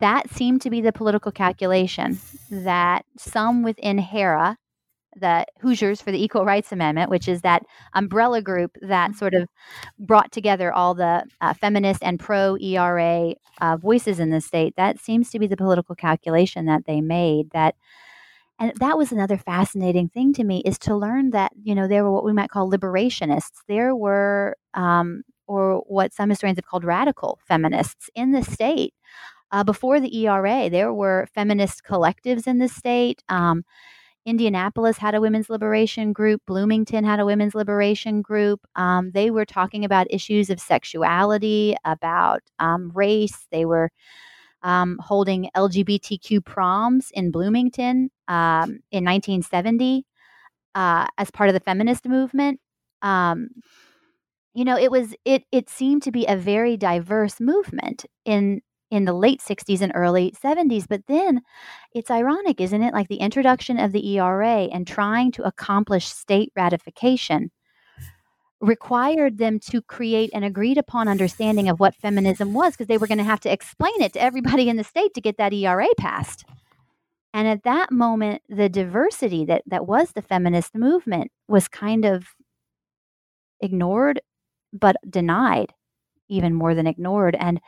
that 0.00 0.30
seemed 0.30 0.62
to 0.62 0.70
be 0.70 0.80
the 0.80 0.92
political 0.92 1.32
calculation 1.32 2.18
that 2.50 3.04
some 3.18 3.62
within 3.62 3.98
HERA 3.98 4.56
the 5.16 5.44
Hoosiers 5.60 6.00
for 6.00 6.10
the 6.10 6.22
Equal 6.22 6.44
Rights 6.44 6.72
Amendment, 6.72 7.10
which 7.10 7.28
is 7.28 7.42
that 7.42 7.64
umbrella 7.94 8.42
group 8.42 8.76
that 8.80 9.10
mm-hmm. 9.10 9.18
sort 9.18 9.34
of 9.34 9.48
brought 9.98 10.32
together 10.32 10.72
all 10.72 10.94
the 10.94 11.24
uh, 11.40 11.54
feminist 11.54 12.02
and 12.02 12.18
pro 12.18 12.56
ERA 12.56 13.34
uh, 13.60 13.76
voices 13.76 14.18
in 14.18 14.30
the 14.30 14.40
state. 14.40 14.74
That 14.76 14.98
seems 14.98 15.30
to 15.30 15.38
be 15.38 15.46
the 15.46 15.56
political 15.56 15.94
calculation 15.94 16.66
that 16.66 16.86
they 16.86 17.00
made. 17.00 17.50
That 17.50 17.74
and 18.58 18.72
that 18.76 18.96
was 18.96 19.10
another 19.10 19.38
fascinating 19.38 20.08
thing 20.08 20.32
to 20.34 20.44
me 20.44 20.62
is 20.64 20.78
to 20.80 20.94
learn 20.94 21.30
that 21.30 21.52
you 21.62 21.74
know 21.74 21.88
there 21.88 22.04
were 22.04 22.12
what 22.12 22.24
we 22.24 22.32
might 22.32 22.50
call 22.50 22.70
liberationists. 22.70 23.62
There 23.68 23.94
were 23.94 24.56
um, 24.74 25.22
or 25.46 25.82
what 25.86 26.12
some 26.12 26.30
historians 26.30 26.58
have 26.58 26.66
called 26.66 26.84
radical 26.84 27.38
feminists 27.46 28.08
in 28.14 28.32
the 28.32 28.42
state. 28.42 28.94
Uh, 29.50 29.62
before 29.62 30.00
the 30.00 30.16
ERA, 30.16 30.70
there 30.70 30.94
were 30.94 31.28
feminist 31.34 31.82
collectives 31.84 32.46
in 32.46 32.58
the 32.58 32.68
state. 32.68 33.22
Um, 33.28 33.64
Indianapolis 34.24 34.98
had 34.98 35.14
a 35.14 35.20
women's 35.20 35.50
liberation 35.50 36.12
group. 36.12 36.42
Bloomington 36.46 37.04
had 37.04 37.20
a 37.20 37.26
women's 37.26 37.54
liberation 37.54 38.22
group. 38.22 38.60
Um, 38.76 39.10
they 39.12 39.30
were 39.30 39.44
talking 39.44 39.84
about 39.84 40.06
issues 40.10 40.48
of 40.50 40.60
sexuality, 40.60 41.74
about 41.84 42.42
um, 42.58 42.92
race. 42.94 43.46
They 43.50 43.64
were 43.64 43.90
um, 44.62 44.98
holding 45.00 45.50
LGBTQ 45.56 46.44
proms 46.44 47.10
in 47.12 47.30
Bloomington 47.30 48.10
um, 48.28 48.80
in 48.92 49.04
1970 49.04 50.04
uh, 50.74 51.06
as 51.18 51.30
part 51.30 51.48
of 51.48 51.54
the 51.54 51.60
feminist 51.60 52.06
movement. 52.06 52.60
Um, 53.02 53.48
you 54.54 54.64
know, 54.64 54.78
it 54.78 54.90
was 54.90 55.14
it 55.24 55.44
it 55.50 55.70
seemed 55.70 56.02
to 56.02 56.12
be 56.12 56.26
a 56.26 56.36
very 56.36 56.76
diverse 56.76 57.40
movement 57.40 58.04
in 58.24 58.60
in 58.92 59.06
the 59.06 59.14
late 59.14 59.40
60s 59.40 59.80
and 59.80 59.90
early 59.94 60.34
70s. 60.44 60.84
But 60.86 61.06
then 61.08 61.40
it's 61.94 62.10
ironic, 62.10 62.60
isn't 62.60 62.82
it? 62.82 62.92
Like 62.92 63.08
the 63.08 63.16
introduction 63.16 63.80
of 63.80 63.92
the 63.92 64.06
ERA 64.18 64.64
and 64.64 64.86
trying 64.86 65.32
to 65.32 65.42
accomplish 65.44 66.08
state 66.08 66.52
ratification 66.54 67.50
required 68.60 69.38
them 69.38 69.58
to 69.58 69.80
create 69.80 70.30
an 70.34 70.44
agreed 70.44 70.76
upon 70.76 71.08
understanding 71.08 71.70
of 71.70 71.80
what 71.80 71.94
feminism 71.94 72.52
was 72.52 72.74
because 72.74 72.86
they 72.86 72.98
were 72.98 73.06
going 73.06 73.16
to 73.16 73.24
have 73.24 73.40
to 73.40 73.50
explain 73.50 74.00
it 74.02 74.12
to 74.12 74.20
everybody 74.22 74.68
in 74.68 74.76
the 74.76 74.84
state 74.84 75.14
to 75.14 75.22
get 75.22 75.38
that 75.38 75.54
ERA 75.54 75.88
passed. 75.96 76.44
And 77.32 77.48
at 77.48 77.62
that 77.62 77.90
moment, 77.90 78.42
the 78.50 78.68
diversity 78.68 79.46
that, 79.46 79.62
that 79.66 79.86
was 79.86 80.12
the 80.12 80.20
feminist 80.20 80.74
movement 80.74 81.32
was 81.48 81.66
kind 81.66 82.04
of 82.04 82.26
ignored, 83.58 84.20
but 84.70 84.96
denied 85.08 85.72
even 86.28 86.52
more 86.52 86.74
than 86.74 86.86
ignored. 86.86 87.34
And 87.40 87.58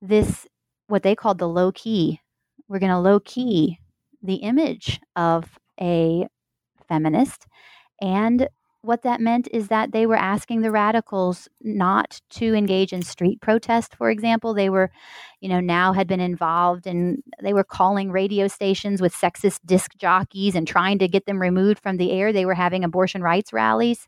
this 0.00 0.46
what 0.86 1.02
they 1.02 1.14
called 1.14 1.38
the 1.38 1.48
low 1.48 1.72
key. 1.72 2.20
We're 2.68 2.78
going 2.78 2.92
to 2.92 2.98
low 2.98 3.20
key 3.20 3.78
the 4.22 4.36
image 4.36 5.00
of 5.16 5.58
a 5.80 6.26
feminist. 6.88 7.46
And 8.00 8.48
what 8.82 9.02
that 9.02 9.20
meant 9.20 9.48
is 9.52 9.68
that 9.68 9.90
they 9.92 10.06
were 10.06 10.16
asking 10.16 10.60
the 10.60 10.70
radicals 10.70 11.48
not 11.60 12.20
to 12.30 12.54
engage 12.54 12.92
in 12.92 13.02
street 13.02 13.40
protest, 13.40 13.94
for 13.96 14.08
example. 14.08 14.54
They 14.54 14.70
were, 14.70 14.90
you 15.40 15.48
know, 15.48 15.60
now 15.60 15.92
had 15.92 16.06
been 16.06 16.20
involved 16.20 16.86
and 16.86 17.22
they 17.42 17.52
were 17.52 17.64
calling 17.64 18.12
radio 18.12 18.46
stations 18.46 19.02
with 19.02 19.14
sexist 19.14 19.58
disc 19.66 19.92
jockeys 19.98 20.54
and 20.54 20.66
trying 20.66 20.98
to 21.00 21.08
get 21.08 21.26
them 21.26 21.40
removed 21.40 21.80
from 21.80 21.96
the 21.96 22.12
air. 22.12 22.32
They 22.32 22.46
were 22.46 22.54
having 22.54 22.84
abortion 22.84 23.20
rights 23.20 23.52
rallies. 23.52 24.06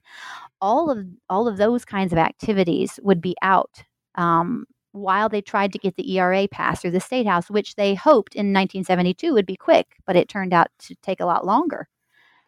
All 0.61 0.91
of 0.91 1.05
all 1.29 1.49
of 1.49 1.57
those 1.57 1.85
kinds 1.85 2.13
of 2.13 2.19
activities 2.19 3.01
would 3.03 3.21
be 3.21 3.35
out 3.43 3.83
um, 4.15 4.67
while 4.93 5.29
they 5.29 5.41
tried 5.41 5.73
to 5.73 5.79
get 5.79 5.97
the 5.97 6.17
ERA 6.17 6.49
passed 6.49 6.83
through 6.83 6.91
the 6.91 7.01
state 7.01 7.27
house, 7.27 7.49
which 7.51 7.77
they 7.77 7.95
hoped 7.95 8.35
in 8.35 8.53
1972 8.53 9.33
would 9.33 9.47
be 9.47 9.57
quick, 9.57 9.97
but 10.07 10.17
it 10.17 10.29
turned 10.29 10.53
out 10.53 10.69
to 10.79 10.95
take 10.97 11.21
a 11.21 11.27
lot 11.27 11.47
longer. 11.47 11.89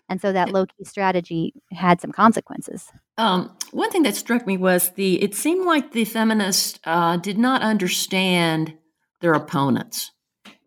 And 0.09 0.20
so 0.20 0.32
that 0.32 0.51
low 0.51 0.66
key 0.66 0.84
strategy 0.84 1.55
had 1.72 2.01
some 2.01 2.12
consequences. 2.12 2.90
Um, 3.16 3.57
one 3.70 3.90
thing 3.90 4.03
that 4.03 4.16
struck 4.16 4.47
me 4.47 4.57
was 4.57 4.90
the 4.90 5.22
it 5.22 5.34
seemed 5.34 5.64
like 5.64 5.93
the 5.93 6.05
feminists 6.05 6.78
uh, 6.84 7.16
did 7.16 7.38
not 7.38 7.62
understand 7.62 8.74
their 9.20 9.32
opponents 9.32 10.11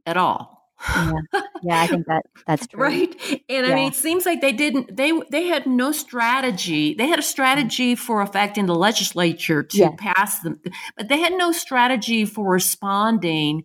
at 0.05 0.17
all 0.17 0.54
yeah. 0.87 1.41
yeah, 1.63 1.81
I 1.81 1.87
think 1.87 2.07
that 2.07 2.25
that's 2.45 2.67
true. 2.71 2.81
right. 2.81 3.15
And 3.49 3.65
yeah. 3.65 3.71
I 3.71 3.75
mean, 3.75 3.87
it 3.87 3.95
seems 3.95 4.25
like 4.25 4.41
they 4.41 4.51
didn't. 4.51 4.95
They 4.95 5.11
they 5.31 5.47
had 5.47 5.65
no 5.65 5.91
strategy. 5.91 6.93
They 6.93 7.07
had 7.07 7.19
a 7.19 7.23
strategy 7.23 7.95
for 7.95 8.21
affecting 8.21 8.65
the 8.65 8.75
legislature 8.75 9.63
to 9.63 9.77
yeah. 9.77 9.91
pass 9.97 10.39
them, 10.41 10.59
but 10.97 11.07
they 11.07 11.19
had 11.19 11.33
no 11.33 11.51
strategy 11.51 12.25
for 12.25 12.49
responding 12.49 13.63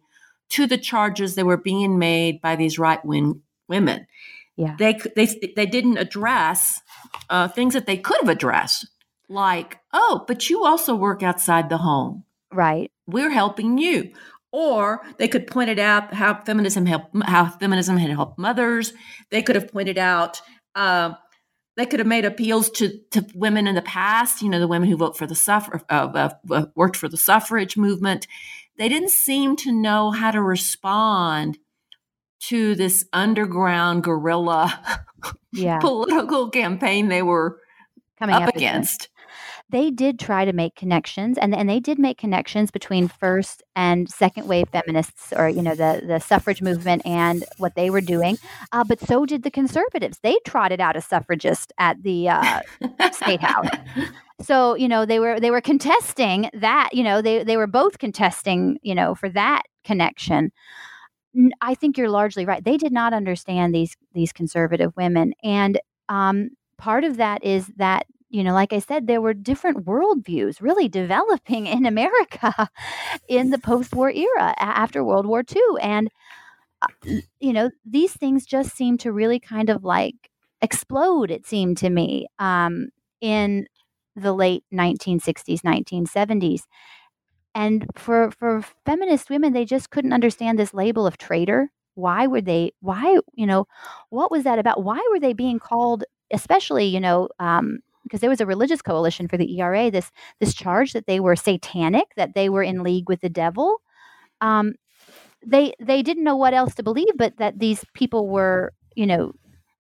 to 0.51 0.66
the 0.66 0.79
charges 0.79 1.35
that 1.35 1.47
were 1.47 1.57
being 1.57 1.99
made 1.99 2.41
by 2.41 2.57
these 2.57 2.79
right 2.79 3.05
wing 3.05 3.43
women. 3.68 4.07
Yeah, 4.57 4.77
they 4.79 4.99
they 5.16 5.27
they 5.57 5.66
didn't 5.66 5.99
address 5.99 6.81
uh, 7.29 7.49
things 7.49 7.75
that 7.75 7.87
they 7.87 7.97
could 7.97 8.18
have 8.21 8.29
addressed, 8.29 8.89
like, 9.29 9.79
oh, 9.93 10.25
but 10.27 10.51
you 10.51 10.64
also 10.64 10.95
work 10.95 11.23
outside 11.23 11.68
the 11.68 11.79
home. 11.79 12.25
Right. 12.53 12.91
We're 13.07 13.31
helping 13.31 13.79
you 13.79 14.12
or 14.53 15.03
they 15.18 15.28
could 15.28 15.46
point 15.46 15.70
it 15.70 15.78
out 15.78 16.14
how 16.14 16.34
feminism 16.42 16.86
helped 16.86 17.14
how 17.24 17.48
feminism 17.48 17.96
had 17.96 18.11
helped 18.11 18.38
mothers. 18.38 18.92
They 19.30 19.42
could 19.42 19.57
have 19.57 19.70
pointed 19.70 19.98
out 19.98 20.40
uh, 20.74 21.14
they 21.76 21.86
could 21.86 22.01
have 22.01 22.07
made 22.07 22.24
appeals 22.24 22.70
to 22.70 22.98
to 23.12 23.26
women 23.34 23.66
in 23.66 23.74
the 23.74 23.82
past. 23.82 24.42
You 24.42 24.48
know, 24.48 24.61
the 24.61 24.68
women 24.68 24.88
who 24.88 24.96
vote 24.96 25.16
for 25.16 25.26
the 25.26 25.34
suffer 25.34 25.80
uh, 25.88 26.30
uh, 26.51 26.66
worked 26.74 26.96
for 26.96 27.09
the 27.09 27.16
suffrage 27.16 27.76
movement. 27.76 28.26
They 28.76 28.88
didn't 28.88 29.11
seem 29.11 29.57
to 29.57 29.72
know 29.72 30.11
how 30.11 30.30
to 30.30 30.42
respond 30.42 31.59
to 32.44 32.74
this 32.74 33.05
underground 33.12 34.03
guerrilla 34.03 34.80
yeah. 35.53 35.78
political 35.80 36.48
campaign 36.48 37.09
they 37.09 37.22
were 37.22 37.61
Coming 38.18 38.36
up, 38.36 38.42
up 38.42 38.57
against. 38.57 39.09
They 39.71 39.91
did 39.91 40.18
try 40.18 40.45
to 40.45 40.53
make 40.53 40.75
connections 40.75 41.39
and, 41.39 41.55
and 41.55 41.68
they 41.68 41.81
did 41.81 41.99
make 41.99 42.18
connections 42.18 42.71
between 42.71 43.09
first 43.09 43.62
and 43.77 44.09
second 44.09 44.49
wave 44.49 44.68
feminists 44.71 45.33
or 45.37 45.49
you 45.49 45.62
know 45.62 45.75
the, 45.75 46.03
the 46.07 46.18
suffrage 46.18 46.62
movement 46.62 47.03
and 47.05 47.45
what 47.59 47.75
they 47.75 47.91
were 47.91 48.01
doing 48.01 48.37
uh, 48.73 48.85
but 48.85 49.01
so 49.01 49.27
did 49.27 49.43
the 49.43 49.51
conservatives. 49.51 50.18
They 50.23 50.39
trotted 50.47 50.81
out 50.81 50.97
a 50.97 51.01
suffragist 51.01 51.73
at 51.79 52.03
the 52.03 52.29
uh, 52.29 52.61
state 53.12 53.41
house. 53.41 53.68
So 54.43 54.75
you 54.75 54.89
know 54.89 55.05
they 55.05 55.18
were 55.18 55.39
they 55.39 55.51
were 55.51 55.61
contesting 55.61 56.51
that 56.55 56.91
you 56.93 57.05
know 57.05 57.23
they, 57.23 57.45
they 57.45 57.57
were 57.57 57.66
both 57.66 57.99
contesting 57.99 58.79
you 58.83 58.95
know 58.95 59.14
for 59.14 59.29
that 59.31 59.62
connection. 59.85 60.51
I 61.61 61.75
think 61.75 61.97
you're 61.97 62.11
largely 62.11 62.45
right. 62.45 62.64
They 62.64 62.77
did 62.77 62.93
not 62.93 63.12
understand 63.12 63.75
these 63.75 63.97
these 64.14 64.33
conservative 64.33 64.93
women, 64.97 65.35
and 65.43 65.81
um, 66.09 66.51
part 66.79 67.05
of 67.05 67.18
that 67.18 67.45
is 67.45 67.66
that 67.77 68.07
you 68.31 68.45
know, 68.45 68.55
like 68.55 68.72
I 68.72 68.78
said, 68.78 69.07
there 69.07 69.20
were 69.20 69.35
different 69.35 69.87
worldviews 69.87 70.61
really 70.62 70.89
developing 70.89 71.66
in 71.76 71.87
America 71.87 72.68
in 73.28 73.51
the 73.51 73.59
post-war 73.59 74.11
era 74.11 74.55
after 74.59 75.05
World 75.05 75.26
War 75.26 75.43
II, 75.43 75.62
and 75.83 76.11
uh, 76.83 76.87
you 77.41 77.53
know, 77.53 77.70
these 77.85 78.12
things 78.12 78.47
just 78.47 78.74
seem 78.76 78.99
to 78.99 79.12
really 79.12 79.39
kind 79.41 79.70
of 79.70 79.85
like 79.85 80.16
explode. 80.62 81.31
It 81.31 81.47
seemed 81.47 81.78
to 81.78 81.91
me 81.91 82.26
um, 82.39 82.89
in 83.20 83.66
the 84.16 84.33
late 84.33 84.64
1960s, 84.72 85.62
1970s. 85.64 86.62
And 87.55 87.87
for 87.97 88.31
for 88.33 88.62
feminist 88.87 89.31
women, 89.31 89.53
they 89.53 89.64
just 89.64 89.91
couldn't 89.91 90.12
understand 90.12 90.59
this 90.59 90.74
label 90.74 91.07
of 91.07 91.18
traitor. 91.18 91.70
Why 91.95 92.26
were 92.26 92.41
they? 92.41 92.72
Why 92.81 93.18
you 93.35 93.47
know? 93.47 93.66
What 94.11 94.31
was 94.31 94.45
that 94.45 94.59
about? 94.59 94.85
Why 94.85 95.01
were 95.11 95.20
they 95.20 95.33
being 95.33 95.59
called? 95.59 96.05
Especially 96.33 96.87
you 96.87 97.01
know. 97.01 97.28
Um, 97.41 97.81
because 98.03 98.20
there 98.20 98.30
was 98.30 98.40
a 98.40 98.46
religious 98.46 98.82
coalition 98.82 99.28
for 99.28 99.36
the 99.36 99.61
ERA, 99.61 99.90
this 99.90 100.11
this 100.40 100.55
charge 100.55 100.92
that 100.92 101.07
they 101.07 101.20
were 101.20 101.36
satanic, 101.36 102.07
that 102.16 102.34
they 102.34 102.48
were 102.48 102.62
in 102.62 102.82
league 102.82 103.09
with 103.09 103.20
the 103.20 103.28
devil. 103.28 103.80
Um, 104.40 104.74
they 105.44 105.74
they 105.80 106.03
didn't 106.03 106.24
know 106.24 106.36
what 106.36 106.55
else 106.55 106.74
to 106.76 106.82
believe, 106.82 107.16
but 107.16 107.36
that 107.38 107.59
these 107.59 107.84
people 107.94 108.28
were, 108.28 108.72
you 108.94 109.07
know, 109.07 109.32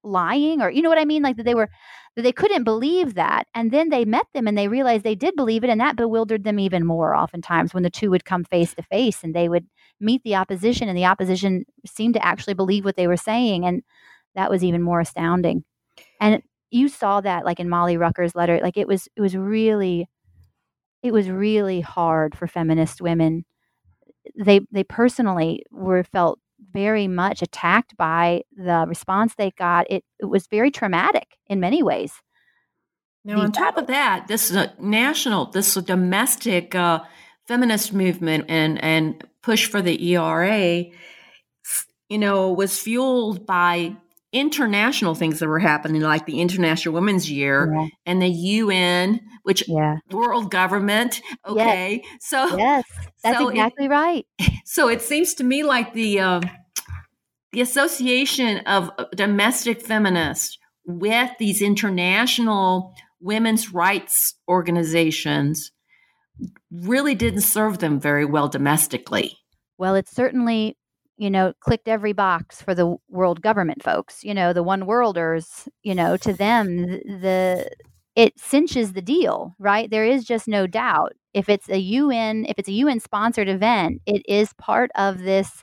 lying, 0.02 0.62
or 0.62 0.70
you 0.70 0.82
know 0.82 0.88
what 0.88 0.98
I 0.98 1.04
mean, 1.04 1.22
like 1.22 1.36
that 1.36 1.44
they 1.44 1.54
were 1.54 1.68
that 2.16 2.22
they 2.22 2.32
couldn't 2.32 2.64
believe 2.64 3.14
that. 3.14 3.46
And 3.54 3.70
then 3.70 3.88
they 3.88 4.04
met 4.04 4.26
them 4.34 4.46
and 4.46 4.56
they 4.58 4.68
realized 4.68 5.04
they 5.04 5.14
did 5.14 5.36
believe 5.36 5.64
it. 5.64 5.70
And 5.70 5.80
that 5.80 5.96
bewildered 5.96 6.44
them 6.44 6.58
even 6.58 6.84
more, 6.84 7.14
oftentimes, 7.14 7.72
when 7.72 7.82
the 7.82 7.90
two 7.90 8.10
would 8.10 8.24
come 8.24 8.44
face 8.44 8.74
to 8.74 8.82
face 8.82 9.22
and 9.22 9.34
they 9.34 9.48
would 9.48 9.66
meet 10.00 10.22
the 10.24 10.34
opposition, 10.34 10.88
and 10.88 10.96
the 10.96 11.04
opposition 11.04 11.64
seemed 11.86 12.14
to 12.14 12.24
actually 12.24 12.54
believe 12.54 12.84
what 12.84 12.96
they 12.96 13.06
were 13.06 13.16
saying. 13.16 13.64
And 13.64 13.82
that 14.34 14.50
was 14.50 14.64
even 14.64 14.82
more 14.82 15.00
astounding. 15.00 15.64
And 16.20 16.42
you 16.70 16.88
saw 16.88 17.20
that 17.20 17.44
like 17.44 17.60
in 17.60 17.68
Molly 17.68 17.96
Rucker's 17.96 18.34
letter. 18.34 18.60
Like 18.62 18.76
it 18.76 18.88
was, 18.88 19.08
it 19.16 19.20
was 19.20 19.36
really, 19.36 20.08
it 21.02 21.12
was 21.12 21.28
really 21.28 21.80
hard 21.80 22.36
for 22.36 22.46
feminist 22.46 23.00
women. 23.00 23.44
They, 24.38 24.60
they 24.70 24.84
personally 24.84 25.64
were 25.70 26.04
felt 26.04 26.38
very 26.72 27.08
much 27.08 27.42
attacked 27.42 27.96
by 27.96 28.42
the 28.56 28.84
response 28.86 29.34
they 29.34 29.50
got. 29.52 29.90
It, 29.90 30.04
it 30.18 30.26
was 30.26 30.46
very 30.46 30.70
traumatic 30.70 31.38
in 31.46 31.60
many 31.60 31.82
ways. 31.82 32.12
Now, 33.24 33.40
on 33.40 33.52
top 33.52 33.76
of 33.76 33.86
that, 33.88 34.28
this 34.28 34.50
is 34.50 34.56
a 34.56 34.72
national, 34.78 35.46
this 35.50 35.68
is 35.68 35.76
a 35.76 35.82
domestic 35.82 36.74
uh, 36.74 37.00
feminist 37.46 37.92
movement 37.92 38.46
and 38.48 38.82
and 38.82 39.22
push 39.42 39.66
for 39.66 39.82
the 39.82 40.12
ERA, 40.12 40.84
you 42.08 42.18
know, 42.18 42.52
was 42.52 42.78
fueled 42.78 43.46
by 43.46 43.96
international 44.32 45.14
things 45.14 45.40
that 45.40 45.48
were 45.48 45.58
happening, 45.58 46.02
like 46.02 46.26
the 46.26 46.40
International 46.40 46.94
Women's 46.94 47.30
Year 47.30 47.72
yeah. 47.74 47.86
and 48.06 48.22
the 48.22 48.28
UN, 48.28 49.20
which 49.42 49.68
yeah. 49.68 49.96
world 50.10 50.50
government. 50.50 51.20
Okay, 51.46 52.02
yes. 52.04 52.20
so 52.20 52.56
yes, 52.56 52.84
that's 53.24 53.38
so 53.38 53.48
exactly 53.48 53.86
it, 53.86 53.90
right. 53.90 54.26
So 54.64 54.88
it 54.88 55.02
seems 55.02 55.34
to 55.34 55.44
me 55.44 55.64
like 55.64 55.94
the 55.94 56.20
uh, 56.20 56.40
the 57.52 57.60
association 57.60 58.58
of 58.66 58.90
uh, 58.98 59.06
domestic 59.16 59.82
feminists 59.82 60.58
with 60.84 61.30
these 61.38 61.60
international 61.60 62.94
women's 63.20 63.72
rights 63.72 64.34
organizations 64.48 65.72
really 66.70 67.14
didn't 67.14 67.42
serve 67.42 67.78
them 67.78 68.00
very 68.00 68.24
well 68.24 68.48
domestically. 68.48 69.36
Well, 69.76 69.94
it 69.94 70.08
certainly, 70.08 70.76
you 71.20 71.30
know, 71.30 71.52
clicked 71.60 71.86
every 71.86 72.14
box 72.14 72.62
for 72.62 72.74
the 72.74 72.96
world 73.10 73.42
government 73.42 73.82
folks, 73.82 74.24
you 74.24 74.32
know, 74.32 74.54
the 74.54 74.62
one 74.62 74.86
worlders, 74.86 75.68
you 75.82 75.94
know, 75.94 76.16
to 76.16 76.32
them 76.32 76.86
the 76.86 77.70
it 78.16 78.40
cinches 78.40 78.94
the 78.94 79.02
deal, 79.02 79.54
right? 79.58 79.90
There 79.90 80.04
is 80.06 80.24
just 80.24 80.48
no 80.48 80.66
doubt. 80.66 81.12
If 81.34 81.50
it's 81.50 81.68
a 81.68 81.78
UN, 81.78 82.46
if 82.48 82.58
it's 82.58 82.70
a 82.70 82.72
UN 82.72 83.00
sponsored 83.00 83.50
event, 83.50 84.00
it 84.06 84.22
is 84.26 84.54
part 84.54 84.90
of 84.94 85.18
this 85.18 85.62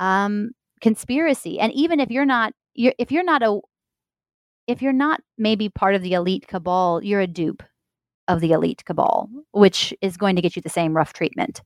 um, 0.00 0.50
conspiracy. 0.80 1.60
And 1.60 1.72
even 1.74 2.00
if 2.00 2.10
you're 2.10 2.26
not, 2.26 2.52
you're, 2.74 2.94
if 2.98 3.12
you're 3.12 3.24
not 3.24 3.42
a, 3.44 3.60
if 4.66 4.82
you're 4.82 4.92
not 4.92 5.20
maybe 5.38 5.68
part 5.68 5.94
of 5.94 6.02
the 6.02 6.14
elite 6.14 6.48
cabal, 6.48 7.04
you're 7.04 7.20
a 7.20 7.26
dupe 7.28 7.62
of 8.26 8.40
the 8.40 8.50
elite 8.50 8.84
cabal, 8.84 9.28
which 9.52 9.94
is 10.02 10.16
going 10.16 10.34
to 10.36 10.42
get 10.42 10.56
you 10.56 10.62
the 10.62 10.68
same 10.68 10.96
rough 10.96 11.12
treatment. 11.12 11.62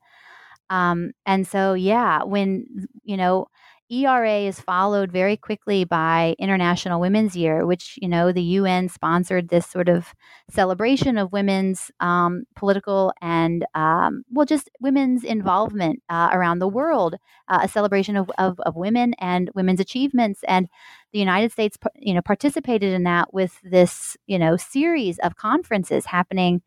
Um, 0.71 1.13
and 1.25 1.47
so, 1.47 1.75
yeah, 1.75 2.23
when 2.25 2.89
you 3.05 3.17
know 3.17 3.49
ERA 3.89 4.41
is 4.41 4.61
followed 4.61 5.13
very 5.13 5.37
quickly 5.37 5.85
by 5.85 6.35
International 6.39 7.01
Women's 7.01 7.37
Year, 7.37 7.65
which, 7.65 7.99
you 8.03 8.09
know, 8.09 8.33
the 8.33 8.43
UN 8.43 8.89
sponsored 8.89 9.49
this 9.49 9.67
sort 9.67 9.89
of 9.89 10.13
celebration 10.51 11.17
of 11.17 11.33
women's 11.33 11.91
um, 12.01 12.45
political 12.57 13.13
and, 13.23 13.65
um, 13.75 14.25
well, 14.31 14.47
just 14.47 14.69
women's 14.81 15.23
involvement 15.23 16.03
uh, 16.09 16.31
around 16.33 16.59
the 16.59 16.69
world, 16.69 17.15
uh, 17.49 17.61
a 17.63 17.69
celebration 17.69 18.17
of, 18.17 18.29
of, 18.39 18.59
of, 18.61 18.75
women 18.75 19.15
and 19.21 19.51
women's 19.55 19.81
achievements. 19.81 20.41
And 20.49 20.69
the 21.13 21.21
United 21.21 21.53
States, 21.53 21.79
you 21.95 22.13
know, 22.13 22.23
participated 22.23 22.93
in 22.93 23.05
that 23.05 23.33
with 23.33 23.61
this, 23.63 24.17
you 24.27 24.39
know, 24.39 24.57
series 24.57 25.19
of 25.21 25.37
conferences 25.37 26.07
happening 26.07 26.61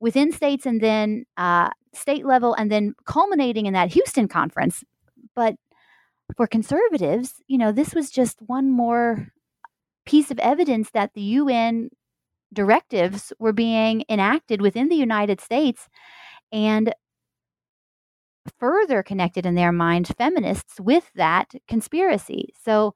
within 0.00 0.32
states 0.32 0.66
and 0.66 0.80
then 0.80 1.24
uh, 1.36 1.70
state 1.96 2.24
level 2.24 2.54
and 2.54 2.70
then 2.70 2.94
culminating 3.06 3.66
in 3.66 3.72
that 3.74 3.92
Houston 3.92 4.28
conference. 4.28 4.84
But 5.34 5.56
for 6.36 6.46
conservatives, 6.46 7.42
you 7.46 7.58
know, 7.58 7.72
this 7.72 7.94
was 7.94 8.10
just 8.10 8.38
one 8.40 8.70
more 8.70 9.28
piece 10.06 10.30
of 10.30 10.38
evidence 10.38 10.90
that 10.90 11.14
the 11.14 11.22
UN 11.22 11.90
directives 12.52 13.32
were 13.38 13.52
being 13.52 14.04
enacted 14.08 14.60
within 14.60 14.88
the 14.88 14.96
United 14.96 15.40
States 15.40 15.88
and 16.52 16.94
further 18.58 19.02
connected 19.02 19.46
in 19.46 19.54
their 19.54 19.72
mind 19.72 20.08
feminists 20.18 20.78
with 20.80 21.10
that 21.14 21.50
conspiracy. 21.68 22.52
So, 22.62 22.94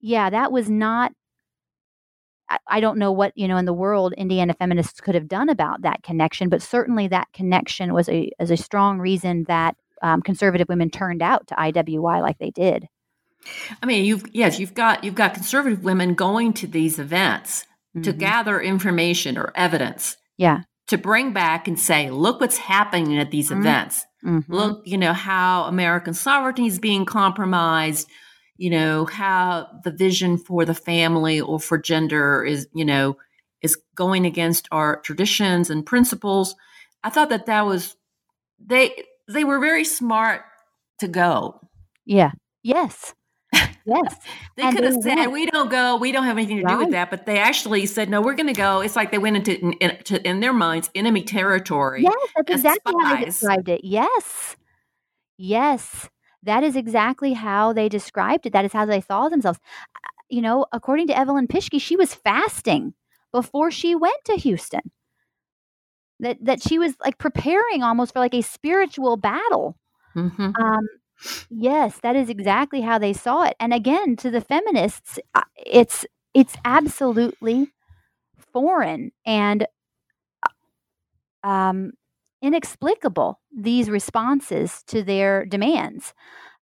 yeah, 0.00 0.30
that 0.30 0.52
was 0.52 0.68
not. 0.70 1.12
I 2.66 2.80
don't 2.80 2.98
know 2.98 3.12
what 3.12 3.32
you 3.36 3.48
know 3.48 3.56
in 3.56 3.64
the 3.64 3.72
world 3.72 4.12
Indiana 4.16 4.54
feminists 4.54 5.00
could 5.00 5.14
have 5.14 5.28
done 5.28 5.48
about 5.48 5.82
that 5.82 6.02
connection, 6.02 6.48
but 6.48 6.62
certainly 6.62 7.08
that 7.08 7.28
connection 7.32 7.92
was 7.92 8.08
a 8.08 8.30
as 8.38 8.50
a 8.50 8.56
strong 8.56 8.98
reason 8.98 9.44
that 9.48 9.76
um, 10.02 10.22
conservative 10.22 10.68
women 10.68 10.90
turned 10.90 11.22
out 11.22 11.46
to 11.48 11.54
IWY 11.54 12.20
like 12.20 12.38
they 12.38 12.50
did. 12.50 12.88
I 13.82 13.86
mean, 13.86 14.04
you've 14.04 14.24
yes, 14.32 14.58
you've 14.58 14.74
got 14.74 15.04
you've 15.04 15.14
got 15.14 15.34
conservative 15.34 15.84
women 15.84 16.14
going 16.14 16.52
to 16.54 16.66
these 16.66 16.98
events 16.98 17.64
mm-hmm. 17.96 18.02
to 18.02 18.12
gather 18.12 18.60
information 18.60 19.38
or 19.38 19.52
evidence. 19.54 20.16
Yeah. 20.36 20.62
To 20.88 20.98
bring 20.98 21.32
back 21.32 21.66
and 21.66 21.78
say, 21.78 22.10
look 22.10 22.40
what's 22.40 22.58
happening 22.58 23.18
at 23.18 23.30
these 23.30 23.50
mm-hmm. 23.50 23.60
events. 23.60 24.04
Mm-hmm. 24.24 24.52
Look, 24.52 24.82
you 24.84 24.98
know, 24.98 25.12
how 25.12 25.64
American 25.64 26.14
sovereignty 26.14 26.66
is 26.66 26.78
being 26.78 27.04
compromised, 27.04 28.08
you 28.56 28.70
know, 28.70 29.04
how 29.04 29.68
the 29.84 29.90
vision 29.90 30.38
for 30.38 30.64
the 30.64 30.74
family 30.74 31.40
or 31.40 31.60
for 31.60 31.78
gender 31.78 32.44
is, 32.44 32.68
you 32.74 32.84
know, 32.84 33.16
is 33.62 33.76
going 33.94 34.24
against 34.26 34.68
our 34.70 35.00
traditions 35.00 35.70
and 35.70 35.84
principles. 35.84 36.54
I 37.02 37.10
thought 37.10 37.28
that 37.30 37.46
that 37.46 37.66
was 37.66 37.96
they 38.58 39.04
they 39.28 39.44
were 39.44 39.58
very 39.58 39.84
smart 39.84 40.42
to 41.00 41.08
go. 41.08 41.60
Yeah. 42.04 42.30
Yes. 42.62 43.14
Yes. 43.52 44.16
they 44.56 44.62
and 44.62 44.74
could 44.74 44.84
have 44.84 45.02
said, 45.02 45.16
went. 45.16 45.32
"We 45.32 45.46
don't 45.46 45.70
go. 45.70 45.96
We 45.96 46.12
don't 46.12 46.24
have 46.24 46.36
anything 46.36 46.58
to 46.58 46.62
right. 46.64 46.72
do 46.72 46.78
with 46.78 46.90
that." 46.90 47.10
But 47.10 47.26
they 47.26 47.38
actually 47.38 47.86
said, 47.86 48.10
"No, 48.10 48.20
we're 48.20 48.34
going 48.34 48.48
to 48.48 48.52
go." 48.52 48.80
It's 48.80 48.96
like 48.96 49.10
they 49.10 49.18
went 49.18 49.36
into 49.36 49.58
in, 49.60 49.72
in, 49.74 50.16
in, 50.24 50.40
their 50.40 50.52
minds 50.52 50.90
enemy 50.94 51.22
territory. 51.22 52.02
Yes, 52.02 52.14
that's 52.36 52.50
exactly 52.50 52.92
spies. 52.92 53.06
how 53.06 53.16
they 53.16 53.24
described 53.24 53.68
it. 53.68 53.80
Yes, 53.84 54.56
yes, 55.38 56.08
that 56.46 56.64
is 56.64 56.76
exactly 56.76 57.34
how 57.34 57.72
they 57.72 57.88
described 57.88 58.46
it. 58.46 58.52
That 58.52 58.64
is 58.64 58.72
how 58.72 58.86
they 58.86 59.00
saw 59.00 59.28
themselves. 59.28 59.60
You 60.28 60.42
know, 60.42 60.66
according 60.72 61.06
to 61.08 61.16
Evelyn 61.16 61.46
Pitschke, 61.46 61.80
she 61.80 61.96
was 61.96 62.14
fasting 62.14 62.94
before 63.32 63.70
she 63.70 63.94
went 63.94 64.24
to 64.24 64.34
Houston 64.34 64.90
that 66.20 66.38
that 66.40 66.62
she 66.62 66.78
was 66.78 66.94
like 67.04 67.18
preparing 67.18 67.82
almost 67.82 68.12
for 68.12 68.20
like 68.20 68.34
a 68.34 68.42
spiritual 68.42 69.16
battle. 69.16 69.76
Mm-hmm. 70.14 70.50
Um, 70.60 70.88
yes, 71.50 71.98
that 72.02 72.16
is 72.16 72.28
exactly 72.28 72.80
how 72.80 72.98
they 72.98 73.12
saw 73.12 73.42
it. 73.44 73.56
And 73.60 73.72
again, 73.74 74.16
to 74.16 74.30
the 74.30 74.40
feminists, 74.40 75.18
uh, 75.34 75.42
it's 75.56 76.06
it's 76.34 76.56
absolutely 76.64 77.72
foreign 78.52 79.12
and 79.24 79.66
uh, 80.42 81.46
um, 81.48 81.92
inexplicable 82.42 83.40
these 83.56 83.90
responses 83.90 84.82
to 84.88 85.02
their 85.02 85.44
demands 85.44 86.14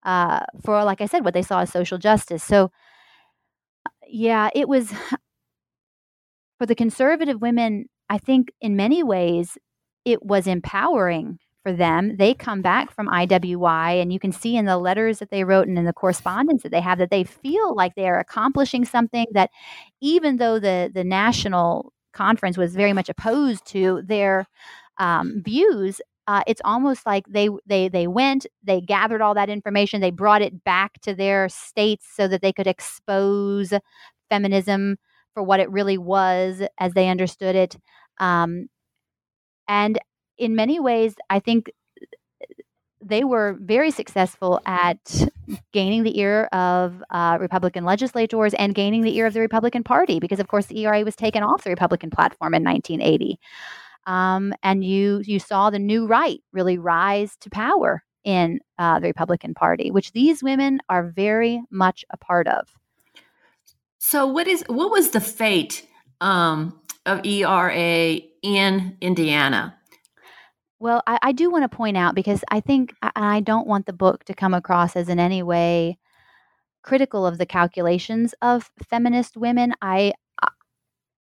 uh, 0.04 0.40
for, 0.64 0.84
like 0.84 1.00
I 1.00 1.06
said, 1.06 1.24
what 1.24 1.34
they 1.34 1.42
saw 1.42 1.60
as 1.60 1.72
social 1.72 1.98
justice. 1.98 2.42
So, 2.44 2.70
yeah, 4.06 4.50
it 4.54 4.68
was 4.68 4.92
for 6.58 6.66
the 6.66 6.74
conservative 6.74 7.40
women. 7.40 7.86
I 8.08 8.18
think 8.18 8.52
in 8.60 8.76
many 8.76 9.02
ways 9.02 9.56
it 10.04 10.24
was 10.24 10.46
empowering 10.46 11.38
for 11.62 11.72
them. 11.72 12.16
They 12.18 12.34
come 12.34 12.60
back 12.60 12.92
from 12.92 13.08
IWY, 13.08 14.00
and 14.00 14.12
you 14.12 14.20
can 14.20 14.32
see 14.32 14.56
in 14.56 14.66
the 14.66 14.76
letters 14.76 15.18
that 15.18 15.30
they 15.30 15.44
wrote 15.44 15.66
and 15.66 15.78
in 15.78 15.86
the 15.86 15.94
correspondence 15.94 16.62
that 16.62 16.70
they 16.70 16.80
have 16.82 16.98
that 16.98 17.10
they 17.10 17.24
feel 17.24 17.74
like 17.74 17.94
they 17.94 18.06
are 18.06 18.18
accomplishing 18.18 18.84
something 18.84 19.26
that, 19.32 19.50
even 20.00 20.36
though 20.36 20.58
the 20.58 20.90
the 20.94 21.04
national 21.04 21.92
conference 22.12 22.56
was 22.58 22.76
very 22.76 22.92
much 22.92 23.08
opposed 23.08 23.66
to 23.66 24.02
their 24.04 24.46
um, 24.98 25.42
views, 25.44 26.00
uh, 26.26 26.42
it's 26.46 26.60
almost 26.64 27.04
like 27.06 27.24
they 27.28 27.48
they 27.66 27.88
they 27.88 28.06
went, 28.06 28.46
they 28.62 28.80
gathered 28.80 29.20
all 29.20 29.34
that 29.34 29.50
information, 29.50 30.00
they 30.00 30.10
brought 30.10 30.42
it 30.42 30.64
back 30.64 31.00
to 31.02 31.14
their 31.14 31.48
states 31.48 32.06
so 32.14 32.28
that 32.28 32.40
they 32.42 32.52
could 32.52 32.66
expose 32.66 33.72
feminism 34.30 34.96
for 35.34 35.42
what 35.42 35.60
it 35.60 35.70
really 35.70 35.98
was 35.98 36.62
as 36.78 36.92
they 36.94 37.08
understood 37.08 37.56
it. 37.56 37.76
Um, 38.18 38.68
and 39.68 39.98
in 40.38 40.54
many 40.56 40.80
ways, 40.80 41.14
I 41.30 41.40
think 41.40 41.70
they 43.04 43.22
were 43.22 43.56
very 43.60 43.90
successful 43.90 44.60
at 44.64 45.28
gaining 45.72 46.04
the 46.04 46.18
ear 46.18 46.44
of 46.52 47.02
uh, 47.10 47.36
Republican 47.38 47.84
legislators 47.84 48.54
and 48.54 48.74
gaining 48.74 49.02
the 49.02 49.14
ear 49.16 49.26
of 49.26 49.34
the 49.34 49.40
Republican 49.40 49.84
Party 49.84 50.18
because, 50.18 50.40
of 50.40 50.48
course, 50.48 50.66
the 50.66 50.80
ERA 50.80 51.04
was 51.04 51.14
taken 51.14 51.42
off 51.42 51.64
the 51.64 51.70
Republican 51.70 52.10
platform 52.10 52.54
in 52.54 52.64
1980. 52.64 53.38
Um, 54.06 54.52
and 54.62 54.84
you 54.84 55.22
you 55.24 55.38
saw 55.38 55.70
the 55.70 55.78
new 55.78 56.06
right 56.06 56.40
really 56.52 56.78
rise 56.78 57.36
to 57.40 57.50
power 57.50 58.02
in 58.24 58.60
uh, 58.78 59.00
the 59.00 59.06
Republican 59.06 59.54
Party, 59.54 59.90
which 59.90 60.12
these 60.12 60.42
women 60.42 60.80
are 60.88 61.10
very 61.10 61.62
much 61.70 62.04
a 62.10 62.16
part 62.16 62.48
of. 62.48 62.68
So, 63.98 64.26
what 64.26 64.46
is 64.46 64.64
what 64.66 64.90
was 64.90 65.10
the 65.10 65.20
fate 65.20 65.86
um, 66.20 66.78
of 67.06 67.24
ERA 67.24 68.18
in 68.42 68.96
Indiana? 69.00 69.76
Well, 70.78 71.02
I, 71.06 71.18
I 71.22 71.32
do 71.32 71.50
want 71.50 71.70
to 71.70 71.74
point 71.74 71.96
out 71.96 72.14
because 72.14 72.44
I 72.50 72.60
think 72.60 72.94
I, 73.00 73.10
I 73.16 73.40
don't 73.40 73.66
want 73.66 73.86
the 73.86 73.92
book 73.92 74.24
to 74.24 74.34
come 74.34 74.52
across 74.52 74.96
as 74.96 75.08
in 75.08 75.18
any 75.18 75.42
way 75.42 75.98
critical 76.82 77.26
of 77.26 77.38
the 77.38 77.46
calculations 77.46 78.34
of 78.42 78.70
feminist 78.88 79.36
women. 79.36 79.72
I, 79.80 80.12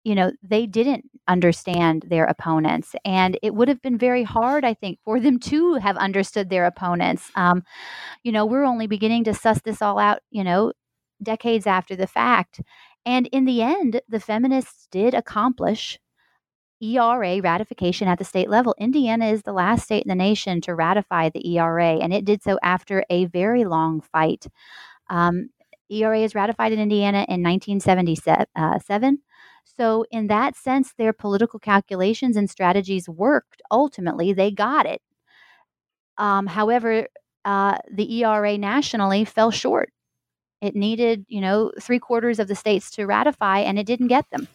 you 0.05 0.15
know, 0.15 0.33
they 0.43 0.67
didn't 0.67 1.05
understand 1.29 2.05
their 2.09 2.25
opponents, 2.25 2.95
and 3.05 3.39
it 3.43 3.55
would 3.55 3.69
have 3.69 3.83
been 3.83 3.99
very 3.99 4.25
hard, 4.25 4.65
I 4.65 4.75
think, 4.75 4.99
for 5.05 5.21
them 5.21 5.39
to 5.41 5.75
have 5.75 5.97
understood 5.97 6.51
their 6.51 6.67
opponents. 6.67 7.31
Um, 7.37 7.63
you 8.25 8.33
know, 8.33 8.45
we're 8.45 8.65
only 8.65 8.87
beginning 8.87 9.25
to 9.25 9.35
suss 9.35 9.61
this 9.63 9.83
all 9.83 9.99
out, 9.99 10.21
you 10.31 10.45
know, 10.45 10.73
decades 11.23 11.67
after 11.67 11.95
the 11.97 12.07
fact. 12.07 12.61
And 13.07 13.29
in 13.29 13.45
the 13.45 13.63
end, 13.63 14.01
the 14.09 14.21
feminists 14.21 14.89
did 14.91 15.15
accomplish 15.15 15.99
ERA 16.81 17.41
ratification 17.41 18.09
at 18.09 18.19
the 18.19 18.25
state 18.25 18.51
level. 18.51 18.75
Indiana 18.79 19.27
is 19.29 19.43
the 19.43 19.53
last 19.53 19.85
state 19.85 20.05
in 20.05 20.09
the 20.09 20.15
nation 20.15 20.61
to 20.63 20.75
ratify 20.75 21.29
the 21.29 21.57
ERA, 21.57 21.99
and 21.99 22.13
it 22.13 22.25
did 22.25 22.43
so 22.43 22.59
after 22.63 23.05
a 23.09 23.27
very 23.27 23.65
long 23.65 24.01
fight. 24.01 24.47
Um, 25.09 25.51
ERA 25.91 26.21
is 26.21 26.35
ratified 26.35 26.73
in 26.73 26.81
Indiana 26.81 27.25
in 27.29 27.43
1977. 27.43 28.47
Uh, 28.57 28.79
so, 29.65 30.05
in 30.11 30.27
that 30.27 30.57
sense, 30.57 30.93
their 30.97 31.13
political 31.13 31.59
calculations 31.59 32.37
and 32.37 32.49
strategies 32.51 33.09
worked. 33.09 33.63
Ultimately, 33.71 34.33
they 34.33 34.51
got 34.51 34.87
it. 34.87 35.01
Um, 36.19 36.47
however, 36.47 37.07
uh, 37.45 37.79
the 37.91 38.23
ERA 38.23 38.59
nationally 38.59 39.25
fell 39.25 39.51
short. 39.51 39.91
It 40.61 40.77
needed, 40.77 41.25
you 41.29 41.41
know, 41.41 41.73
three 41.81 41.99
quarters 41.99 42.39
of 42.39 42.49
the 42.49 42.55
states 42.55 42.91
to 42.93 43.07
ratify, 43.07 43.61
and 43.61 43.79
it 43.79 43.87
didn't 43.87 44.09
get 44.09 44.31
them. 44.31 44.47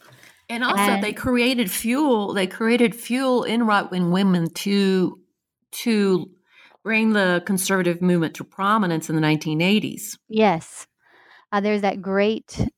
And 0.49 0.63
also, 0.63 0.77
and, 0.77 1.03
they 1.03 1.13
created 1.13 1.69
fuel. 1.69 2.33
They 2.33 2.47
created 2.47 2.95
fuel 2.95 3.43
in 3.43 3.65
right 3.65 3.89
wing 3.89 4.11
women 4.11 4.49
to 4.51 5.19
to 5.71 6.29
bring 6.83 7.11
the 7.11 7.43
conservative 7.45 8.01
movement 8.01 8.35
to 8.35 8.45
prominence 8.45 9.09
in 9.09 9.15
the 9.17 9.21
1980s. 9.21 10.17
Yes, 10.29 10.87
uh, 11.51 11.59
there's 11.59 11.81
that 11.81 12.01
great 12.01 12.69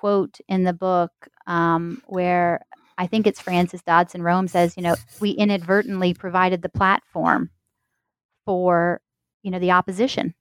quote 0.00 0.38
in 0.48 0.64
the 0.64 0.72
book 0.72 1.12
um, 1.46 2.02
where 2.06 2.60
I 2.98 3.06
think 3.06 3.26
it's 3.26 3.40
Frances 3.40 3.82
Dodson 3.82 4.22
Rhome 4.22 4.48
says, 4.48 4.76
you 4.76 4.82
know, 4.82 4.94
we 5.20 5.30
inadvertently 5.30 6.14
provided 6.14 6.62
the 6.62 6.68
platform 6.68 7.50
for 8.46 9.00
you 9.42 9.50
know 9.50 9.58
the 9.58 9.70
opposition 9.70 10.34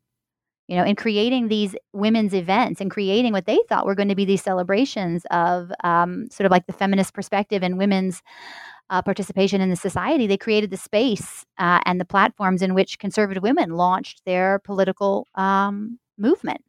you 0.69 0.75
know, 0.75 0.83
in 0.83 0.95
creating 0.95 1.47
these 1.47 1.75
women's 1.93 2.35
events 2.35 2.79
and 2.79 2.91
creating 2.91 3.33
what 3.33 3.47
they 3.47 3.57
thought 3.67 3.87
were 3.87 3.95
going 3.95 4.07
to 4.07 4.13
be 4.13 4.23
these 4.23 4.43
celebrations 4.43 5.25
of 5.31 5.71
um, 5.83 6.29
sort 6.29 6.45
of 6.45 6.51
like 6.51 6.67
the 6.67 6.73
feminist 6.73 7.11
perspective 7.11 7.63
and 7.63 7.79
women's 7.79 8.21
uh, 8.91 9.01
participation 9.01 9.61
in 9.61 9.71
the 9.71 9.75
society, 9.75 10.27
they 10.27 10.37
created 10.37 10.69
the 10.69 10.77
space 10.77 11.43
uh, 11.57 11.79
and 11.85 11.99
the 11.99 12.05
platforms 12.05 12.61
in 12.61 12.75
which 12.75 12.99
conservative 12.99 13.41
women 13.41 13.71
launched 13.71 14.21
their 14.25 14.59
political 14.59 15.25
um, 15.33 15.97
movement. 16.19 16.61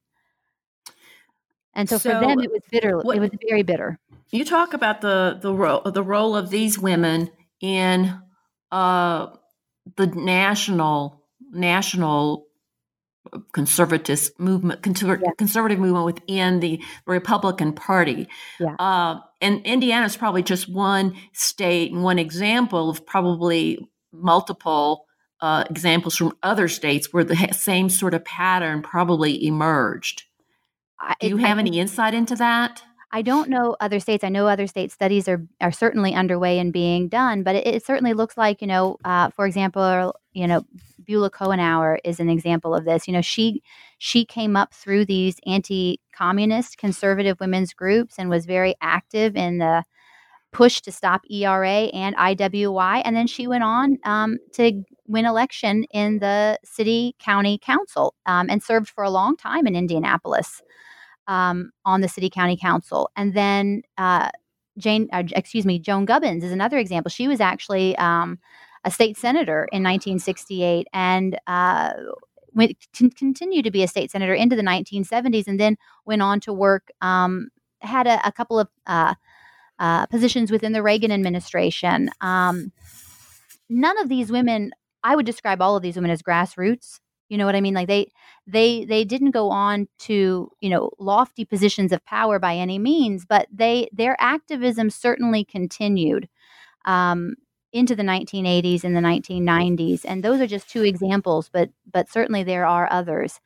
And 1.75 1.89
so, 1.89 1.99
so, 1.99 2.13
for 2.13 2.27
them, 2.27 2.41
it 2.41 2.51
was 2.51 2.63
bitter. 2.71 2.99
What, 2.99 3.17
it 3.17 3.21
was 3.21 3.31
very 3.49 3.63
bitter. 3.63 3.99
You 4.31 4.45
talk 4.45 4.75
about 4.75 5.01
the 5.01 5.39
the 5.41 5.53
role 5.53 5.83
the 5.83 6.03
role 6.03 6.37
of 6.37 6.51
these 6.51 6.79
women 6.79 7.31
in 7.61 8.21
uh, 8.71 9.29
the 9.97 10.07
national 10.07 11.23
national 11.53 12.47
conservative 13.53 14.31
movement, 14.39 14.83
conservative, 14.83 15.23
yeah. 15.27 15.33
conservative 15.39 15.79
movement 15.79 16.05
within 16.07 16.61
the 16.61 16.83
Republican 17.07 17.73
Party. 17.73 18.29
Yeah. 18.59 18.75
Uh, 18.79 19.21
and 19.41 19.65
Indiana 19.65 20.07
is 20.07 20.17
probably 20.17 20.43
just 20.43 20.69
one 20.69 21.15
state 21.33 21.93
and 21.93 22.03
one 22.03 22.19
example 22.19 22.91
of 22.91 23.07
probably 23.07 23.79
multiple 24.13 25.07
uh, 25.41 25.65
examples 25.71 26.17
from 26.17 26.33
other 26.43 26.69
states 26.69 27.13
where 27.13 27.25
the 27.25 27.37
same 27.53 27.89
sort 27.89 28.15
of 28.15 28.25
pattern 28.25 28.83
probably 28.83 29.45
emerged. 29.47 30.25
Do 31.21 31.29
you 31.29 31.37
have 31.39 31.59
any 31.59 31.79
insight 31.79 32.15
into 32.15 32.37
that? 32.37 32.83
I 33.13 33.23
don't 33.23 33.49
know 33.49 33.77
other 33.81 33.99
states. 33.99 34.23
I 34.23 34.29
know 34.29 34.47
other 34.47 34.67
state 34.67 34.93
studies 34.93 35.29
are 35.29 35.45
are 35.61 35.73
certainly 35.73 36.15
underway 36.15 36.59
and 36.59 36.73
being 36.73 37.09
done, 37.09 37.43
but 37.43 37.57
it, 37.57 37.67
it 37.67 37.85
certainly 37.85 38.13
looks 38.13 38.37
like 38.37 38.61
you 38.61 38.69
know, 38.69 38.99
uh, 39.05 39.31
for 39.31 39.47
example, 39.47 40.15
you 40.33 40.47
know, 40.47 40.65
Beulah 41.05 41.31
Coughenour 41.31 41.99
is 42.05 42.21
an 42.21 42.31
example 42.31 42.75
of 42.75 42.85
this. 42.85 43.09
You 43.09 43.13
know, 43.13 43.21
she 43.21 43.63
she 43.99 44.25
came 44.25 44.57
up 44.57 44.73
through 44.73 45.07
these 45.07 45.37
anti-communist 45.47 46.79
conservative 46.79 47.41
women's 47.41 47.73
groups 47.75 48.17
and 48.19 48.31
was 48.31 48.47
very 48.47 48.75
active 48.81 49.37
in 49.37 49.59
the 49.59 49.85
push 50.53 50.81
to 50.83 50.93
stop 50.93 51.23
ERA 51.31 51.91
and 51.93 52.17
IWY, 52.17 53.03
and 53.05 53.17
then 53.17 53.27
she 53.27 53.47
went 53.47 53.65
on 53.65 53.99
um, 54.05 54.39
to 54.53 54.85
win 55.11 55.27
election 55.27 55.85
in 55.93 56.21
the 56.21 56.59
city 56.65 57.17
county 57.19 57.59
council 57.59 58.15
um, 58.27 58.49
and 58.49 58.63
served 58.63 58.89
for 58.89 59.03
a 59.03 59.11
long 59.11 59.37
time 59.37 59.67
in 59.67 59.75
Indianapolis 59.75 60.63
um, 61.27 61.73
on 61.85 62.01
the 62.01 62.09
city 62.09 62.31
county 62.31 62.57
council. 62.57 63.11
And 63.17 63.35
then 63.35 63.83
uh, 63.99 64.31
Jane, 64.79 65.09
uh, 65.13 65.25
excuse 65.33 65.67
me, 65.67 65.79
Joan 65.79 66.05
Gubbins 66.05 66.45
is 66.45 66.53
another 66.53 66.79
example. 66.79 67.11
She 67.11 67.29
was 67.29 67.41
actually 67.41 67.97
um, 67.97 68.39
a 68.85 68.91
state 68.91 69.17
senator 69.17 69.69
in 69.73 69.83
1968 69.83 70.87
and 70.93 71.39
uh, 71.47 71.93
went, 72.55 72.77
continued 72.93 73.65
to 73.65 73.71
be 73.71 73.83
a 73.83 73.89
state 73.89 74.11
senator 74.11 74.35
into 74.35 74.57
the 74.57 74.63
1970s, 74.63 75.47
and 75.47 75.59
then 75.59 75.77
went 76.05 76.23
on 76.23 76.41
to 76.41 76.53
work. 76.53 76.91
Um, 77.01 77.49
had 77.81 78.07
a, 78.07 78.27
a, 78.27 78.33
couple 78.33 78.59
of 78.59 78.69
uh, 78.87 79.15
uh, 79.79 80.07
positions 80.07 80.51
within 80.51 80.73
the 80.73 80.83
Reagan 80.83 81.11
administration. 81.11 82.11
Um, 82.21 82.73
none 83.71 83.99
of 83.99 84.09
these 84.09 84.31
women, 84.31 84.73
I 85.03 85.17
would 85.17 85.27
describe 85.27 85.63
all 85.63 85.77
of 85.77 85.83
these 85.83 85.97
women 85.97 86.11
as 86.11 86.23
grassroots 86.23 87.01
you 87.31 87.39
know 87.39 87.47
what 87.47 87.55
I 87.55 87.61
mean? 87.63 87.75
Like 87.75 87.87
they 87.87 88.11
they 88.47 88.85
they 88.85 89.05
didn't 89.05 89.31
go 89.31 89.51
on 89.51 89.89
to, 90.01 90.51
you 90.61 90.69
know, 90.69 90.91
lofty 90.99 91.45
positions 91.45 91.93
of 91.93 92.05
power 92.05 92.41
by 92.41 92.57
any 92.57 92.79
means, 92.79 93.25
but 93.25 93.47
they 93.53 93.89
their 93.93 94.17
activism 94.21 94.91
certainly 94.91 95.45
continued 95.45 96.29
um, 96.87 97.37
into 97.73 97.95
the 97.97 98.03
1980s 98.03 98.85
and 98.85 98.97
the 98.97 99.01
1990s, 99.01 100.05
and 100.05 100.25
those 100.25 100.41
are 100.41 100.49
just 100.49 100.69
two 100.69 100.83
examples, 100.85 101.49
but 101.53 101.71
but 101.91 102.11
certainly 102.11 102.43
there 102.43 102.67
are 102.67 102.89
others. 102.93 103.41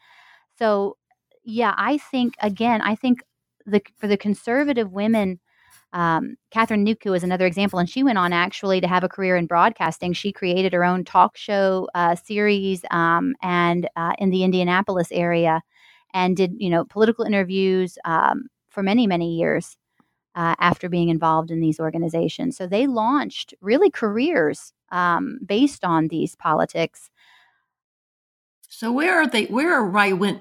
So, 0.58 0.96
yeah, 1.44 1.74
I 1.76 1.98
think 1.98 2.36
again, 2.40 2.80
I 2.80 2.94
think 2.94 3.22
the 3.66 3.82
for 3.98 4.06
the 4.08 4.16
conservative 4.16 4.92
women 4.92 5.40
um, 5.94 6.36
Kathryn 6.52 6.86
Niedtke 6.86 7.16
is 7.16 7.22
another 7.22 7.46
example, 7.46 7.78
and 7.78 7.88
she 7.88 8.02
went 8.02 8.18
on 8.18 8.32
actually 8.32 8.80
to 8.80 8.88
have 8.88 9.04
a 9.04 9.08
career 9.08 9.36
in 9.36 9.46
broadcasting. 9.46 10.12
She 10.12 10.32
created 10.32 10.72
her 10.72 10.84
own 10.84 11.04
talk 11.04 11.36
show 11.36 11.88
uh, 11.94 12.16
series 12.16 12.84
um, 12.90 13.34
and 13.42 13.88
uh, 13.96 14.12
in 14.18 14.30
the 14.30 14.42
Indianapolis 14.42 15.08
area, 15.12 15.62
and 16.12 16.36
did 16.36 16.52
you 16.58 16.68
know 16.68 16.84
political 16.84 17.24
interviews 17.24 17.96
um, 18.04 18.48
for 18.68 18.82
many 18.82 19.06
many 19.06 19.36
years 19.36 19.76
uh, 20.34 20.54
after 20.58 20.88
being 20.88 21.08
involved 21.08 21.50
in 21.50 21.60
these 21.60 21.78
organizations. 21.78 22.56
So 22.56 22.66
they 22.66 22.86
launched 22.86 23.54
really 23.60 23.90
careers 23.90 24.72
um, 24.90 25.38
based 25.46 25.84
on 25.84 26.08
these 26.08 26.34
politics. 26.34 27.10
So 28.68 28.90
where 28.90 29.14
are 29.14 29.26
they? 29.28 29.44
Where 29.44 29.72
are 29.72 29.84
right 29.84 30.18
wing? 30.18 30.40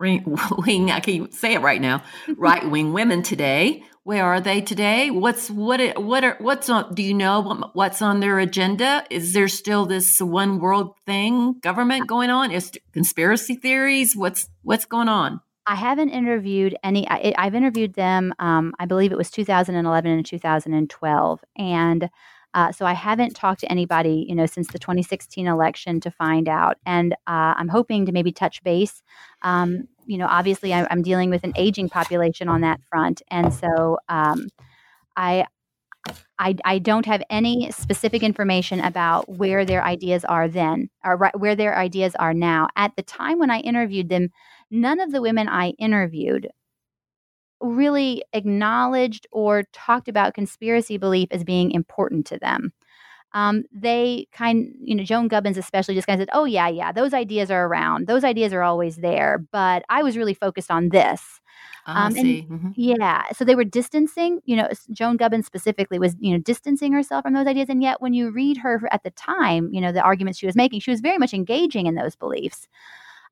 Wing, 0.66 0.90
I 0.90 1.00
can't 1.00 1.32
say 1.32 1.54
it 1.54 1.60
right 1.60 1.80
now. 1.80 2.02
Right 2.36 2.68
wing 2.68 2.92
women 2.92 3.22
today. 3.22 3.84
Where 4.02 4.24
are 4.24 4.40
they 4.40 4.62
today? 4.62 5.10
What's 5.10 5.50
what? 5.50 5.80
What 6.02 6.24
are 6.24 6.36
what's 6.40 6.70
on? 6.70 6.94
Do 6.94 7.02
you 7.02 7.12
know 7.12 7.42
what's 7.74 8.00
on 8.00 8.20
their 8.20 8.38
agenda? 8.38 9.04
Is 9.10 9.34
there 9.34 9.48
still 9.48 9.84
this 9.84 10.20
one 10.20 10.58
world 10.58 10.94
thing, 11.04 11.58
government 11.60 12.06
going 12.06 12.30
on? 12.30 12.50
Is 12.50 12.72
conspiracy 12.92 13.56
theories? 13.56 14.16
What's 14.16 14.48
what's 14.62 14.86
going 14.86 15.08
on? 15.08 15.40
I 15.66 15.74
haven't 15.74 16.08
interviewed 16.08 16.76
any. 16.82 17.06
I, 17.08 17.44
have 17.44 17.54
interviewed 17.54 17.94
them. 17.94 18.32
Um, 18.38 18.74
I 18.78 18.86
believe 18.86 19.12
it 19.12 19.18
was 19.18 19.30
2011 19.30 20.10
and 20.10 20.24
2012, 20.24 21.40
and 21.56 22.10
uh, 22.54 22.72
so 22.72 22.84
I 22.84 22.92
haven't 22.92 23.34
talked 23.34 23.60
to 23.60 23.70
anybody, 23.70 24.26
you 24.28 24.34
know, 24.34 24.46
since 24.46 24.68
the 24.68 24.78
2016 24.78 25.46
election 25.46 26.00
to 26.00 26.10
find 26.10 26.48
out. 26.48 26.78
And 26.84 27.12
uh, 27.26 27.54
I'm 27.56 27.68
hoping 27.68 28.06
to 28.06 28.12
maybe 28.12 28.32
touch 28.32 28.62
base. 28.64 29.02
Um, 29.42 29.86
you 30.06 30.18
know, 30.18 30.26
obviously, 30.28 30.74
I, 30.74 30.86
am 30.90 31.02
dealing 31.02 31.30
with 31.30 31.44
an 31.44 31.52
aging 31.56 31.88
population 31.88 32.48
on 32.48 32.62
that 32.62 32.80
front, 32.88 33.22
and 33.28 33.52
so 33.52 33.98
um, 34.08 34.48
I. 35.16 35.46
I, 36.38 36.56
I 36.64 36.78
don't 36.78 37.04
have 37.04 37.22
any 37.28 37.70
specific 37.72 38.22
information 38.22 38.80
about 38.80 39.28
where 39.28 39.66
their 39.66 39.84
ideas 39.84 40.24
are 40.24 40.48
then, 40.48 40.88
or 41.04 41.18
right, 41.18 41.38
where 41.38 41.54
their 41.54 41.76
ideas 41.76 42.14
are 42.14 42.32
now. 42.32 42.68
At 42.74 42.96
the 42.96 43.02
time 43.02 43.38
when 43.38 43.50
I 43.50 43.58
interviewed 43.60 44.08
them, 44.08 44.30
none 44.70 44.98
of 44.98 45.12
the 45.12 45.20
women 45.20 45.46
I 45.46 45.74
interviewed 45.78 46.48
really 47.60 48.24
acknowledged 48.32 49.26
or 49.32 49.64
talked 49.72 50.08
about 50.08 50.34
conspiracy 50.34 50.96
belief 50.98 51.28
as 51.30 51.44
being 51.44 51.70
important 51.72 52.26
to 52.26 52.38
them. 52.38 52.72
Um, 53.32 53.64
they 53.72 54.26
kind, 54.32 54.74
you 54.82 54.94
know, 54.94 55.04
Joan 55.04 55.28
Gubbins 55.28 55.56
especially 55.56 55.94
just 55.94 56.06
kind 56.08 56.20
of 56.20 56.24
said, 56.26 56.30
"Oh 56.32 56.44
yeah, 56.44 56.68
yeah, 56.68 56.92
those 56.92 57.14
ideas 57.14 57.50
are 57.50 57.66
around. 57.66 58.08
Those 58.08 58.24
ideas 58.24 58.52
are 58.52 58.62
always 58.62 58.96
there." 58.96 59.38
But 59.52 59.84
I 59.88 60.02
was 60.02 60.16
really 60.16 60.34
focused 60.34 60.70
on 60.70 60.88
this. 60.88 61.40
Ah, 61.86 62.06
um, 62.06 62.16
and 62.16 62.44
mm-hmm. 62.48 62.70
Yeah, 62.74 63.22
so 63.32 63.44
they 63.44 63.54
were 63.54 63.64
distancing. 63.64 64.40
You 64.46 64.56
know, 64.56 64.68
Joan 64.92 65.16
Gubbins 65.16 65.46
specifically 65.46 65.98
was, 65.98 66.16
you 66.18 66.32
know, 66.32 66.38
distancing 66.38 66.92
herself 66.92 67.22
from 67.22 67.34
those 67.34 67.46
ideas. 67.46 67.68
And 67.68 67.82
yet, 67.82 68.00
when 68.02 68.14
you 68.14 68.30
read 68.32 68.56
her 68.58 68.80
at 68.90 69.02
the 69.04 69.10
time, 69.12 69.70
you 69.72 69.80
know, 69.80 69.92
the 69.92 70.02
arguments 70.02 70.38
she 70.38 70.46
was 70.46 70.56
making, 70.56 70.80
she 70.80 70.90
was 70.90 71.00
very 71.00 71.18
much 71.18 71.32
engaging 71.32 71.86
in 71.86 71.94
those 71.94 72.16
beliefs. 72.16 72.68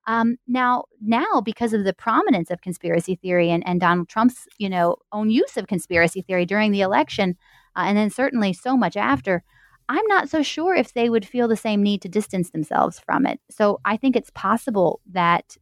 Um, 0.08 0.38
now, 0.48 0.84
now 1.02 1.42
because 1.44 1.74
of 1.74 1.84
the 1.84 1.92
prominence 1.92 2.50
of 2.50 2.62
conspiracy 2.62 3.16
theory 3.16 3.50
and, 3.50 3.62
and 3.68 3.78
Donald 3.78 4.08
Trump's, 4.08 4.48
you 4.56 4.70
know, 4.70 4.96
own 5.12 5.28
use 5.28 5.58
of 5.58 5.66
conspiracy 5.66 6.22
theory 6.22 6.46
during 6.46 6.72
the 6.72 6.80
election, 6.80 7.36
uh, 7.76 7.84
and 7.86 7.96
then 7.96 8.08
certainly 8.08 8.54
so 8.54 8.74
much 8.74 8.96
after, 8.96 9.44
I'm 9.90 10.06
not 10.06 10.30
so 10.30 10.42
sure 10.42 10.74
if 10.74 10.94
they 10.94 11.10
would 11.10 11.26
feel 11.26 11.46
the 11.46 11.56
same 11.56 11.82
need 11.82 12.00
to 12.02 12.08
distance 12.08 12.50
themselves 12.50 12.98
from 12.98 13.26
it. 13.26 13.38
So 13.50 13.80
I 13.84 13.98
think 13.98 14.16
it's 14.16 14.30
possible 14.30 15.00
that 15.12 15.56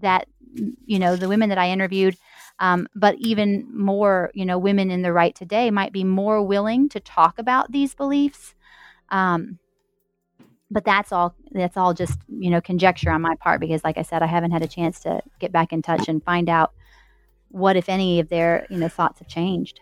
that 0.00 0.26
you 0.86 0.98
know 0.98 1.16
the 1.16 1.28
women 1.28 1.48
that 1.48 1.58
I 1.58 1.70
interviewed, 1.70 2.16
um, 2.58 2.88
but 2.94 3.14
even 3.18 3.66
more, 3.74 4.30
you 4.34 4.44
know, 4.44 4.58
women 4.58 4.90
in 4.90 5.02
the 5.02 5.12
right 5.12 5.34
today 5.34 5.70
might 5.70 5.92
be 5.92 6.04
more 6.04 6.42
willing 6.42 6.90
to 6.90 7.00
talk 7.00 7.38
about 7.38 7.72
these 7.72 7.94
beliefs. 7.94 8.54
Um, 9.08 9.58
but 10.70 10.84
that's 10.84 11.12
all 11.12 11.34
that's 11.52 11.76
all 11.76 11.94
just 11.94 12.18
you 12.28 12.50
know 12.50 12.60
conjecture 12.60 13.10
on 13.10 13.20
my 13.20 13.34
part 13.36 13.60
because 13.60 13.82
like 13.82 13.98
i 13.98 14.02
said 14.02 14.22
i 14.22 14.26
haven't 14.26 14.52
had 14.52 14.62
a 14.62 14.68
chance 14.68 15.00
to 15.00 15.20
get 15.38 15.52
back 15.52 15.72
in 15.72 15.82
touch 15.82 16.08
and 16.08 16.22
find 16.22 16.48
out 16.48 16.72
what 17.50 17.76
if 17.76 17.88
any 17.88 18.20
of 18.20 18.28
their 18.28 18.66
you 18.70 18.78
know 18.78 18.88
thoughts 18.88 19.18
have 19.18 19.28
changed. 19.28 19.80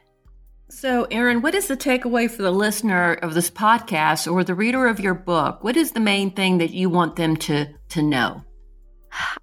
So 0.70 1.06
erin 1.10 1.40
what 1.40 1.54
is 1.54 1.68
the 1.68 1.76
takeaway 1.76 2.30
for 2.30 2.42
the 2.42 2.50
listener 2.50 3.14
of 3.14 3.34
this 3.34 3.50
podcast 3.50 4.30
or 4.30 4.44
the 4.44 4.54
reader 4.54 4.86
of 4.86 5.00
your 5.00 5.14
book? 5.14 5.64
What 5.64 5.76
is 5.76 5.92
the 5.92 6.00
main 6.00 6.30
thing 6.32 6.58
that 6.58 6.70
you 6.70 6.90
want 6.90 7.16
them 7.16 7.36
to 7.36 7.66
to 7.90 8.02
know? 8.02 8.42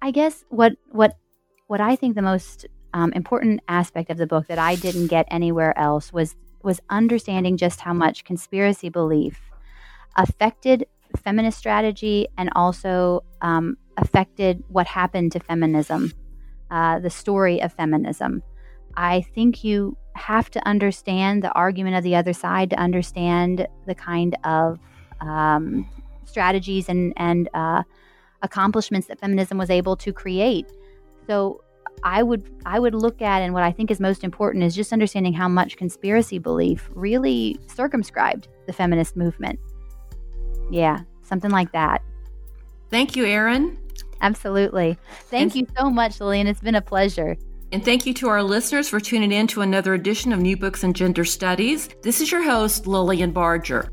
I 0.02 0.10
guess 0.10 0.44
what 0.48 0.74
what 0.90 1.16
what 1.66 1.80
i 1.80 1.96
think 1.96 2.14
the 2.14 2.22
most 2.22 2.66
um, 2.94 3.12
important 3.12 3.60
aspect 3.68 4.10
of 4.10 4.18
the 4.18 4.26
book 4.26 4.46
that 4.46 4.58
i 4.58 4.76
didn't 4.76 5.08
get 5.08 5.26
anywhere 5.30 5.76
else 5.78 6.12
was 6.12 6.36
was 6.62 6.80
understanding 6.88 7.56
just 7.56 7.80
how 7.80 7.92
much 7.92 8.24
conspiracy 8.24 8.88
belief 8.88 9.40
affected 10.16 10.86
feminist 11.16 11.58
strategy 11.58 12.26
and 12.36 12.50
also 12.54 13.24
um, 13.42 13.76
affected 13.96 14.62
what 14.68 14.86
happened 14.86 15.32
to 15.32 15.40
feminism, 15.40 16.12
uh, 16.70 16.98
the 16.98 17.10
story 17.10 17.60
of 17.62 17.72
feminism. 17.72 18.42
I 18.96 19.22
think 19.34 19.62
you 19.62 19.96
have 20.14 20.50
to 20.50 20.66
understand 20.66 21.42
the 21.42 21.52
argument 21.52 21.96
of 21.96 22.02
the 22.02 22.16
other 22.16 22.32
side 22.32 22.70
to 22.70 22.76
understand 22.76 23.66
the 23.86 23.94
kind 23.94 24.36
of 24.44 24.78
um, 25.20 25.88
strategies 26.24 26.88
and, 26.88 27.12
and 27.16 27.48
uh, 27.54 27.82
accomplishments 28.42 29.08
that 29.08 29.20
feminism 29.20 29.58
was 29.58 29.70
able 29.70 29.96
to 29.96 30.12
create. 30.12 30.66
So 31.26 31.62
I 32.02 32.22
would 32.22 32.50
I 32.64 32.78
would 32.78 32.94
look 32.94 33.22
at 33.22 33.42
and 33.42 33.54
what 33.54 33.62
I 33.62 33.72
think 33.72 33.90
is 33.90 34.00
most 34.00 34.22
important 34.22 34.64
is 34.64 34.74
just 34.74 34.92
understanding 34.92 35.32
how 35.32 35.48
much 35.48 35.76
conspiracy 35.76 36.38
belief 36.38 36.90
really 36.94 37.58
circumscribed 37.66 38.48
the 38.66 38.72
feminist 38.72 39.16
movement. 39.16 39.58
Yeah, 40.70 41.00
something 41.22 41.50
like 41.50 41.72
that. 41.72 42.02
Thank 42.90 43.16
you, 43.16 43.24
Erin. 43.24 43.78
Absolutely. 44.20 44.96
Thank 45.24 45.54
and, 45.54 45.60
you 45.60 45.66
so 45.76 45.90
much, 45.90 46.20
Lilian. 46.20 46.46
It's 46.46 46.60
been 46.60 46.74
a 46.74 46.82
pleasure. 46.82 47.36
And 47.72 47.84
thank 47.84 48.06
you 48.06 48.14
to 48.14 48.28
our 48.28 48.42
listeners 48.42 48.88
for 48.88 49.00
tuning 49.00 49.32
in 49.32 49.46
to 49.48 49.60
another 49.60 49.94
edition 49.94 50.32
of 50.32 50.40
New 50.40 50.56
Books 50.56 50.84
and 50.84 50.94
Gender 50.94 51.24
Studies. 51.24 51.88
This 52.02 52.20
is 52.20 52.30
your 52.30 52.42
host, 52.42 52.86
Lilian 52.86 53.32
Barger. 53.32 53.90